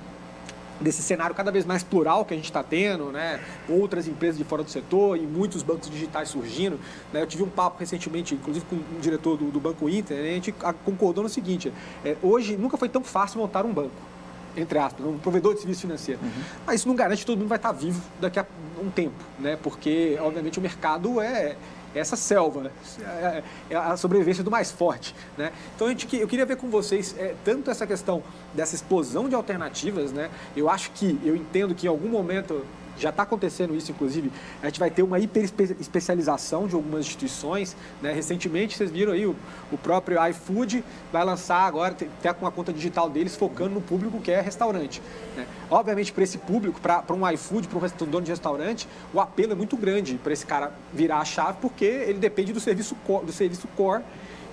desse 0.82 1.02
cenário 1.02 1.36
cada 1.36 1.52
vez 1.52 1.65
mais 1.65 1.84
plural 1.84 2.26
que 2.26 2.34
a 2.34 2.38
gente 2.38 2.45
está 2.45 2.63
tendo, 2.63 3.12
né? 3.12 3.39
outras 3.69 4.08
empresas 4.08 4.38
de 4.38 4.43
fora 4.43 4.63
do 4.63 4.69
setor 4.69 5.17
e 5.17 5.21
muitos 5.21 5.63
bancos 5.63 5.89
digitais 5.89 6.30
surgindo. 6.30 6.80
Né? 7.12 7.21
Eu 7.21 7.28
tive 7.28 7.43
um 7.43 7.49
papo 7.49 7.80
recentemente, 7.80 8.36
inclusive 8.36 8.65
com 8.65 8.76
um 8.76 8.99
diretor 8.99 9.38
do, 9.38 9.45
do 9.52 9.60
Banco 9.60 9.88
Inter, 9.88 10.17
né? 10.17 10.32
a 10.32 10.34
gente 10.34 10.54
concordou 10.84 11.23
no 11.23 11.30
seguinte, 11.30 11.71
é, 12.04 12.17
hoje 12.21 12.58
nunca 12.58 12.78
foi 12.78 12.89
tão 12.89 13.04
fácil 13.04 13.39
montar 13.39 13.65
um 13.65 13.73
banco 13.73 14.13
entre 14.56 14.78
aspas, 14.78 15.04
um 15.04 15.17
provedor 15.17 15.56
de 15.56 15.62
serviço 15.62 15.82
financeiro. 15.82 16.19
Uhum. 16.21 16.43
Mas 16.63 16.76
isso 16.76 16.88
não 16.88 16.95
garante 16.95 17.21
que 17.21 17.26
todo 17.26 17.39
mundo 17.39 17.49
vai 17.49 17.58
estar 17.58 17.71
vivo 17.71 17.99
daqui 18.21 18.39
a 18.39 18.45
um 18.80 18.89
tempo, 18.89 19.15
né? 19.39 19.58
Porque, 19.62 20.15
obviamente, 20.21 20.60
o 20.60 20.62
mercado 20.62 21.19
é, 21.19 21.56
essa 21.95 22.15
selva, 22.15 22.63
né? 22.63 22.71
é, 23.01 23.43
é 23.71 23.75
a 23.75 23.95
sobrevivência 23.97 24.43
do 24.43 24.51
mais 24.51 24.71
forte. 24.71 25.15
Né? 25.38 25.51
Então 25.75 25.88
gente, 25.88 26.15
eu 26.15 26.27
queria 26.27 26.45
ver 26.45 26.58
com 26.58 26.69
vocês 26.69 27.15
é, 27.17 27.36
tanto 27.43 27.69
essa 27.69 27.86
questão 27.86 28.23
dessa 28.53 28.75
explosão 28.75 29.29
de 29.29 29.36
alternativas, 29.36 30.12
né? 30.12 30.29
eu 30.56 30.69
acho 30.69 30.91
que, 30.91 31.19
eu 31.23 31.36
entendo 31.36 31.75
que 31.75 31.86
em 31.86 31.89
algum 31.89 32.10
momento 32.10 32.65
já 32.97 33.10
está 33.10 33.23
acontecendo 33.23 33.75
isso, 33.75 33.91
inclusive, 33.91 34.32
a 34.62 34.67
gente 34.67 34.79
vai 34.79 34.89
ter 34.89 35.03
uma 35.03 35.19
hiper 35.19 35.43
especialização 35.79 36.67
de 36.67 36.75
algumas 36.75 37.01
instituições. 37.01 37.75
Né? 38.01 38.13
Recentemente, 38.13 38.77
vocês 38.77 38.91
viram 38.91 39.13
aí, 39.13 39.25
o, 39.25 39.36
o 39.71 39.77
próprio 39.77 40.23
iFood 40.27 40.84
vai 41.12 41.23
lançar 41.23 41.62
agora, 41.62 41.95
até 42.19 42.34
com 42.34 42.45
a 42.45 42.51
conta 42.51 42.71
digital 42.71 43.10
deles, 43.10 43.36
focando 43.36 43.75
no 43.75 43.82
público 43.82 44.19
que 44.19 44.32
é 44.32 44.41
restaurante. 44.41 45.01
Né? 45.36 45.45
Obviamente, 45.69 46.12
para 46.13 46.23
esse 46.23 46.38
público, 46.38 46.79
para 46.79 47.03
um 47.10 47.29
iFood, 47.32 47.67
para 47.67 47.77
um 47.77 48.10
dono 48.10 48.25
de 48.25 48.32
restaurante, 48.32 48.87
o 49.13 49.19
apelo 49.19 49.54
é 49.54 49.56
muito 49.56 49.75
grande 49.75 50.15
para 50.15 50.33
esse 50.33 50.46
cara 50.46 50.71
virar 50.94 51.19
a 51.19 51.25
chave, 51.25 51.58
porque 51.62 51.85
ele 51.85 52.19
depende 52.19 52.54
do 52.54 52.60
serviço 52.60 52.96
core, 53.06 53.25
do 53.25 53.31
serviço 53.31 53.67
core 53.75 54.04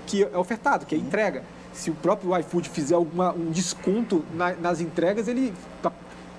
que 0.06 0.24
é 0.24 0.36
ofertado, 0.36 0.86
que 0.86 0.94
é 0.94 0.98
entrega. 0.98 1.44
Se 1.72 1.90
o 1.90 1.94
próprio 1.94 2.36
iFood 2.38 2.68
fizer 2.68 2.96
alguma, 2.96 3.32
um 3.32 3.50
desconto 3.50 4.24
na, 4.34 4.54
nas 4.54 4.80
entregas, 4.80 5.28
ele 5.28 5.54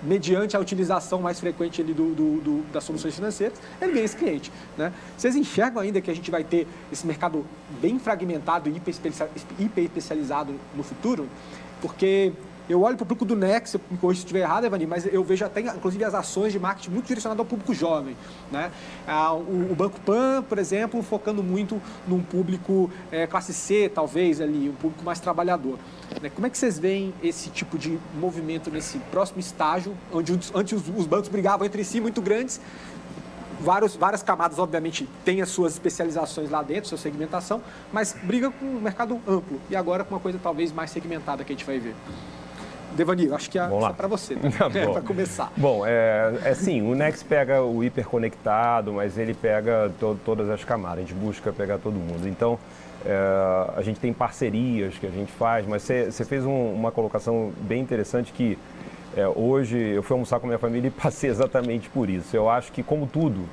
mediante 0.04 0.56
a 0.56 0.60
utilização 0.60 1.22
mais 1.22 1.40
frequente 1.40 1.82
ali 1.82 1.94
do, 1.94 2.14
do, 2.14 2.42
do, 2.42 2.72
das 2.72 2.84
soluções 2.84 3.16
financeiras, 3.16 3.60
ele 3.82 3.94
ganha 3.94 4.06
esse 4.06 4.16
cliente. 4.16 4.52
Né? 4.78 4.92
Vocês 5.18 5.36
enxergam 5.36 5.82
ainda 5.82 6.02
que 6.02 6.10
a 6.10 6.16
gente 6.16 6.32
vai 6.32 6.44
ter 6.44 6.68
esse 6.92 7.06
mercado 7.06 7.46
bem 7.82 8.00
fragmentado 8.00 8.70
e 8.70 9.64
hiper 9.64 9.84
especializado 9.84 10.56
no 10.76 10.84
futuro? 10.84 11.28
Porque 11.82 12.34
eu 12.70 12.82
olho 12.82 12.96
para 12.96 13.04
o 13.04 13.08
público 13.08 13.26
do 13.26 13.36
Nex, 13.36 13.76
corrija 14.00 14.20
se 14.20 14.26
estiver 14.26 14.42
errado, 14.42 14.66
Evani, 14.66 14.86
mas 14.86 15.06
eu 15.06 15.24
vejo 15.24 15.44
até, 15.46 15.62
inclusive, 15.62 16.04
as 16.04 16.14
ações 16.14 16.54
de 16.54 16.60
marketing 16.60 16.92
muito 16.92 17.08
direcionadas 17.08 17.40
ao 17.40 17.46
público 17.46 17.74
jovem. 17.74 18.16
Né? 18.52 18.72
Ah, 19.08 19.34
o, 19.34 19.76
Banco 19.76 20.00
Pan, 20.02 20.44
por 20.48 20.58
exemplo, 20.58 21.02
focando 21.02 21.44
muito 21.44 21.82
num 22.08 22.22
público 22.22 22.90
é, 23.12 23.28
classe 23.28 23.54
C, 23.54 23.90
talvez, 23.94 24.40
ali, 24.40 24.70
um 24.70 24.76
público 24.76 25.04
mais 25.04 25.20
trabalhador. 25.20 25.78
Né? 26.22 26.30
Como 26.30 26.48
é 26.48 26.50
que 26.50 26.58
vocês 26.58 26.78
veem 26.78 27.14
esse 27.22 27.50
tipo 27.50 27.78
de 27.78 28.00
movimento 28.16 28.70
nesse 28.70 28.98
próximo 29.12 29.40
estágio, 29.40 29.96
onde 30.12 30.34
antes 30.54 30.74
os, 30.74 30.84
os 30.96 31.06
bancos 31.06 31.30
brigavam 31.30 31.66
entre 31.66 31.84
si 31.84 32.00
muito 32.00 32.22
grandes, 32.22 32.60
Vários, 33.62 33.96
várias 33.96 34.24
camadas, 34.24 34.58
obviamente, 34.58 35.08
têm 35.24 35.40
as 35.40 35.50
suas 35.50 35.74
especializações 35.74 36.50
lá 36.50 36.64
dentro, 36.64 36.90
sua 36.90 36.98
segmentação, 36.98 37.62
mas 37.94 38.16
briga 38.24 38.50
com 38.50 38.66
um 38.66 38.82
mercado 38.82 39.22
amplo 39.28 39.62
e 39.70 39.76
agora 39.76 40.04
com 40.04 40.16
uma 40.16 40.20
coisa 40.20 40.40
talvez 40.42 40.72
mais 40.72 40.90
segmentada 40.90 41.44
que 41.44 41.54
a 41.54 41.56
gente 41.56 41.66
vai 41.66 41.78
ver. 41.78 41.94
Devani, 42.96 43.32
acho 43.32 43.50
que 43.50 43.58
é 43.58 43.68
para 43.96 44.08
você, 44.08 44.36
né? 44.36 44.52
tá 44.58 44.70
é, 44.74 44.88
para 44.88 45.02
começar. 45.02 45.52
Bom, 45.58 45.84
é, 45.86 46.34
é 46.44 46.54
sim, 46.54 46.82
o 46.82 46.96
Nex 46.96 47.24
pega 47.24 47.64
o 47.64 47.84
hiperconectado, 47.84 48.94
mas 48.94 49.18
ele 49.18 49.34
pega 49.34 49.92
to 50.00 50.18
todas 50.26 50.50
as 50.50 50.64
camadas, 50.64 51.00
a 51.00 51.02
gente 51.02 51.14
busca 51.14 51.52
pegar 51.52 51.78
todo 51.78 51.94
mundo. 51.94 52.28
Então, 52.28 52.60
é, 53.06 53.72
a 53.76 53.82
gente 53.82 54.00
tem 54.00 54.14
parcerias 54.14 54.98
que 54.98 55.06
a 55.06 55.10
gente 55.10 55.32
faz, 55.32 55.66
mas 55.66 55.84
você 55.84 56.26
fez 56.26 56.46
um, 56.46 56.74
uma 56.74 56.92
colocação 56.92 57.52
bem 57.62 57.82
interessante 57.82 58.32
que 58.32 58.58
é, 59.16 59.28
hoje 59.28 59.78
eu 59.78 60.04
fui 60.04 60.14
almoçar 60.14 60.40
com 60.40 60.46
a 60.46 60.50
minha 60.50 60.60
família 60.60 60.88
e 60.88 60.92
passei 60.92 61.30
exatamente 61.30 61.90
por 61.90 62.10
isso. 62.10 62.36
Eu 62.36 62.50
acho 62.50 62.72
que, 62.72 62.84
como 62.84 63.08
tudo, 63.08 63.46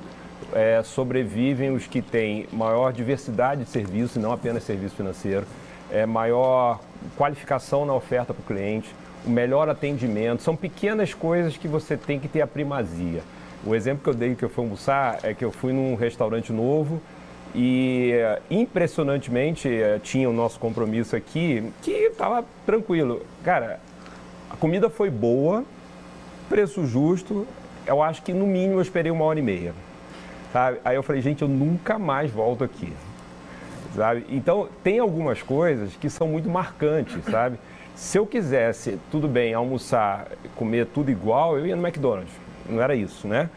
é, 0.53 0.81
sobrevivem 0.83 1.71
os 1.71 1.87
que 1.87 2.01
têm 2.01 2.47
maior 2.51 2.93
diversidade 2.93 3.63
de 3.63 3.69
serviço, 3.69 4.19
não 4.19 4.31
apenas 4.31 4.63
serviço 4.63 4.95
financeiro, 4.95 5.45
é, 5.91 6.05
maior 6.05 6.79
qualificação 7.17 7.85
na 7.85 7.93
oferta 7.93 8.33
para 8.33 8.41
o 8.41 8.45
cliente, 8.45 8.93
o 9.25 9.29
melhor 9.29 9.69
atendimento. 9.69 10.41
São 10.41 10.55
pequenas 10.55 11.13
coisas 11.13 11.57
que 11.57 11.67
você 11.67 11.97
tem 11.97 12.19
que 12.19 12.27
ter 12.27 12.41
a 12.41 12.47
primazia. 12.47 13.21
O 13.65 13.75
exemplo 13.75 14.03
que 14.03 14.09
eu 14.09 14.13
dei 14.13 14.35
que 14.35 14.43
eu 14.43 14.49
fui 14.49 14.63
almoçar 14.63 15.19
é 15.23 15.33
que 15.33 15.43
eu 15.43 15.51
fui 15.51 15.73
num 15.73 15.95
restaurante 15.95 16.53
novo 16.53 17.01
e 17.53 18.13
impressionantemente 18.49 19.67
eh, 19.67 19.99
tinha 20.01 20.29
o 20.29 20.33
nosso 20.33 20.59
compromisso 20.59 21.15
aqui 21.15 21.71
que 21.81 21.91
estava 21.91 22.45
tranquilo. 22.65 23.21
Cara, 23.43 23.79
a 24.49 24.55
comida 24.55 24.89
foi 24.89 25.09
boa, 25.09 25.65
preço 26.47 26.85
justo. 26.85 27.45
Eu 27.85 28.01
acho 28.01 28.21
que 28.21 28.33
no 28.33 28.45
mínimo 28.45 28.75
eu 28.75 28.81
esperei 28.81 29.11
uma 29.11 29.25
hora 29.25 29.39
e 29.39 29.41
meia. 29.41 29.73
Sabe? 30.53 30.79
Aí 30.85 30.95
eu 30.95 31.03
falei, 31.03 31.21
gente, 31.21 31.41
eu 31.41 31.47
nunca 31.47 31.99
mais 31.99 32.31
volto 32.31 32.63
aqui. 32.63 32.93
Sabe? 33.95 34.25
Então 34.29 34.69
tem 34.83 34.99
algumas 34.99 35.41
coisas 35.41 35.95
que 35.95 36.09
são 36.09 36.27
muito 36.27 36.47
marcantes, 36.49 37.23
sabe? 37.25 37.57
Se 37.99 38.17
eu 38.17 38.25
quisesse, 38.25 38.97
tudo 39.11 39.27
bem, 39.27 39.53
almoçar, 39.53 40.29
comer 40.55 40.85
tudo 40.85 41.11
igual, 41.11 41.57
eu 41.57 41.67
ia 41.67 41.75
no 41.75 41.85
McDonald's. 41.85 42.31
Não 42.67 42.81
era 42.81 42.95
isso, 42.95 43.27
né? 43.27 43.49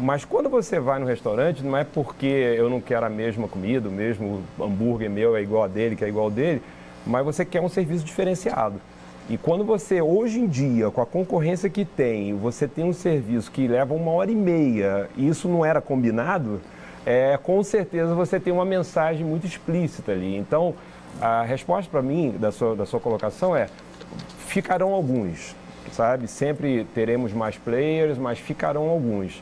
Mas 0.00 0.24
quando 0.24 0.48
você 0.48 0.80
vai 0.80 0.98
no 0.98 1.04
restaurante, 1.04 1.62
não 1.62 1.76
é 1.76 1.84
porque 1.84 2.26
eu 2.26 2.70
não 2.70 2.80
quero 2.80 3.04
a 3.04 3.10
mesma 3.10 3.46
comida, 3.46 3.90
o 3.90 3.92
mesmo 3.92 4.42
hambúrguer 4.58 5.10
meu 5.10 5.36
é 5.36 5.42
igual 5.42 5.64
a 5.64 5.68
dele, 5.68 5.96
que 5.96 6.04
é 6.04 6.08
igual 6.08 6.28
a 6.28 6.30
dele, 6.30 6.62
mas 7.06 7.22
você 7.26 7.44
quer 7.44 7.60
um 7.60 7.68
serviço 7.68 8.02
diferenciado. 8.02 8.80
E 9.28 9.36
quando 9.36 9.64
você, 9.64 10.00
hoje 10.00 10.40
em 10.40 10.46
dia, 10.46 10.90
com 10.90 11.02
a 11.02 11.06
concorrência 11.06 11.68
que 11.68 11.84
tem, 11.84 12.34
você 12.34 12.66
tem 12.66 12.84
um 12.86 12.94
serviço 12.94 13.50
que 13.50 13.68
leva 13.68 13.92
uma 13.92 14.12
hora 14.12 14.30
e 14.30 14.34
meia 14.34 15.10
e 15.14 15.28
isso 15.28 15.46
não 15.46 15.62
era 15.62 15.78
combinado, 15.78 16.58
é, 17.04 17.38
com 17.40 17.62
certeza 17.62 18.14
você 18.14 18.40
tem 18.40 18.52
uma 18.52 18.64
mensagem 18.64 19.26
muito 19.26 19.46
explícita 19.46 20.12
ali. 20.12 20.36
Então, 20.38 20.74
a 21.20 21.42
resposta 21.42 21.90
para 21.90 22.00
mim 22.00 22.34
da 22.38 22.50
sua, 22.50 22.74
da 22.74 22.86
sua 22.86 22.98
colocação 22.98 23.54
é: 23.54 23.66
ficarão 24.50 24.92
alguns, 24.92 25.54
sabe? 25.92 26.26
Sempre 26.26 26.84
teremos 26.92 27.32
mais 27.32 27.56
players, 27.56 28.18
mas 28.18 28.38
ficarão 28.38 28.88
alguns. 28.88 29.40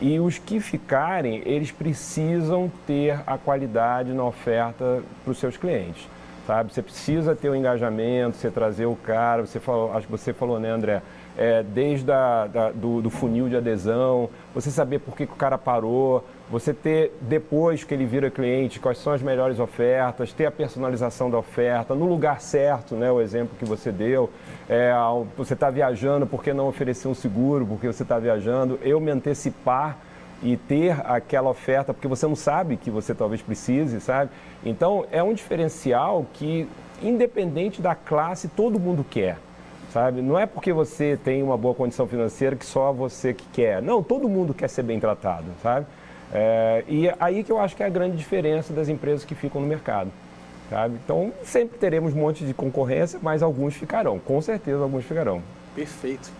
E 0.00 0.18
os 0.18 0.36
que 0.38 0.58
ficarem, 0.60 1.42
eles 1.44 1.70
precisam 1.70 2.70
ter 2.86 3.20
a 3.26 3.38
qualidade 3.38 4.12
na 4.12 4.24
oferta 4.24 5.02
para 5.22 5.30
os 5.30 5.38
seus 5.38 5.56
clientes, 5.56 6.08
sabe? 6.46 6.72
Você 6.72 6.82
precisa 6.82 7.36
ter 7.36 7.48
o 7.48 7.54
engajamento, 7.54 8.36
você 8.36 8.50
trazer 8.50 8.86
o 8.86 8.96
cara, 8.96 9.46
você 9.46 9.60
falou, 9.60 9.92
acho 9.92 10.06
que 10.06 10.12
você 10.12 10.32
falou, 10.32 10.58
né, 10.58 10.70
André? 10.70 11.02
É, 11.36 11.62
desde 11.62 12.10
a, 12.10 12.48
da, 12.48 12.70
do, 12.72 13.00
do 13.00 13.10
funil 13.10 13.48
de 13.48 13.56
adesão, 13.56 14.28
você 14.52 14.72
saber 14.72 14.98
por 14.98 15.16
que, 15.16 15.24
que 15.24 15.32
o 15.32 15.36
cara 15.36 15.56
parou, 15.56 16.24
você 16.50 16.72
ter, 16.72 17.12
depois 17.20 17.84
que 17.84 17.92
ele 17.92 18.06
vira 18.06 18.30
cliente, 18.30 18.80
quais 18.80 18.98
são 18.98 19.12
as 19.12 19.20
melhores 19.20 19.58
ofertas, 19.58 20.32
ter 20.32 20.46
a 20.46 20.50
personalização 20.50 21.30
da 21.30 21.38
oferta, 21.38 21.94
no 21.94 22.06
lugar 22.06 22.40
certo, 22.40 22.94
né, 22.94 23.10
o 23.10 23.20
exemplo 23.20 23.56
que 23.58 23.64
você 23.64 23.92
deu. 23.92 24.30
É, 24.68 24.92
você 25.36 25.54
está 25.54 25.68
viajando, 25.70 26.26
por 26.26 26.42
que 26.42 26.52
não 26.52 26.68
oferecer 26.68 27.06
um 27.08 27.14
seguro, 27.14 27.66
porque 27.66 27.86
você 27.86 28.02
está 28.02 28.18
viajando? 28.18 28.78
Eu 28.82 28.98
me 28.98 29.10
antecipar 29.10 29.98
e 30.42 30.56
ter 30.56 30.96
aquela 31.04 31.50
oferta, 31.50 31.92
porque 31.92 32.08
você 32.08 32.26
não 32.26 32.36
sabe 32.36 32.76
que 32.76 32.90
você 32.90 33.14
talvez 33.14 33.42
precise, 33.42 34.00
sabe? 34.00 34.30
Então, 34.64 35.04
é 35.10 35.22
um 35.22 35.34
diferencial 35.34 36.24
que, 36.32 36.66
independente 37.02 37.82
da 37.82 37.94
classe, 37.94 38.48
todo 38.48 38.78
mundo 38.78 39.04
quer 39.08 39.36
sabe? 39.90 40.20
Não 40.20 40.38
é 40.38 40.46
porque 40.46 40.70
você 40.70 41.18
tem 41.22 41.42
uma 41.42 41.56
boa 41.56 41.74
condição 41.74 42.06
financeira 42.06 42.54
que 42.54 42.66
só 42.66 42.92
você 42.92 43.32
que 43.32 43.46
quer. 43.52 43.80
Não, 43.80 44.02
todo 44.02 44.28
mundo 44.28 44.52
quer 44.52 44.68
ser 44.68 44.82
bem 44.82 45.00
tratado, 45.00 45.46
sabe? 45.62 45.86
É, 46.32 46.84
e 46.86 47.10
aí 47.18 47.42
que 47.42 47.50
eu 47.50 47.58
acho 47.58 47.74
que 47.74 47.82
é 47.82 47.86
a 47.86 47.90
grande 47.90 48.16
diferença 48.16 48.72
das 48.72 48.88
empresas 48.88 49.24
que 49.24 49.34
ficam 49.34 49.60
no 49.60 49.66
mercado. 49.66 50.10
Sabe? 50.70 50.98
Então, 51.02 51.32
sempre 51.42 51.78
teremos 51.78 52.12
um 52.12 52.18
monte 52.18 52.44
de 52.44 52.52
concorrência, 52.52 53.18
mas 53.22 53.42
alguns 53.42 53.74
ficarão. 53.74 54.18
Com 54.18 54.40
certeza, 54.42 54.82
alguns 54.82 55.04
ficarão. 55.04 55.42
Perfeito. 55.74 56.30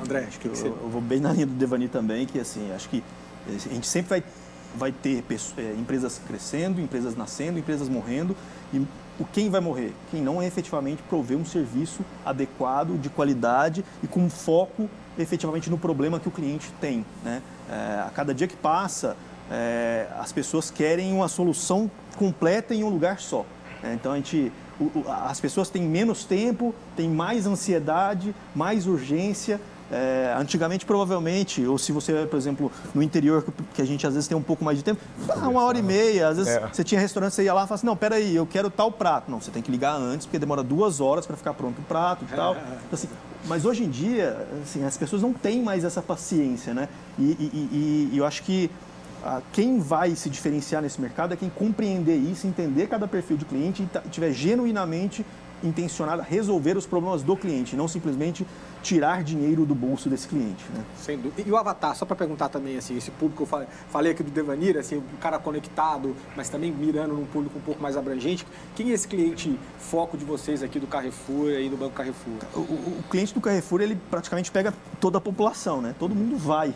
André, 0.00 0.24
acho 0.28 0.38
que, 0.38 0.46
eu, 0.46 0.54
você... 0.54 0.68
eu 0.68 0.88
vou 0.88 1.00
bem 1.00 1.20
na 1.20 1.32
linha 1.32 1.46
do 1.46 1.54
Devani 1.54 1.88
também, 1.88 2.26
que 2.26 2.38
assim, 2.38 2.72
acho 2.72 2.88
que 2.88 3.02
a 3.48 3.74
gente 3.74 3.86
sempre 3.86 4.08
vai, 4.10 4.22
vai 4.76 4.92
ter 4.92 5.24
é, 5.58 5.74
empresas 5.78 6.20
crescendo, 6.24 6.80
empresas 6.80 7.16
nascendo, 7.16 7.58
empresas 7.58 7.88
morrendo, 7.88 8.36
e 8.72 8.86
o 9.18 9.24
quem 9.24 9.50
vai 9.50 9.60
morrer? 9.60 9.92
Quem 10.10 10.22
não 10.22 10.40
é 10.40 10.46
efetivamente 10.46 11.02
prover 11.02 11.36
um 11.36 11.44
serviço 11.44 12.04
adequado, 12.24 12.98
de 13.00 13.08
qualidade 13.08 13.84
e 14.02 14.06
com 14.06 14.28
foco 14.30 14.88
efetivamente 15.18 15.68
no 15.68 15.76
problema 15.76 16.18
que 16.18 16.28
o 16.28 16.30
cliente 16.30 16.72
tem. 16.80 17.04
Né? 17.22 17.42
É, 17.70 18.04
a 18.06 18.10
cada 18.14 18.34
dia 18.34 18.46
que 18.46 18.56
passa, 18.56 19.16
é, 19.50 20.06
as 20.18 20.32
pessoas 20.32 20.70
querem 20.70 21.12
uma 21.12 21.28
solução 21.28 21.90
completa 22.16 22.74
em 22.74 22.84
um 22.84 22.88
lugar 22.88 23.18
só. 23.18 23.44
Né? 23.82 23.94
Então 23.94 24.12
a 24.12 24.16
gente, 24.16 24.52
o, 24.80 24.84
o, 24.84 25.04
as 25.08 25.40
pessoas 25.40 25.68
têm 25.68 25.82
menos 25.82 26.24
tempo, 26.24 26.74
têm 26.96 27.08
mais 27.08 27.46
ansiedade, 27.46 28.34
mais 28.54 28.86
urgência. 28.86 29.60
É, 29.90 30.34
antigamente, 30.38 30.86
provavelmente, 30.86 31.66
ou 31.66 31.76
se 31.76 31.92
você, 31.92 32.24
por 32.24 32.38
exemplo, 32.38 32.72
no 32.94 33.02
interior, 33.02 33.44
que 33.74 33.82
a 33.82 33.84
gente 33.84 34.06
às 34.06 34.14
vezes 34.14 34.26
tem 34.26 34.34
um 34.34 34.42
pouco 34.42 34.64
mais 34.64 34.78
de 34.78 34.84
tempo, 34.84 34.98
ah, 35.28 35.46
uma 35.46 35.62
hora 35.64 35.78
e 35.78 35.82
meia. 35.82 36.28
Às 36.28 36.38
vezes 36.38 36.50
é. 36.50 36.66
você 36.66 36.82
tinha 36.82 36.98
restaurante, 36.98 37.34
você 37.34 37.42
ia 37.42 37.52
lá 37.52 37.60
e 37.60 37.64
falava 37.64 37.74
assim: 37.74 37.86
não, 37.86 37.94
peraí, 37.94 38.34
eu 38.34 38.46
quero 38.46 38.70
tal 38.70 38.90
prato. 38.90 39.30
Não, 39.30 39.38
você 39.38 39.50
tem 39.50 39.62
que 39.62 39.70
ligar 39.70 39.94
antes, 39.94 40.24
porque 40.24 40.38
demora 40.38 40.62
duas 40.62 40.98
horas 40.98 41.26
para 41.26 41.36
ficar 41.36 41.52
pronto 41.52 41.78
o 41.78 41.84
prato 41.84 42.24
e 42.24 42.34
tal. 42.34 42.52
Então, 42.54 42.70
assim, 42.90 43.08
mas 43.44 43.66
hoje 43.66 43.84
em 43.84 43.90
dia, 43.90 44.46
assim, 44.62 44.82
as 44.82 44.96
pessoas 44.96 45.20
não 45.20 45.34
têm 45.34 45.62
mais 45.62 45.84
essa 45.84 46.00
paciência, 46.00 46.72
né? 46.72 46.88
E, 47.18 47.22
e, 47.22 47.34
e, 47.52 48.10
e 48.14 48.18
eu 48.18 48.24
acho 48.24 48.42
que 48.44 48.70
quem 49.52 49.78
vai 49.78 50.14
se 50.14 50.28
diferenciar 50.28 50.82
nesse 50.82 51.00
mercado 51.00 51.34
é 51.34 51.36
quem 51.36 51.48
compreender 51.48 52.16
isso, 52.16 52.46
entender 52.46 52.88
cada 52.88 53.06
perfil 53.06 53.36
de 53.36 53.44
cliente 53.44 53.82
e 53.82 54.08
estiver 54.08 54.32
genuinamente 54.32 55.24
intencionado 55.62 56.22
a 56.22 56.24
resolver 56.24 56.76
os 56.76 56.86
problemas 56.86 57.22
do 57.22 57.36
cliente, 57.36 57.76
não 57.76 57.86
simplesmente 57.86 58.46
tirar 58.82 59.22
dinheiro 59.22 59.64
do 59.64 59.74
bolso 59.74 60.08
desse 60.08 60.26
cliente. 60.26 60.64
Né? 60.74 60.84
Sem 60.96 61.16
dúvida. 61.16 61.48
E 61.48 61.50
o 61.50 61.56
avatar, 61.56 61.94
só 61.94 62.04
para 62.04 62.16
perguntar 62.16 62.48
também, 62.48 62.76
assim, 62.76 62.96
esse 62.96 63.10
público, 63.12 63.44
eu 63.44 63.66
falei, 63.88 64.12
aqui 64.12 64.22
do 64.22 64.30
Devanir, 64.30 64.76
assim, 64.76 64.96
o 64.96 65.04
cara 65.20 65.38
conectado, 65.38 66.16
mas 66.36 66.48
também 66.48 66.72
mirando 66.72 67.14
num 67.14 67.24
público 67.24 67.58
um 67.58 67.62
pouco 67.62 67.80
mais 67.80 67.96
abrangente. 67.96 68.46
Quem 68.74 68.90
é 68.90 68.94
esse 68.94 69.06
cliente 69.06 69.56
foco 69.78 70.16
de 70.16 70.24
vocês 70.24 70.62
aqui 70.62 70.80
do 70.80 70.86
Carrefour 70.86 71.50
e 71.50 71.68
do 71.68 71.76
Banco 71.76 71.94
Carrefour? 71.94 72.34
O, 72.54 72.58
o, 72.58 72.98
o 72.98 73.04
cliente 73.08 73.32
do 73.32 73.40
Carrefour, 73.40 73.80
ele 73.80 73.96
praticamente 74.10 74.50
pega 74.50 74.74
toda 75.00 75.18
a 75.18 75.20
população, 75.20 75.80
né? 75.80 75.94
Todo 75.98 76.14
mundo 76.14 76.36
vai 76.36 76.74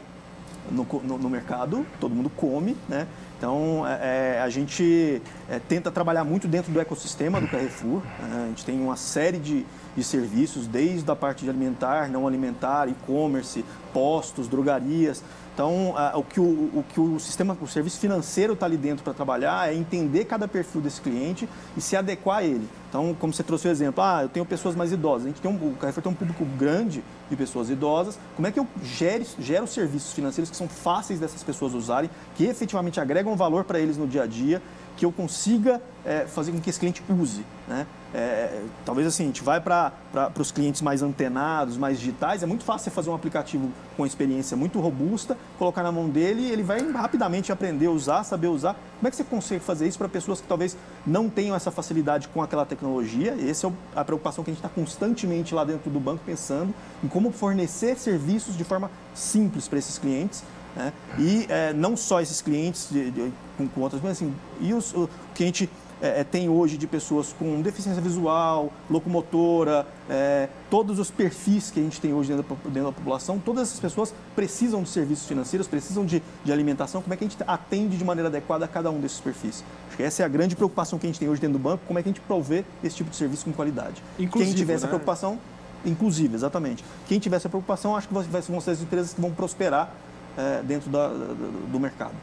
no, 0.71 0.87
no, 1.03 1.19
no 1.19 1.31
mercado, 1.31 1.87
todo 2.01 2.15
mundo 2.15 2.31
come, 2.31 2.77
né? 2.89 3.07
Então, 3.39 3.87
é, 3.87 4.37
é, 4.37 4.41
a 4.41 4.49
gente 4.49 5.21
é, 5.49 5.59
tenta 5.59 5.91
trabalhar 5.91 6.25
muito 6.25 6.49
dentro 6.49 6.73
do 6.73 6.81
ecossistema 6.81 7.39
do 7.39 7.47
Carrefour. 7.47 8.01
Né? 8.19 8.45
A 8.45 8.49
gente 8.49 8.65
tem 8.65 8.81
uma 8.81 8.97
série 8.97 9.39
de, 9.39 9.67
de 9.95 10.03
serviços, 10.03 10.67
desde 10.67 11.11
a 11.11 11.15
parte 11.15 11.45
de 11.45 11.51
alimentar, 11.51 12.09
não 12.09 12.27
alimentar, 12.27 12.89
e-commerce, 12.89 13.63
postos, 13.93 14.49
drogarias. 14.49 15.23
Então, 15.57 15.95
o, 16.13 16.23
que 16.23 16.39
o, 16.39 16.45
o 16.45 16.85
que 16.87 17.01
o 17.01 17.19
sistema, 17.19 17.57
o 17.59 17.67
serviço 17.67 17.99
financeiro 17.99 18.53
está 18.53 18.67
ali 18.67 18.77
dentro 18.77 19.03
para 19.03 19.15
trabalhar 19.15 19.73
é 19.73 19.75
entender 19.75 20.27
cada 20.27 20.47
perfil 20.47 20.83
desse 20.83 21.01
cliente 21.01 21.49
e 21.75 21.81
se 21.81 21.97
adequar 21.97 22.41
a 22.41 22.45
ele. 22.45 22.69
Então, 22.91 23.17
como 23.19 23.33
você 23.33 23.43
trouxe 23.43 23.67
o 23.67 23.71
exemplo, 23.71 24.05
ah, 24.05 24.21
eu 24.25 24.29
tenho 24.29 24.45
pessoas 24.45 24.75
mais 24.75 24.93
idosas. 24.93 25.25
A 25.25 25.29
gente 25.31 25.41
tem 25.41 25.51
um, 25.51 25.55
o 25.55 25.75
Carrefour 25.77 26.03
tem 26.03 26.13
um 26.13 26.15
público 26.15 26.45
grande 26.59 27.03
de 27.31 27.37
pessoas 27.37 27.71
idosas. 27.71 28.19
Como 28.35 28.47
é 28.47 28.53
que 28.53 28.61
eu 28.61 28.67
gero, 28.83 29.25
gero 29.39 29.67
serviços 29.67 30.13
financeiros 30.13 30.51
que 30.51 30.57
são 30.59 30.69
fáceis 30.69 31.19
dessas 31.19 31.43
pessoas 31.43 31.73
usarem, 31.73 32.11
que 32.35 32.45
efetivamente 32.45 33.01
agregam 33.01 33.35
valor 33.35 33.65
para 33.65 33.81
eles 33.81 33.97
no 33.97 34.07
dia 34.07 34.25
a 34.25 34.27
dia, 34.27 34.61
que 34.97 35.05
eu 35.05 35.13
consiga 35.13 35.81
é, 36.05 36.27
fazer 36.27 36.53
com 36.53 36.61
que 36.61 36.71
esse 36.71 36.79
cliente 36.79 37.03
use. 37.09 37.45
Né? 37.69 37.87
É, 38.15 38.63
talvez 38.85 39.07
assim, 39.07 39.25
a 39.25 39.27
gente 39.27 39.43
vai 39.43 39.61
para 39.61 39.93
os 40.39 40.51
clientes 40.51 40.81
mais 40.81 41.03
antenados, 41.03 41.77
mais 41.77 41.99
digitais, 41.99 42.43
é 42.43 42.47
muito 42.47 42.65
fácil 42.65 42.85
você 42.85 42.91
fazer 42.91 43.11
um 43.11 43.15
aplicativo 43.15 43.71
com 43.97 44.07
experiência 44.07 44.57
muito 44.57 44.81
robusta, 44.81 45.37
colocar 45.59 45.83
na 45.83 45.93
mão 45.93 46.09
dele 46.09 46.49
ele 46.51 46.63
vai 46.63 46.81
rapidamente 46.93 47.53
aprender 47.53 47.87
a 47.87 47.91
usar, 47.91 48.25
saber 48.25 48.47
usar. 48.47 48.75
Como 48.75 49.09
é 49.09 49.11
que 49.11 49.17
você 49.17 49.25
consegue 49.25 49.63
fazer 49.63 49.87
isso 49.87 49.99
para 49.99 50.09
pessoas 50.09 50.41
que 50.41 50.47
talvez 50.47 50.77
não 51.07 51.29
tenham 51.29 51.55
essa 51.55 51.71
facilidade 51.71 52.29
com 52.29 52.43
aquela 52.43 52.65
tecnologia? 52.65 53.37
Essa 53.39 53.67
é 53.67 53.73
a 53.95 54.05
preocupação 54.05 54.43
que 54.43 54.51
a 54.51 54.55
gente 54.55 54.65
está 54.65 54.73
constantemente 54.75 55.55
lá 55.55 55.65
dentro 55.65 55.91
do 55.91 56.01
banco 56.01 56.23
pensando 56.25 56.73
em 57.05 57.09
como 57.09 57.31
fornecer 57.31 57.99
serviços 57.99 58.57
de 58.57 58.65
forma 58.65 58.91
simples 59.15 59.69
para 59.69 59.79
esses 59.79 59.99
clientes 59.99 60.43
né? 60.77 60.93
E 61.19 61.47
é, 61.49 61.73
não 61.73 61.97
só 61.97 62.21
esses 62.21 62.43
clientes 62.43 62.89
de, 62.91 63.11
de, 63.11 63.33
com, 63.57 63.67
com, 63.67 63.81
outras, 63.81 64.01
mas 64.03 64.13
assim, 64.13 64.33
e 64.61 64.75
os, 64.75 64.93
o 64.95 65.09
que 65.35 65.43
a 65.43 65.47
gente 65.47 65.71
é, 66.01 66.21
é, 66.21 66.25
tem 66.25 66.49
hoje 66.49 66.77
de 66.77 66.87
pessoas 66.87 67.35
com 67.39 67.63
deficiência 67.63 68.03
visual, 68.03 68.71
locomotora, 68.91 69.87
é, 70.11 70.49
todos 70.69 70.99
os 70.99 71.11
perfis 71.11 71.71
que 71.71 71.81
a 71.81 71.83
gente 71.83 71.99
tem 72.01 72.13
hoje 72.13 72.35
dentro 72.35 72.45
da, 72.45 72.69
dentro 72.69 72.91
da, 72.91 72.93
população, 72.93 73.39
todas 73.39 73.69
essas 73.69 73.81
pessoas 73.81 74.15
precisam 74.35 74.83
de 74.83 74.91
serviços 74.91 75.27
financeiros, 75.27 75.67
precisam 75.67 76.05
de, 76.05 76.23
de, 76.45 76.53
alimentação. 76.53 77.01
Como 77.01 77.15
é 77.15 77.17
que 77.17 77.25
a 77.25 77.29
gente 77.29 77.43
atende 77.47 77.97
de 77.97 78.05
maneira 78.05 78.29
adequada 78.29 78.67
a 78.67 78.69
cada 78.69 78.91
um 78.91 79.01
desses 79.01 79.21
perfis? 79.21 79.65
Acho 79.89 79.97
que 79.97 80.03
essa 80.03 80.23
é 80.23 80.27
a 80.27 80.29
grande 80.29 80.55
preocupação 80.55 80.99
que 80.99 81.07
a 81.07 81.09
gente 81.09 81.19
tem 81.19 81.29
hoje 81.29 81.41
dentro 81.41 81.59
do 81.59 81.63
banco, 81.63 81.83
como 81.87 81.99
é 81.99 82.03
que 82.03 82.11
a 82.11 82.13
gente 82.13 82.21
provê 82.21 82.65
esse 82.85 82.97
tipo 82.97 83.09
de 83.09 83.17
serviço 83.17 83.47
com 83.47 83.53
qualidade. 83.53 84.03
Inclusive, 84.19 84.51
Quem 84.51 84.59
tiver 84.59 84.73
né? 84.75 84.77
essa 84.77 84.89
preocupação, 84.89 85.39
inclusive, 85.83 86.35
exatamente. 86.35 86.85
Quem 87.09 87.19
tiver 87.19 87.37
essa 87.37 87.49
preocupação, 87.49 87.97
acho 87.97 88.07
que 88.07 88.15
vão 88.15 88.61
ser 88.61 88.73
as 88.73 88.83
empresas 88.83 89.15
que 89.15 89.21
vão 89.21 89.33
prosperar 89.33 89.91
é, 90.37 90.63
dentro 90.63 90.91
da, 90.91 91.09
do, 91.09 91.73
do 91.73 91.81
mercado. 91.81 92.15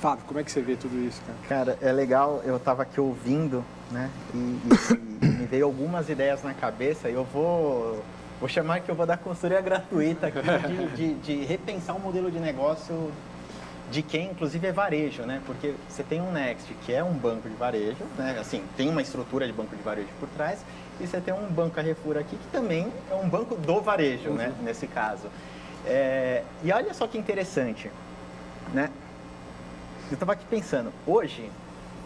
Fábio, 0.00 0.24
como 0.26 0.38
é 0.38 0.44
que 0.44 0.50
você 0.50 0.60
vê 0.60 0.76
tudo 0.76 0.98
isso, 0.98 1.20
cara? 1.26 1.38
Cara, 1.48 1.78
é 1.80 1.90
legal, 1.90 2.42
eu 2.44 2.56
estava 2.56 2.82
aqui 2.82 3.00
ouvindo, 3.00 3.64
né, 3.90 4.10
e, 4.34 4.36
e, 4.36 4.60
e, 5.22 5.26
me 5.26 5.46
veio 5.46 5.64
algumas 5.64 6.08
ideias 6.08 6.42
na 6.42 6.52
cabeça 6.52 7.08
e 7.08 7.14
eu 7.14 7.24
vou, 7.24 8.04
vou 8.38 8.48
chamar 8.48 8.80
que 8.80 8.90
eu 8.90 8.94
vou 8.94 9.06
dar 9.06 9.16
consultoria 9.16 9.60
gratuita 9.60 10.26
aqui 10.26 10.40
de, 10.94 11.14
de, 11.14 11.14
de 11.14 11.44
repensar 11.44 11.94
o 11.94 11.96
um 11.96 12.00
modelo 12.00 12.30
de 12.30 12.38
negócio 12.38 13.10
de 13.90 14.02
quem, 14.02 14.30
inclusive, 14.30 14.66
é 14.66 14.72
varejo, 14.72 15.22
né? 15.22 15.40
Porque 15.46 15.74
você 15.88 16.02
tem 16.02 16.20
um 16.20 16.32
Next, 16.32 16.72
que 16.84 16.92
é 16.92 17.02
um 17.02 17.12
banco 17.12 17.48
de 17.48 17.54
varejo, 17.54 18.04
né? 18.18 18.36
Assim, 18.38 18.62
tem 18.76 18.88
uma 18.88 19.00
estrutura 19.00 19.46
de 19.46 19.52
banco 19.52 19.74
de 19.76 19.82
varejo 19.82 20.08
por 20.18 20.28
trás, 20.30 20.58
e 21.00 21.06
você 21.06 21.20
tem 21.20 21.32
um 21.32 21.46
banco 21.46 21.76
Carrefour 21.76 22.16
aqui, 22.16 22.36
que 22.36 22.48
também 22.50 22.92
é 23.10 23.14
um 23.14 23.28
banco 23.28 23.54
do 23.54 23.80
varejo, 23.80 24.30
né? 24.30 24.46
uhum. 24.46 24.52
né? 24.52 24.54
Nesse 24.62 24.86
caso. 24.86 25.28
É, 25.86 26.42
e 26.64 26.72
olha 26.72 26.92
só 26.92 27.06
que 27.06 27.16
interessante, 27.16 27.90
né? 28.74 28.90
Eu 30.08 30.14
estava 30.14 30.32
aqui 30.32 30.44
pensando, 30.44 30.92
hoje, 31.06 31.50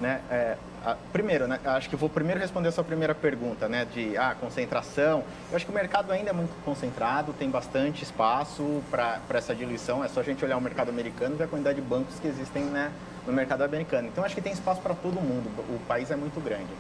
né? 0.01 0.21
É, 0.31 0.57
a, 0.85 0.97
primeiro, 1.13 1.47
né, 1.47 1.61
acho 1.65 1.91
que 1.91 1.97
vou 1.97 2.09
primeiro 2.09 2.41
responder 2.41 2.69
a 2.69 2.73
sua 2.73 2.85
primeira 2.85 3.15
pergunta, 3.15 3.69
né? 3.69 3.87
De 3.87 4.17
ah, 4.17 4.35
concentração. 4.39 5.25
Eu 5.51 5.57
acho 5.57 5.65
que 5.65 5.73
o 5.73 5.75
mercado 5.75 6.11
ainda 6.13 6.31
é 6.31 6.33
muito 6.33 6.53
concentrado, 6.65 7.33
tem 7.33 7.51
bastante 7.51 8.03
espaço 8.03 8.83
para 8.91 9.21
essa 9.31 9.55
diluição. 9.55 10.05
É 10.05 10.09
só 10.09 10.21
a 10.21 10.23
gente 10.23 10.45
olhar 10.45 10.57
o 10.57 10.61
mercado 10.61 10.89
americano 10.91 11.35
e 11.35 11.39
ver 11.39 11.45
a 11.45 11.49
quantidade 11.49 11.81
de 11.81 11.87
bancos 11.87 12.19
que 12.19 12.29
existem 12.29 12.65
né, 12.65 12.91
no 13.27 13.33
mercado 13.33 13.63
americano. 13.63 14.09
Então, 14.09 14.25
acho 14.25 14.35
que 14.35 14.43
tem 14.43 14.53
espaço 14.53 14.81
para 14.81 14.95
todo 14.95 15.21
mundo. 15.21 15.51
O 15.69 15.79
país 15.87 16.11
é 16.11 16.17
muito 16.17 16.41
grande. 16.41 16.71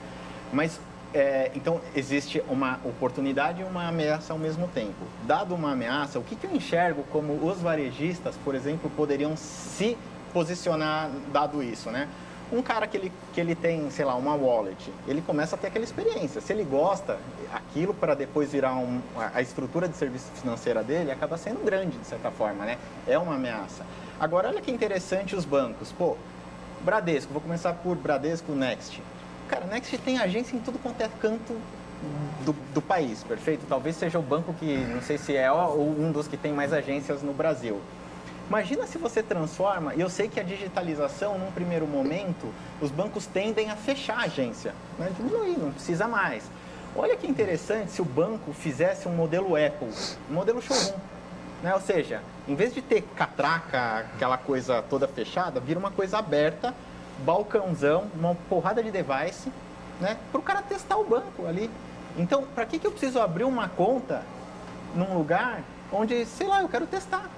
Mas 0.52 0.80
é, 1.12 1.50
então, 1.56 1.80
existe 1.94 2.42
uma 2.48 2.78
oportunidade 2.84 3.62
e 3.62 3.64
uma 3.64 3.88
ameaça 3.88 4.32
ao 4.32 4.38
mesmo 4.38 4.68
tempo. 4.68 5.04
Dado 5.24 5.54
uma 5.54 5.72
ameaça, 5.72 6.18
o 6.18 6.22
que, 6.22 6.36
que 6.36 6.46
eu 6.46 6.54
enxergo 6.54 7.04
como 7.10 7.32
os 7.46 7.60
varejistas, 7.60 8.36
por 8.44 8.54
exemplo, 8.54 8.88
poderiam 8.96 9.36
se 9.36 9.98
posicionar 10.32 11.10
dado 11.32 11.62
isso, 11.62 11.90
né? 11.90 12.08
Um 12.52 12.62
cara 12.62 12.86
que 12.86 12.96
ele, 12.96 13.12
que 13.32 13.40
ele 13.40 13.54
tem, 13.54 13.88
sei 13.90 14.04
lá, 14.04 14.14
uma 14.16 14.34
wallet, 14.34 14.92
ele 15.06 15.22
começa 15.22 15.54
a 15.54 15.58
ter 15.58 15.68
aquela 15.68 15.84
experiência. 15.84 16.40
Se 16.40 16.52
ele 16.52 16.64
gosta, 16.64 17.18
aquilo 17.52 17.94
para 17.94 18.14
depois 18.14 18.50
virar 18.50 18.74
um, 18.74 19.00
a 19.32 19.40
estrutura 19.40 19.88
de 19.88 19.96
serviço 19.96 20.30
financeira 20.34 20.82
dele 20.82 21.12
acaba 21.12 21.36
sendo 21.36 21.64
grande, 21.64 21.96
de 21.96 22.06
certa 22.06 22.30
forma, 22.30 22.64
né? 22.64 22.78
É 23.06 23.16
uma 23.18 23.34
ameaça. 23.34 23.84
Agora, 24.18 24.48
olha 24.48 24.60
que 24.60 24.70
interessante 24.70 25.34
os 25.34 25.44
bancos. 25.44 25.92
Pô, 25.92 26.16
Bradesco, 26.82 27.32
vou 27.32 27.40
começar 27.42 27.72
por 27.74 27.96
Bradesco 27.96 28.52
Next. 28.52 29.00
Cara, 29.50 29.66
Next 29.66 29.98
tem 29.98 30.16
agência 30.16 30.54
em 30.54 30.60
tudo 30.60 30.78
quanto 30.78 31.00
é 31.00 31.08
canto 31.20 31.60
do, 32.46 32.52
do, 32.72 32.80
país, 32.80 33.24
perfeito? 33.24 33.66
Talvez 33.68 33.96
seja 33.96 34.16
o 34.16 34.22
banco 34.22 34.54
que, 34.54 34.76
não 34.76 35.02
sei 35.02 35.18
se 35.18 35.36
é 35.36 35.50
ou 35.50 35.90
um 35.90 36.12
dos 36.12 36.28
que 36.28 36.36
tem 36.36 36.52
mais 36.52 36.72
agências 36.72 37.20
no 37.20 37.32
Brasil. 37.32 37.80
Imagina 38.48 38.86
se 38.86 38.96
você 38.96 39.24
transforma, 39.24 39.92
e 39.94 40.00
eu 40.00 40.08
sei 40.08 40.28
que 40.28 40.38
a 40.38 40.44
digitalização, 40.44 41.36
num 41.36 41.50
primeiro 41.50 41.84
momento, 41.84 42.52
os 42.80 42.92
bancos 42.92 43.26
tendem 43.26 43.70
a 43.70 43.76
fechar 43.76 44.20
a 44.20 44.22
agência, 44.22 44.72
né? 44.96 45.10
diminuir, 45.16 45.58
não 45.58 45.72
precisa 45.72 46.06
mais. 46.06 46.44
Olha 46.94 47.16
que 47.16 47.26
interessante 47.26 47.90
se 47.90 48.00
o 48.00 48.04
banco 48.04 48.52
fizesse 48.52 49.08
um 49.08 49.12
modelo 49.12 49.56
Apple, 49.56 49.90
um 50.30 50.34
modelo 50.34 50.62
showroom. 50.62 50.96
Né? 51.60 51.74
Ou 51.74 51.80
seja, 51.80 52.22
em 52.46 52.54
vez 52.54 52.72
de 52.72 52.82
ter 52.82 53.02
catraca, 53.16 54.06
aquela 54.14 54.38
coisa 54.38 54.80
toda 54.88 55.08
fechada, 55.08 55.58
vira 55.58 55.78
uma 55.78 55.90
coisa 55.90 56.18
aberta 56.18 56.72
balcãozão, 57.24 58.06
uma 58.14 58.34
porrada 58.48 58.82
de 58.82 58.90
device, 58.90 59.52
né? 60.00 60.16
Para 60.30 60.40
o 60.40 60.42
cara 60.42 60.62
testar 60.62 60.96
o 60.96 61.04
banco 61.04 61.46
ali. 61.46 61.70
Então, 62.16 62.44
para 62.54 62.66
que, 62.66 62.78
que 62.78 62.86
eu 62.86 62.90
preciso 62.90 63.20
abrir 63.20 63.44
uma 63.44 63.68
conta 63.68 64.22
num 64.94 65.16
lugar 65.16 65.62
onde, 65.92 66.24
sei 66.26 66.46
lá, 66.46 66.62
eu 66.62 66.68
quero 66.68 66.86
testar? 66.86 67.28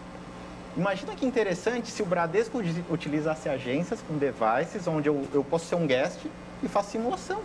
Imagina 0.76 1.14
que 1.14 1.26
interessante 1.26 1.90
se 1.90 2.02
o 2.02 2.06
Bradesco 2.06 2.58
utilizasse 2.88 3.48
agências 3.48 4.00
com 4.00 4.16
devices 4.16 4.86
onde 4.86 5.08
eu, 5.08 5.26
eu 5.34 5.44
posso 5.44 5.66
ser 5.66 5.74
um 5.74 5.86
guest 5.86 6.24
e 6.62 6.68
faço 6.68 6.90
simulação. 6.90 7.40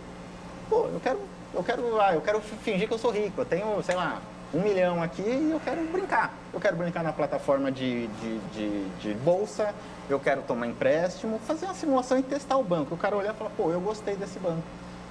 Pô, 0.70 0.86
eu 0.86 1.00
quero, 1.02 1.20
eu 1.52 1.62
quero, 1.62 2.00
ah, 2.00 2.14
eu 2.14 2.20
quero 2.22 2.40
fingir 2.40 2.88
que 2.88 2.94
eu 2.94 2.98
sou 2.98 3.10
rico. 3.10 3.40
Eu 3.40 3.44
tenho, 3.44 3.82
sei 3.82 3.94
lá, 3.94 4.22
um 4.52 4.60
milhão 4.60 5.02
aqui 5.02 5.22
e 5.22 5.50
eu 5.50 5.60
quero 5.60 5.82
brincar. 5.84 6.32
Eu 6.52 6.60
quero 6.60 6.76
brincar 6.76 7.02
na 7.02 7.12
plataforma 7.12 7.70
de, 7.70 8.06
de, 8.06 8.38
de, 8.52 8.88
de, 9.00 9.14
bolsa, 9.14 9.74
eu 10.08 10.18
quero 10.18 10.42
tomar 10.42 10.66
empréstimo, 10.66 11.38
fazer 11.40 11.66
uma 11.66 11.74
simulação 11.74 12.18
e 12.18 12.22
testar 12.22 12.56
o 12.56 12.64
banco. 12.64 12.94
O 12.94 12.98
cara 12.98 13.16
olhar 13.16 13.34
e 13.34 13.36
falar, 13.36 13.50
pô, 13.50 13.70
eu 13.70 13.80
gostei 13.80 14.16
desse 14.16 14.38
banco. 14.38 14.62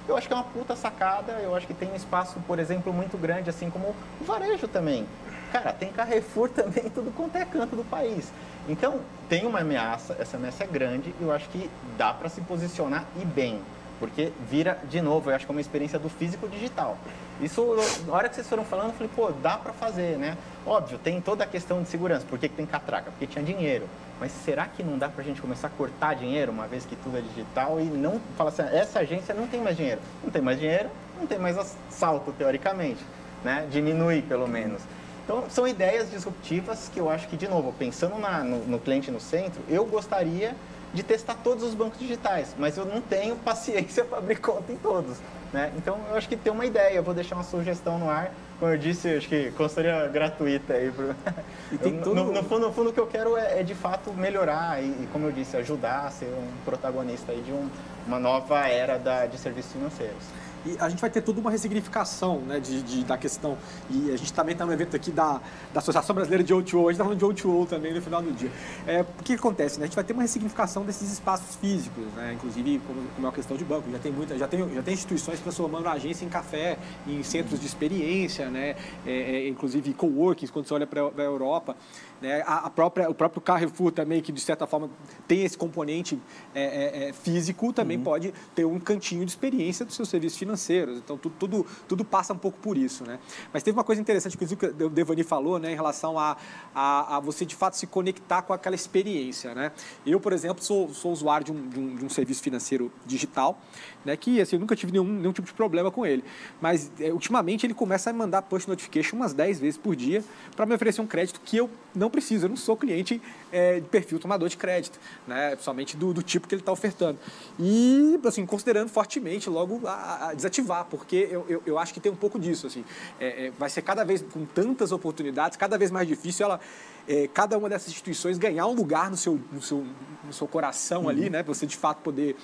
Eu 0.08 0.16
acho 0.16 0.26
que 0.26 0.32
é 0.32 0.36
uma 0.36 0.44
puta 0.44 0.74
sacada, 0.74 1.32
eu 1.32 1.54
acho 1.54 1.66
que 1.66 1.74
tem 1.74 1.90
um 1.92 1.94
espaço, 1.94 2.40
por 2.46 2.58
exemplo, 2.58 2.92
muito 2.92 3.18
grande, 3.18 3.50
assim 3.50 3.68
como 3.68 3.94
o 4.20 4.24
varejo 4.24 4.66
também. 4.66 5.06
Cara, 5.52 5.72
tem 5.72 5.92
Carrefour 5.92 6.48
também, 6.50 6.88
tudo 6.90 7.12
quanto 7.14 7.36
é 7.36 7.44
canto 7.44 7.76
do 7.76 7.84
país. 7.84 8.32
Então, 8.68 9.00
tem 9.28 9.46
uma 9.46 9.60
ameaça, 9.60 10.16
essa 10.18 10.36
ameaça 10.36 10.64
é 10.64 10.66
grande, 10.66 11.14
e 11.20 11.22
eu 11.22 11.30
acho 11.30 11.48
que 11.50 11.70
dá 11.96 12.12
para 12.12 12.28
se 12.28 12.40
posicionar 12.40 13.04
e 13.20 13.24
bem. 13.24 13.60
Porque 13.98 14.32
vira, 14.48 14.78
de 14.88 15.00
novo, 15.00 15.30
eu 15.30 15.34
acho 15.34 15.44
que 15.44 15.50
é 15.50 15.54
uma 15.54 15.60
experiência 15.60 15.98
do 15.98 16.08
físico 16.08 16.48
digital. 16.48 16.96
Isso, 17.40 17.76
na 18.06 18.14
hora 18.14 18.28
que 18.28 18.34
vocês 18.34 18.48
foram 18.48 18.64
falando, 18.64 18.88
eu 18.88 18.92
falei, 18.94 19.10
pô, 19.14 19.30
dá 19.42 19.56
para 19.56 19.72
fazer, 19.72 20.16
né? 20.18 20.36
Óbvio, 20.66 20.98
tem 20.98 21.20
toda 21.20 21.44
a 21.44 21.46
questão 21.46 21.82
de 21.82 21.88
segurança. 21.88 22.26
Por 22.28 22.38
que, 22.38 22.48
que 22.48 22.56
tem 22.56 22.66
catraca? 22.66 23.10
Porque 23.10 23.26
tinha 23.26 23.44
dinheiro. 23.44 23.86
Mas 24.20 24.32
será 24.32 24.66
que 24.66 24.82
não 24.82 24.98
dá 24.98 25.08
para 25.08 25.22
a 25.22 25.24
gente 25.24 25.40
começar 25.40 25.68
a 25.68 25.70
cortar 25.70 26.14
dinheiro, 26.14 26.50
uma 26.50 26.66
vez 26.66 26.84
que 26.84 26.96
tudo 26.96 27.16
é 27.16 27.20
digital, 27.20 27.80
e 27.80 27.84
não 27.84 28.20
falar 28.36 28.50
assim, 28.50 28.62
essa 28.62 29.00
agência 29.00 29.34
não 29.34 29.46
tem 29.46 29.60
mais 29.60 29.76
dinheiro. 29.76 30.00
Não 30.22 30.30
tem 30.30 30.42
mais 30.42 30.58
dinheiro, 30.58 30.90
não 31.18 31.26
tem 31.26 31.38
mais 31.38 31.56
assalto, 31.56 32.32
teoricamente. 32.32 33.04
Né? 33.44 33.66
Diminui, 33.70 34.22
pelo 34.22 34.48
menos. 34.48 34.82
Então, 35.24 35.44
são 35.50 35.68
ideias 35.68 36.10
disruptivas 36.10 36.90
que 36.92 36.98
eu 36.98 37.10
acho 37.10 37.28
que, 37.28 37.36
de 37.36 37.46
novo, 37.46 37.72
pensando 37.78 38.18
na, 38.18 38.42
no, 38.42 38.64
no 38.64 38.78
cliente 38.78 39.10
no 39.10 39.20
centro, 39.20 39.60
eu 39.68 39.84
gostaria 39.84 40.56
de 40.92 41.02
testar 41.02 41.34
todos 41.42 41.62
os 41.64 41.74
bancos 41.74 41.98
digitais, 41.98 42.54
mas 42.58 42.76
eu 42.76 42.84
não 42.84 43.00
tenho 43.00 43.36
paciência 43.44 44.04
para 44.04 44.18
abrir 44.18 44.36
conta 44.36 44.72
em 44.72 44.76
todos. 44.76 45.18
Né? 45.52 45.72
Então, 45.76 45.98
eu 46.10 46.16
acho 46.16 46.28
que 46.28 46.36
tem 46.36 46.52
uma 46.52 46.66
ideia, 46.66 46.96
eu 46.96 47.02
vou 47.02 47.14
deixar 47.14 47.36
uma 47.36 47.44
sugestão 47.44 47.98
no 47.98 48.10
ar. 48.10 48.30
Como 48.58 48.70
eu 48.70 48.76
disse, 48.76 49.08
acho 49.16 49.28
que 49.28 49.50
consultoria 49.52 50.06
gratuita 50.08 50.74
aí. 50.74 50.90
Pro... 50.90 51.14
Tudo... 52.02 52.14
No, 52.14 52.32
no, 52.32 52.42
fundo, 52.42 52.66
no 52.66 52.72
fundo, 52.72 52.90
o 52.90 52.92
que 52.92 53.00
eu 53.00 53.06
quero 53.06 53.36
é, 53.36 53.60
é 53.60 53.62
de 53.62 53.74
fato 53.74 54.12
melhorar 54.12 54.82
e, 54.82 55.08
como 55.12 55.26
eu 55.26 55.32
disse, 55.32 55.56
ajudar 55.56 56.06
a 56.06 56.10
ser 56.10 56.26
um 56.26 56.48
protagonista 56.64 57.32
aí 57.32 57.40
de 57.40 57.52
um, 57.52 57.68
uma 58.06 58.18
nova 58.18 58.66
era 58.66 58.98
da, 58.98 59.26
de 59.26 59.38
serviços 59.38 59.72
financeiros. 59.72 60.24
E 60.66 60.76
a 60.78 60.88
gente 60.88 61.00
vai 61.00 61.10
ter 61.10 61.22
toda 61.22 61.40
uma 61.40 61.50
ressignificação 61.50 62.40
né, 62.40 62.60
de, 62.60 62.82
de 62.82 63.04
da 63.04 63.16
questão. 63.16 63.56
E 63.90 64.10
a 64.10 64.16
gente 64.16 64.32
também 64.32 64.52
está 64.52 64.64
no 64.66 64.72
evento 64.72 64.96
aqui 64.96 65.10
da, 65.10 65.40
da 65.72 65.80
Associação 65.80 66.14
Brasileira 66.14 66.44
de 66.44 66.54
O2O, 66.54 66.58
a 66.58 66.62
gente 66.62 66.92
está 66.92 67.04
falando 67.04 67.18
de 67.18 67.24
O2O 67.24 67.66
também 67.66 67.94
no 67.94 68.02
final 68.02 68.22
do 68.22 68.32
dia. 68.32 68.50
É, 68.86 69.02
o 69.02 69.22
que 69.22 69.34
acontece? 69.34 69.78
Né? 69.78 69.84
A 69.84 69.86
gente 69.86 69.94
vai 69.94 70.04
ter 70.04 70.12
uma 70.12 70.22
ressignificação 70.22 70.84
desses 70.84 71.12
espaços 71.12 71.56
físicos, 71.56 72.04
né? 72.16 72.32
inclusive 72.34 72.80
como, 72.86 73.00
como 73.14 73.26
é 73.26 73.30
uma 73.30 73.32
questão 73.32 73.56
de 73.56 73.64
banco. 73.64 73.90
Já 73.90 73.98
tem, 73.98 74.12
muita, 74.12 74.36
já 74.38 74.48
tem, 74.48 74.74
já 74.74 74.82
tem 74.82 74.94
instituições 74.94 75.40
transformando 75.40 75.86
a 75.88 75.92
agência 75.92 76.24
em 76.24 76.28
café, 76.28 76.78
em 77.06 77.22
centros 77.22 77.60
de 77.60 77.66
experiência, 77.66 78.48
né? 78.50 78.76
É, 79.06 79.12
é, 79.12 79.48
inclusive 79.48 79.92
coworkings, 79.94 80.50
quando 80.50 80.66
você 80.66 80.74
olha 80.74 80.86
para 80.86 81.00
a 81.00 81.22
Europa. 81.22 81.76
Né? 82.20 82.42
A, 82.46 82.68
própria, 82.70 83.08
o 83.08 83.14
próprio 83.14 83.40
Carrefour 83.40 83.92
também, 83.92 84.20
que 84.20 84.32
de 84.32 84.40
certa 84.40 84.66
forma 84.66 84.90
tem 85.26 85.44
esse 85.44 85.56
componente 85.56 86.18
é, 86.54 86.62
é, 86.62 87.08
é 87.08 87.12
físico, 87.12 87.72
também 87.72 87.96
uhum. 87.96 88.04
pode 88.04 88.34
ter 88.54 88.64
um 88.64 88.78
cantinho 88.78 89.24
de 89.24 89.30
experiência 89.30 89.84
do 89.84 89.92
seu 89.92 90.04
serviço 90.04 90.38
financeiro 90.38 90.58
financeiros. 90.58 90.98
Então, 90.98 91.16
tudo, 91.16 91.34
tudo, 91.38 91.66
tudo 91.86 92.04
passa 92.04 92.32
um 92.32 92.38
pouco 92.38 92.58
por 92.58 92.76
isso. 92.76 93.04
Né? 93.04 93.18
Mas 93.52 93.62
teve 93.62 93.76
uma 93.76 93.84
coisa 93.84 94.00
interessante 94.00 94.36
que 94.36 94.44
o 94.44 94.90
Devani 94.90 95.22
falou 95.22 95.58
né, 95.58 95.72
em 95.72 95.74
relação 95.74 96.18
a, 96.18 96.36
a, 96.74 97.16
a, 97.16 97.20
você, 97.20 97.44
de 97.44 97.54
fato, 97.54 97.76
se 97.76 97.86
conectar 97.86 98.42
com 98.42 98.52
aquela 98.52 98.74
experiência. 98.74 99.54
Né? 99.54 99.72
Eu, 100.06 100.20
por 100.20 100.32
exemplo, 100.32 100.62
sou, 100.62 100.92
sou 100.92 101.12
usuário 101.12 101.46
de 101.46 101.52
um, 101.52 101.68
de 101.68 101.78
um, 101.78 101.96
de 101.96 102.04
um 102.04 102.08
serviço 102.08 102.42
financeiro 102.42 102.92
digital, 103.06 103.60
né, 104.04 104.16
que 104.16 104.40
assim, 104.40 104.56
eu 104.56 104.60
nunca 104.60 104.76
tive 104.76 104.92
nenhum, 104.92 105.04
nenhum 105.04 105.32
tipo 105.32 105.46
de 105.46 105.54
problema 105.54 105.90
com 105.90 106.06
ele. 106.06 106.24
Mas, 106.60 106.90
é, 107.00 107.12
ultimamente, 107.12 107.66
ele 107.66 107.74
começa 107.74 108.10
a 108.10 108.12
me 108.12 108.18
mandar 108.18 108.42
push 108.42 108.66
notification 108.66 109.16
umas 109.16 109.32
10 109.32 109.60
vezes 109.60 109.76
por 109.76 109.94
dia 109.94 110.24
para 110.56 110.66
me 110.66 110.74
oferecer 110.74 111.00
um 111.00 111.06
crédito 111.06 111.40
que 111.44 111.56
eu 111.56 111.70
não 111.94 112.10
preciso. 112.10 112.46
Eu 112.46 112.50
não 112.50 112.56
sou 112.56 112.76
cliente 112.76 113.20
é, 113.52 113.80
de 113.80 113.88
perfil 113.88 114.18
tomador 114.18 114.48
de 114.48 114.56
crédito, 114.56 114.98
né, 115.26 115.56
somente 115.60 115.96
do, 115.96 116.12
do 116.12 116.22
tipo 116.22 116.46
que 116.46 116.54
ele 116.54 116.62
está 116.62 116.72
ofertando. 116.72 117.18
E, 117.58 118.18
assim, 118.24 118.44
considerando 118.46 118.88
fortemente 118.88 119.48
logo 119.50 119.86
a, 119.86 120.28
a 120.28 120.34
desativar, 120.34 120.86
porque 120.90 121.28
eu, 121.30 121.44
eu, 121.48 121.62
eu, 121.66 121.78
acho 121.78 121.92
que 121.92 122.00
tem 122.00 122.10
um 122.10 122.16
pouco 122.16 122.38
disso. 122.38 122.66
Assim, 122.66 122.84
é, 123.20 123.46
é, 123.46 123.52
vai 123.58 123.70
ser 123.70 123.82
cada 123.82 124.04
vez 124.04 124.22
com 124.22 124.44
tantas 124.44 124.92
oportunidades, 124.92 125.56
cada 125.56 125.76
vez 125.76 125.90
mais 125.90 126.06
difícil 126.06 126.46
ela, 126.46 126.60
é, 127.08 127.28
cada 127.28 127.56
uma 127.56 127.68
dessas 127.68 127.88
instituições 127.88 128.36
ganhar 128.38 128.66
um 128.66 128.74
lugar 128.74 129.10
no 129.10 129.16
seu, 129.16 129.40
no 129.50 129.62
seu, 129.62 129.84
no 130.24 130.32
seu 130.32 130.46
coração 130.46 131.02
uhum. 131.02 131.08
ali, 131.08 131.30
né, 131.30 131.42
você 131.42 131.66
de 131.66 131.76
fato 131.76 131.98
poder 132.02 132.36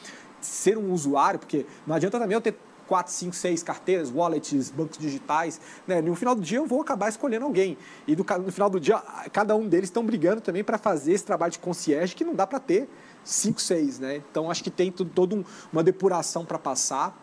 ser 0.47 0.79
um 0.79 0.93
usuário, 0.93 1.39
porque 1.39 1.67
não 1.87 1.95
adianta 1.95 2.19
também 2.19 2.35
eu 2.35 2.41
ter 2.41 2.55
quatro, 2.87 3.13
cinco, 3.13 3.35
seis 3.35 3.63
carteiras, 3.63 4.11
wallets, 4.11 4.71
bancos 4.71 4.99
digitais, 4.99 5.61
né? 5.87 6.01
No 6.01 6.15
final 6.15 6.35
do 6.35 6.41
dia 6.41 6.59
eu 6.59 6.67
vou 6.67 6.81
acabar 6.81 7.09
escolhendo 7.09 7.45
alguém. 7.45 7.77
E 8.07 8.15
do, 8.15 8.25
no 8.41 8.53
final 8.53 8.71
do 8.71 8.79
dia, 8.79 8.99
cada 9.33 9.57
um 9.57 9.67
deles 9.67 9.89
estão 9.89 10.05
brigando 10.05 10.41
também 10.41 10.63
para 10.63 10.79
fazer 10.79 11.13
esse 11.13 11.25
trabalho 11.25 11.53
de 11.53 11.59
concierge 11.59 12.15
que 12.15 12.25
não 12.25 12.35
dá 12.35 12.47
para 12.47 12.61
ter 12.61 12.89
cinco, 13.25 13.61
seis, 13.61 13.99
né? 13.99 14.23
Então 14.31 14.51
acho 14.51 14.63
que 14.63 14.71
tem 14.71 14.91
toda 14.91 15.35
um, 15.35 15.45
uma 15.73 15.83
depuração 15.83 16.45
para 16.45 16.59
passar. 16.59 17.21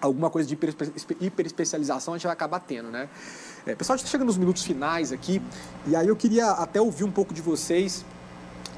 Alguma 0.00 0.30
coisa 0.30 0.46
de 0.46 0.54
hiper, 0.54 0.76
hiper 1.20 1.46
especialização 1.46 2.14
a 2.14 2.16
gente 2.16 2.26
vai 2.26 2.32
acabar 2.32 2.60
tendo, 2.60 2.88
né? 2.88 3.08
É, 3.66 3.74
pessoal, 3.74 3.94
a 3.94 3.96
gente 3.96 4.06
está 4.06 4.12
chegando 4.12 4.28
nos 4.28 4.38
minutos 4.38 4.64
finais 4.64 5.10
aqui, 5.10 5.42
e 5.88 5.96
aí 5.96 6.06
eu 6.06 6.14
queria 6.14 6.52
até 6.52 6.80
ouvir 6.80 7.02
um 7.02 7.10
pouco 7.10 7.34
de 7.34 7.42
vocês 7.42 8.04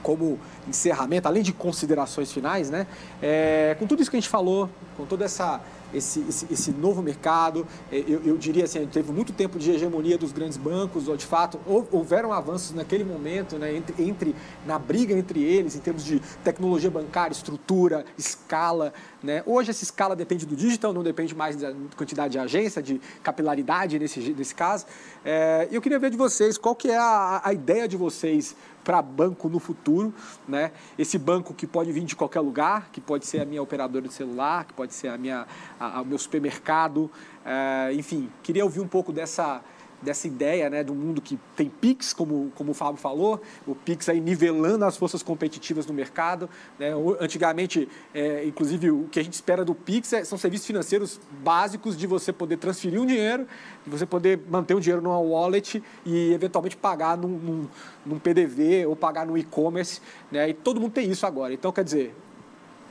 como 0.02 0.38
encerramento, 0.68 1.28
além 1.28 1.42
de 1.42 1.52
considerações 1.52 2.32
finais, 2.32 2.70
né? 2.70 2.86
É, 3.22 3.76
com 3.78 3.86
tudo 3.86 4.02
isso 4.02 4.10
que 4.10 4.16
a 4.16 4.20
gente 4.20 4.28
falou, 4.28 4.68
com 4.96 5.04
toda 5.04 5.24
essa 5.24 5.60
esse, 5.92 6.20
esse, 6.28 6.46
esse 6.50 6.70
novo 6.72 7.02
mercado. 7.02 7.66
É, 7.90 7.98
eu, 7.98 8.22
eu, 8.24 8.36
diria 8.36 8.64
assim, 8.64 8.86
teve 8.86 9.12
muito 9.12 9.32
tempo 9.32 9.58
de 9.58 9.70
hegemonia 9.70 10.16
dos 10.16 10.32
grandes 10.32 10.56
bancos, 10.56 11.08
ou 11.08 11.16
de 11.16 11.26
fato 11.26 11.60
houveram 11.90 12.32
avanços 12.32 12.74
naquele 12.74 13.04
momento, 13.04 13.56
né, 13.56 13.74
entre, 13.74 14.02
entre, 14.02 14.36
na 14.66 14.78
briga 14.78 15.14
entre 15.14 15.42
eles, 15.42 15.76
em 15.76 15.80
termos 15.80 16.04
de 16.04 16.20
tecnologia 16.44 16.90
bancária, 16.90 17.32
estrutura, 17.32 18.04
escala. 18.16 18.92
Né? 19.22 19.42
Hoje 19.46 19.70
essa 19.70 19.84
escala 19.84 20.16
depende 20.16 20.46
do 20.46 20.56
digital, 20.56 20.92
não 20.92 21.02
depende 21.02 21.34
mais 21.34 21.56
da 21.56 21.72
quantidade 21.96 22.32
de 22.32 22.38
agência, 22.38 22.82
de 22.82 23.00
capilaridade 23.22 23.98
nesse, 23.98 24.20
nesse 24.32 24.54
caso. 24.54 24.86
É, 25.24 25.68
eu 25.70 25.80
queria 25.80 25.98
ver 25.98 26.10
de 26.10 26.16
vocês 26.16 26.56
qual 26.56 26.74
que 26.74 26.90
é 26.90 26.96
a, 26.96 27.40
a 27.44 27.52
ideia 27.52 27.86
de 27.86 27.96
vocês 27.96 28.56
para 28.84 29.00
banco 29.02 29.48
no 29.48 29.58
futuro, 29.58 30.12
né? 30.46 30.72
Esse 30.98 31.18
banco 31.18 31.54
que 31.54 31.66
pode 31.66 31.92
vir 31.92 32.04
de 32.04 32.16
qualquer 32.16 32.40
lugar, 32.40 32.88
que 32.90 33.00
pode 33.00 33.26
ser 33.26 33.40
a 33.40 33.44
minha 33.44 33.62
operadora 33.62 34.06
de 34.06 34.14
celular, 34.14 34.64
que 34.64 34.72
pode 34.72 34.94
ser 34.94 35.08
a 35.08 35.18
minha, 35.18 35.46
a, 35.78 36.00
a, 36.00 36.04
meu 36.04 36.18
supermercado, 36.18 37.10
é, 37.44 37.92
enfim, 37.94 38.30
queria 38.42 38.64
ouvir 38.64 38.80
um 38.80 38.88
pouco 38.88 39.12
dessa 39.12 39.62
dessa 40.02 40.26
ideia 40.26 40.70
né, 40.70 40.82
do 40.82 40.94
mundo 40.94 41.20
que 41.20 41.38
tem 41.54 41.68
PIX, 41.68 42.12
como, 42.12 42.50
como 42.54 42.70
o 42.70 42.74
Fábio 42.74 42.96
falou, 42.96 43.40
o 43.66 43.74
PIX 43.74 44.08
aí 44.08 44.20
nivelando 44.20 44.84
as 44.84 44.96
forças 44.96 45.22
competitivas 45.22 45.86
no 45.86 45.92
mercado. 45.92 46.48
Né? 46.78 46.90
Antigamente, 47.20 47.88
é, 48.14 48.44
inclusive, 48.44 48.90
o 48.90 49.08
que 49.10 49.20
a 49.20 49.22
gente 49.22 49.34
espera 49.34 49.64
do 49.64 49.74
PIX 49.74 50.12
é, 50.12 50.24
são 50.24 50.38
serviços 50.38 50.66
financeiros 50.66 51.20
básicos 51.42 51.96
de 51.96 52.06
você 52.06 52.32
poder 52.32 52.56
transferir 52.56 53.00
um 53.00 53.06
dinheiro, 53.06 53.46
de 53.84 53.90
você 53.90 54.06
poder 54.06 54.40
manter 54.48 54.74
um 54.74 54.80
dinheiro 54.80 55.02
numa 55.02 55.18
wallet 55.18 55.82
e 56.04 56.32
eventualmente 56.32 56.76
pagar 56.76 57.16
num, 57.16 57.28
num, 57.28 57.68
num 58.06 58.18
PDV 58.18 58.86
ou 58.86 58.96
pagar 58.96 59.26
no 59.26 59.36
e-commerce. 59.36 60.00
Né? 60.30 60.50
E 60.50 60.54
todo 60.54 60.80
mundo 60.80 60.92
tem 60.92 61.10
isso 61.10 61.26
agora. 61.26 61.52
Então, 61.52 61.70
quer 61.72 61.84
dizer, 61.84 62.14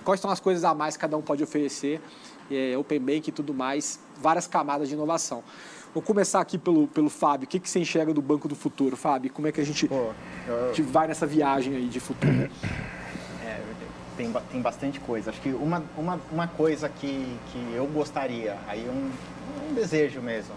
quais 0.03 0.19
são 0.19 0.29
as 0.29 0.39
coisas 0.39 0.63
a 0.63 0.73
mais 0.73 0.95
que 0.95 1.01
cada 1.01 1.17
um 1.17 1.21
pode 1.21 1.43
oferecer? 1.43 2.01
É, 2.51 2.75
Open 2.77 2.99
Bank 2.99 3.29
e 3.29 3.31
tudo 3.31 3.53
mais, 3.53 3.99
várias 4.19 4.47
camadas 4.47 4.87
de 4.87 4.95
inovação. 4.95 5.43
Vou 5.93 6.03
começar 6.03 6.39
aqui 6.39 6.57
pelo, 6.57 6.87
pelo 6.87 7.09
Fábio. 7.09 7.45
O 7.45 7.49
que, 7.49 7.59
que 7.59 7.69
você 7.69 7.79
enxerga 7.79 8.13
do 8.13 8.21
Banco 8.21 8.47
do 8.47 8.55
Futuro, 8.55 8.95
Fábio? 8.95 9.31
Como 9.31 9.47
é 9.47 9.51
que 9.51 9.59
a 9.59 9.65
gente, 9.65 9.87
Pô, 9.87 10.11
eu... 10.47 10.67
gente 10.67 10.83
vai 10.83 11.07
nessa 11.07 11.25
viagem 11.25 11.75
aí 11.75 11.87
de 11.87 11.99
futuro? 11.99 12.49
É, 13.43 13.59
tem, 14.15 14.31
tem 14.51 14.61
bastante 14.61 14.99
coisa. 14.99 15.31
Acho 15.31 15.41
que 15.41 15.49
uma, 15.49 15.83
uma, 15.97 16.19
uma 16.31 16.47
coisa 16.47 16.87
que, 16.89 17.37
que 17.51 17.73
eu 17.73 17.87
gostaria, 17.87 18.57
aí 18.67 18.87
um, 18.87 19.11
um 19.69 19.73
desejo 19.73 20.21
mesmo. 20.21 20.53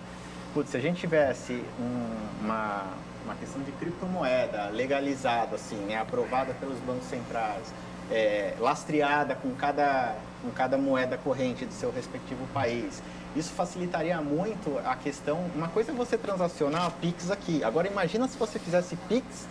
Putz, 0.52 0.70
se 0.70 0.76
a 0.76 0.80
gente 0.80 1.00
tivesse 1.00 1.64
um, 1.80 2.44
uma, 2.44 2.84
uma 3.24 3.34
questão 3.36 3.62
de 3.62 3.72
criptomoeda 3.72 4.68
legalizada, 4.68 5.56
assim, 5.56 5.76
né, 5.76 5.96
aprovada 5.96 6.52
pelos 6.60 6.78
bancos 6.80 7.06
centrais, 7.08 7.72
é, 8.10 8.54
lastreada 8.60 9.34
com 9.34 9.54
cada, 9.54 10.14
com 10.42 10.50
cada 10.50 10.76
moeda 10.76 11.16
corrente 11.16 11.64
do 11.64 11.72
seu 11.72 11.90
respectivo 11.90 12.46
país, 12.52 13.02
isso 13.34 13.52
facilitaria 13.52 14.20
muito 14.20 14.78
a 14.84 14.94
questão. 14.94 15.50
Uma 15.54 15.68
coisa 15.68 15.92
é 15.92 15.94
você 15.94 16.18
transacionar 16.18 16.90
Pix 17.00 17.30
aqui. 17.30 17.64
Agora 17.64 17.88
imagina 17.88 18.28
se 18.28 18.36
você 18.36 18.58
fizesse 18.58 18.96
Pix 19.08 19.46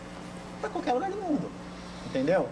para 0.59 0.69
qualquer 0.69 0.93
lugar 0.93 1.09
do 1.09 1.17
mundo. 1.17 1.51
Entendeu? 2.05 2.47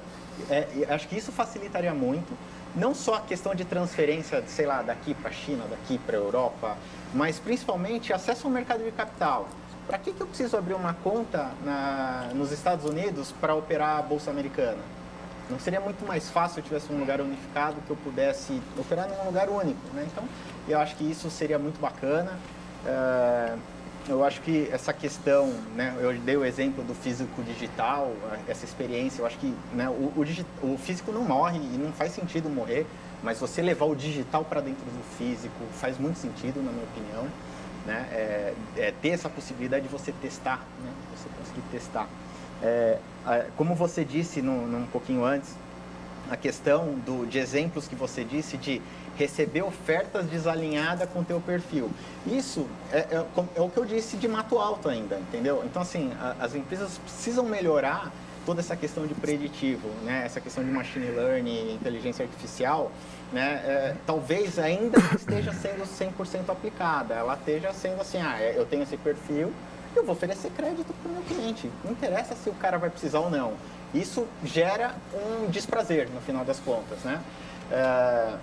É, 0.49 0.67
acho 0.89 1.07
que 1.07 1.17
isso 1.17 1.32
facilitaria 1.32 1.93
muito. 1.93 2.36
Não 2.75 2.93
só 2.95 3.15
a 3.15 3.21
questão 3.21 3.53
de 3.53 3.65
transferência, 3.65 4.43
sei 4.47 4.65
lá, 4.65 4.82
daqui 4.82 5.13
para 5.13 5.30
a 5.30 5.34
China, 5.34 5.65
daqui 5.69 5.97
para 5.97 6.17
a 6.17 6.19
Europa, 6.19 6.77
mas 7.13 7.39
principalmente 7.39 8.13
acesso 8.13 8.47
ao 8.47 8.53
mercado 8.53 8.84
de 8.84 8.91
capital. 8.91 9.47
Para 9.88 9.97
que, 9.97 10.13
que 10.13 10.21
eu 10.21 10.27
preciso 10.27 10.55
abrir 10.55 10.75
uma 10.75 10.93
conta 10.93 11.49
na, 11.65 12.30
nos 12.36 12.51
Estados 12.51 12.86
Unidos 12.86 13.34
para 13.41 13.55
operar 13.55 13.97
a 13.97 14.01
Bolsa 14.01 14.30
Americana? 14.30 14.77
Não 15.50 15.60
seria 15.60 15.80
muito 15.80 16.06
mais 16.06 16.30
fácil 16.30 16.56
se 16.56 16.60
eu 16.60 16.64
tivesse 16.64 16.93
um 16.93 17.00
lugar 17.00 17.20
unificado 17.20 17.82
que 17.82 17.89
eu 17.89 17.95
pudesse 17.97 18.62
operar 18.78 19.08
num 19.10 19.26
lugar 19.26 19.50
único, 19.50 19.80
né? 19.93 20.08
Então, 20.12 20.24
eu 20.68 20.80
acho 20.80 20.95
que 20.95 21.04
isso 21.04 21.30
seria 21.30 21.58
muito 21.58 21.80
bacana. 21.82 22.38
É, 22.86 23.56
eu 24.08 24.24
acho 24.24 24.41
que 24.41 24.70
essa 24.72 24.93
questão, 24.93 25.54
né, 25.76 25.95
eu 26.00 26.14
dei 26.20 26.38
o 26.38 26.45
exemplo 26.45 26.84
do 26.84 26.93
físico 26.93 27.43
digital, 27.43 28.12
essa 28.47 28.66
experiência, 28.66 29.22
eu 29.22 29.26
acho 29.26 29.38
que 29.38 29.54
né, 29.74 29.89
o, 29.89 30.14
o, 30.16 30.74
o 30.74 30.78
físico 30.78 31.12
não 31.12 31.24
morre 31.24 31.60
e 31.60 31.78
não 31.78 31.91
faz 31.91 32.14
sentido 32.14 32.50
morrer, 32.50 32.88
mas 33.22 33.39
você 33.39 33.62
levar 33.62 33.86
o 33.86 33.95
digital 33.95 34.45
para 34.45 34.62
dentro 34.62 34.86
do 34.86 35.04
físico 35.18 35.56
faz 35.74 35.97
muito 35.97 36.18
sentido, 36.18 36.64
na 36.64 36.72
minha 36.72 36.86
opinião. 36.86 37.28
Né? 37.86 38.08
É, 38.12 38.54
é 38.78 38.93
ter 39.02 39.10
essa 39.10 39.30
possibilidade 39.30 39.84
de 39.84 39.91
você 39.91 40.12
testar, 40.12 40.60
né? 40.84 40.91
você 41.16 41.28
conseguir 41.38 41.62
testar. 41.72 42.08
É, 42.62 42.97
como 43.55 43.76
você 43.76 44.03
disse 44.03 44.41
no, 44.41 44.68
num 44.68 44.86
pouquinho 44.86 45.24
antes, 45.24 45.55
a 46.30 46.38
questão 46.38 46.93
do, 47.05 47.26
de 47.26 47.39
exemplos 47.39 47.88
que 47.88 47.95
você 47.95 48.24
disse 48.24 48.57
de 48.57 48.82
receber 49.18 49.64
ofertas 49.64 50.26
desalinhadas 50.28 51.10
com 51.10 51.20
o 51.20 51.26
teu 51.26 51.41
perfil. 51.41 51.89
Isso 52.26 52.68
é, 52.91 52.99
é, 52.99 53.26
é, 53.55 53.62
o 53.62 53.70
que 53.70 53.78
eu 53.78 53.86
disse 53.86 54.16
de 54.16 54.28
mato 54.28 54.57
alto 54.57 54.88
ainda, 54.88 55.18
entendeu? 55.18 55.62
Então, 55.66 55.82
assim, 55.82 56.12
a, 56.20 56.36
as 56.39 56.55
empresas 56.55 56.97
precisam 56.99 57.43
melhorar 57.43 58.12
toda 58.45 58.62
essa 58.62 58.76
questão 58.76 59.05
de 59.05 59.14
preditivo, 59.14 59.89
né? 60.03 60.24
essa 60.26 60.39
questão 60.39 60.64
de 60.64 60.72
machine 60.72 61.12
learning, 61.12 61.74
inteligência 61.74 62.24
artificial, 62.24 62.91
né? 63.32 63.62
É, 63.66 63.95
talvez 64.07 64.57
ainda 64.57 64.97
não 64.97 65.14
esteja 65.14 65.53
sendo 65.53 65.84
100% 65.84 66.49
aplicada. 66.49 67.14
Ela 67.14 67.36
esteja 67.36 67.74
sendo 67.74 68.01
assim, 68.01 68.20
ah, 68.20 68.41
é, 68.41 68.57
eu 68.57 68.66
tenho 68.66 68.84
esse 68.84 68.97
perfil, 68.97 69.53
eu 69.96 70.04
vou 70.04 70.14
oferecer 70.14 70.52
crédito 70.52 70.94
para 71.02 71.10
o 71.10 71.14
meu 71.14 71.24
cliente. 71.24 71.72
Não 71.84 71.92
interessa 71.92 72.36
se 72.36 72.50
o 72.50 72.54
cara 72.54 72.78
vai 72.78 72.90
precisar 72.90 73.20
ou 73.20 73.30
não. 73.30 73.54
Isso 73.94 74.28
gera 74.44 74.96
um 75.14 75.50
desprazer, 75.50 76.10
no 76.10 76.22
final 76.22 76.46
das 76.46 76.60
contas, 76.60 77.00
né? 77.00 77.22
É... 77.72 78.36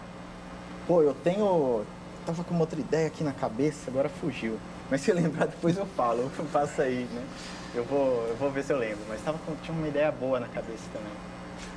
Pô, 0.86 1.02
eu 1.02 1.14
tenho... 1.14 1.84
Tava 2.24 2.42
com 2.42 2.54
uma 2.54 2.60
outra 2.60 2.80
ideia 2.80 3.06
aqui 3.06 3.22
na 3.22 3.32
cabeça, 3.32 3.88
agora 3.88 4.08
fugiu. 4.08 4.58
Mas 4.90 5.00
se 5.00 5.12
lembrar, 5.12 5.46
depois 5.46 5.76
eu 5.76 5.86
falo, 5.86 6.22
eu 6.38 6.44
faço 6.46 6.82
aí, 6.82 7.08
né? 7.12 7.24
Eu 7.74 7.84
vou, 7.84 8.26
eu 8.28 8.36
vou 8.36 8.50
ver 8.50 8.64
se 8.64 8.72
eu 8.72 8.78
lembro. 8.78 9.04
Mas 9.08 9.22
tava 9.22 9.38
com... 9.46 9.54
tinha 9.62 9.76
uma 9.76 9.86
ideia 9.86 10.10
boa 10.10 10.40
na 10.40 10.48
cabeça 10.48 10.84
também 10.92 11.35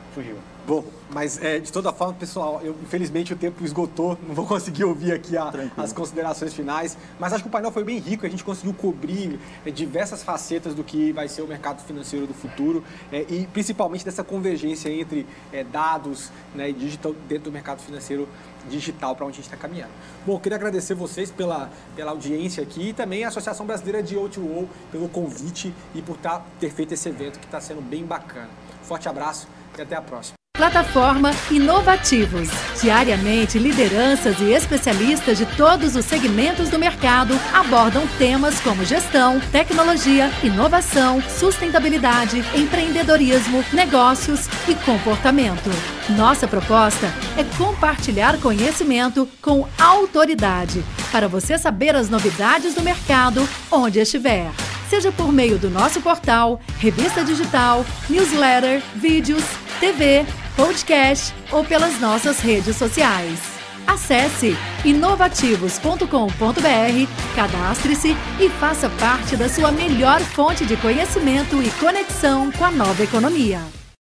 fugiu. 0.09 0.37
Bom, 0.67 0.83
mas 1.09 1.41
é, 1.41 1.59
de 1.59 1.71
toda 1.71 1.91
forma, 1.91 2.13
pessoal, 2.13 2.61
eu, 2.63 2.75
infelizmente 2.83 3.33
o 3.33 3.35
tempo 3.35 3.63
esgotou, 3.65 4.15
não 4.27 4.35
vou 4.35 4.45
conseguir 4.45 4.83
ouvir 4.83 5.13
aqui 5.13 5.35
a, 5.35 5.51
as 5.75 5.91
considerações 5.91 6.53
finais, 6.53 6.95
mas 7.19 7.33
acho 7.33 7.43
que 7.43 7.49
o 7.49 7.51
painel 7.51 7.71
foi 7.71 7.83
bem 7.83 7.97
rico, 7.97 8.23
a 8.25 8.29
gente 8.29 8.43
conseguiu 8.43 8.73
cobrir 8.73 9.39
é, 9.65 9.71
diversas 9.71 10.21
facetas 10.21 10.75
do 10.75 10.83
que 10.83 11.11
vai 11.11 11.27
ser 11.27 11.41
o 11.41 11.47
mercado 11.47 11.81
financeiro 11.81 12.27
do 12.27 12.35
futuro 12.35 12.83
é, 13.11 13.25
e 13.27 13.47
principalmente 13.51 14.05
dessa 14.05 14.23
convergência 14.23 14.89
entre 14.89 15.25
é, 15.51 15.63
dados 15.63 16.31
né, 16.53 16.69
e 16.69 16.73
digital 16.73 17.15
dentro 17.27 17.45
do 17.45 17.51
mercado 17.51 17.81
financeiro 17.81 18.27
digital 18.69 19.15
para 19.15 19.25
onde 19.25 19.33
a 19.33 19.37
gente 19.37 19.45
está 19.45 19.57
caminhando. 19.57 19.91
Bom, 20.23 20.35
eu 20.35 20.39
queria 20.39 20.57
agradecer 20.57 20.93
vocês 20.93 21.31
pela, 21.31 21.71
pela 21.95 22.11
audiência 22.11 22.61
aqui 22.61 22.89
e 22.89 22.93
também 22.93 23.23
a 23.23 23.29
Associação 23.29 23.65
Brasileira 23.65 24.03
de 24.03 24.15
O2O 24.15 24.67
pelo 24.91 25.09
convite 25.09 25.73
e 25.95 26.01
por 26.03 26.17
tá, 26.17 26.43
ter 26.59 26.69
feito 26.69 26.93
esse 26.93 27.09
evento 27.09 27.39
que 27.39 27.45
está 27.45 27.59
sendo 27.59 27.81
bem 27.81 28.05
bacana. 28.05 28.49
Forte 28.83 29.09
abraço 29.09 29.47
e 29.79 29.81
até 29.81 29.95
a 29.95 30.01
próxima. 30.01 30.35
Plataforma 30.55 31.31
Inovativos. 31.49 32.49
Diariamente, 32.81 33.57
lideranças 33.57 34.39
e 34.41 34.51
especialistas 34.51 35.37
de 35.37 35.45
todos 35.55 35.95
os 35.95 36.03
segmentos 36.03 36.69
do 36.69 36.77
mercado 36.77 37.33
abordam 37.53 38.05
temas 38.17 38.59
como 38.59 38.83
gestão, 38.83 39.39
tecnologia, 39.51 40.29
inovação, 40.43 41.21
sustentabilidade, 41.21 42.43
empreendedorismo, 42.53 43.63
negócios 43.71 44.47
e 44.67 44.75
comportamento. 44.75 45.69
Nossa 46.17 46.47
proposta 46.47 47.07
é 47.37 47.43
compartilhar 47.57 48.39
conhecimento 48.39 49.27
com 49.41 49.67
autoridade 49.79 50.83
para 51.11 51.27
você 51.27 51.57
saber 51.57 51.95
as 51.95 52.09
novidades 52.09 52.73
do 52.73 52.81
mercado 52.81 53.47
onde 53.71 53.99
estiver 53.99 54.51
seja 54.89 55.11
por 55.11 55.31
meio 55.31 55.59
do 55.59 55.69
nosso 55.69 56.01
portal, 56.01 56.59
revista 56.79 57.23
digital, 57.23 57.85
newsletter, 58.09 58.81
vídeos, 58.95 59.43
TV, 59.79 60.25
podcast 60.55 61.31
ou 61.51 61.63
pelas 61.63 61.99
nossas 61.99 62.39
redes 62.39 62.75
sociais. 62.75 63.39
Acesse 63.85 64.57
inovativos.com.br, 64.83 67.35
cadastre-se 67.35 68.17
e 68.39 68.49
faça 68.49 68.89
parte 68.89 69.37
da 69.37 69.47
sua 69.47 69.71
melhor 69.71 70.19
fonte 70.19 70.65
de 70.65 70.75
conhecimento 70.77 71.61
e 71.61 71.69
conexão 71.79 72.51
com 72.51 72.65
a 72.65 72.71
nova 72.71 73.03
economia. 73.03 73.78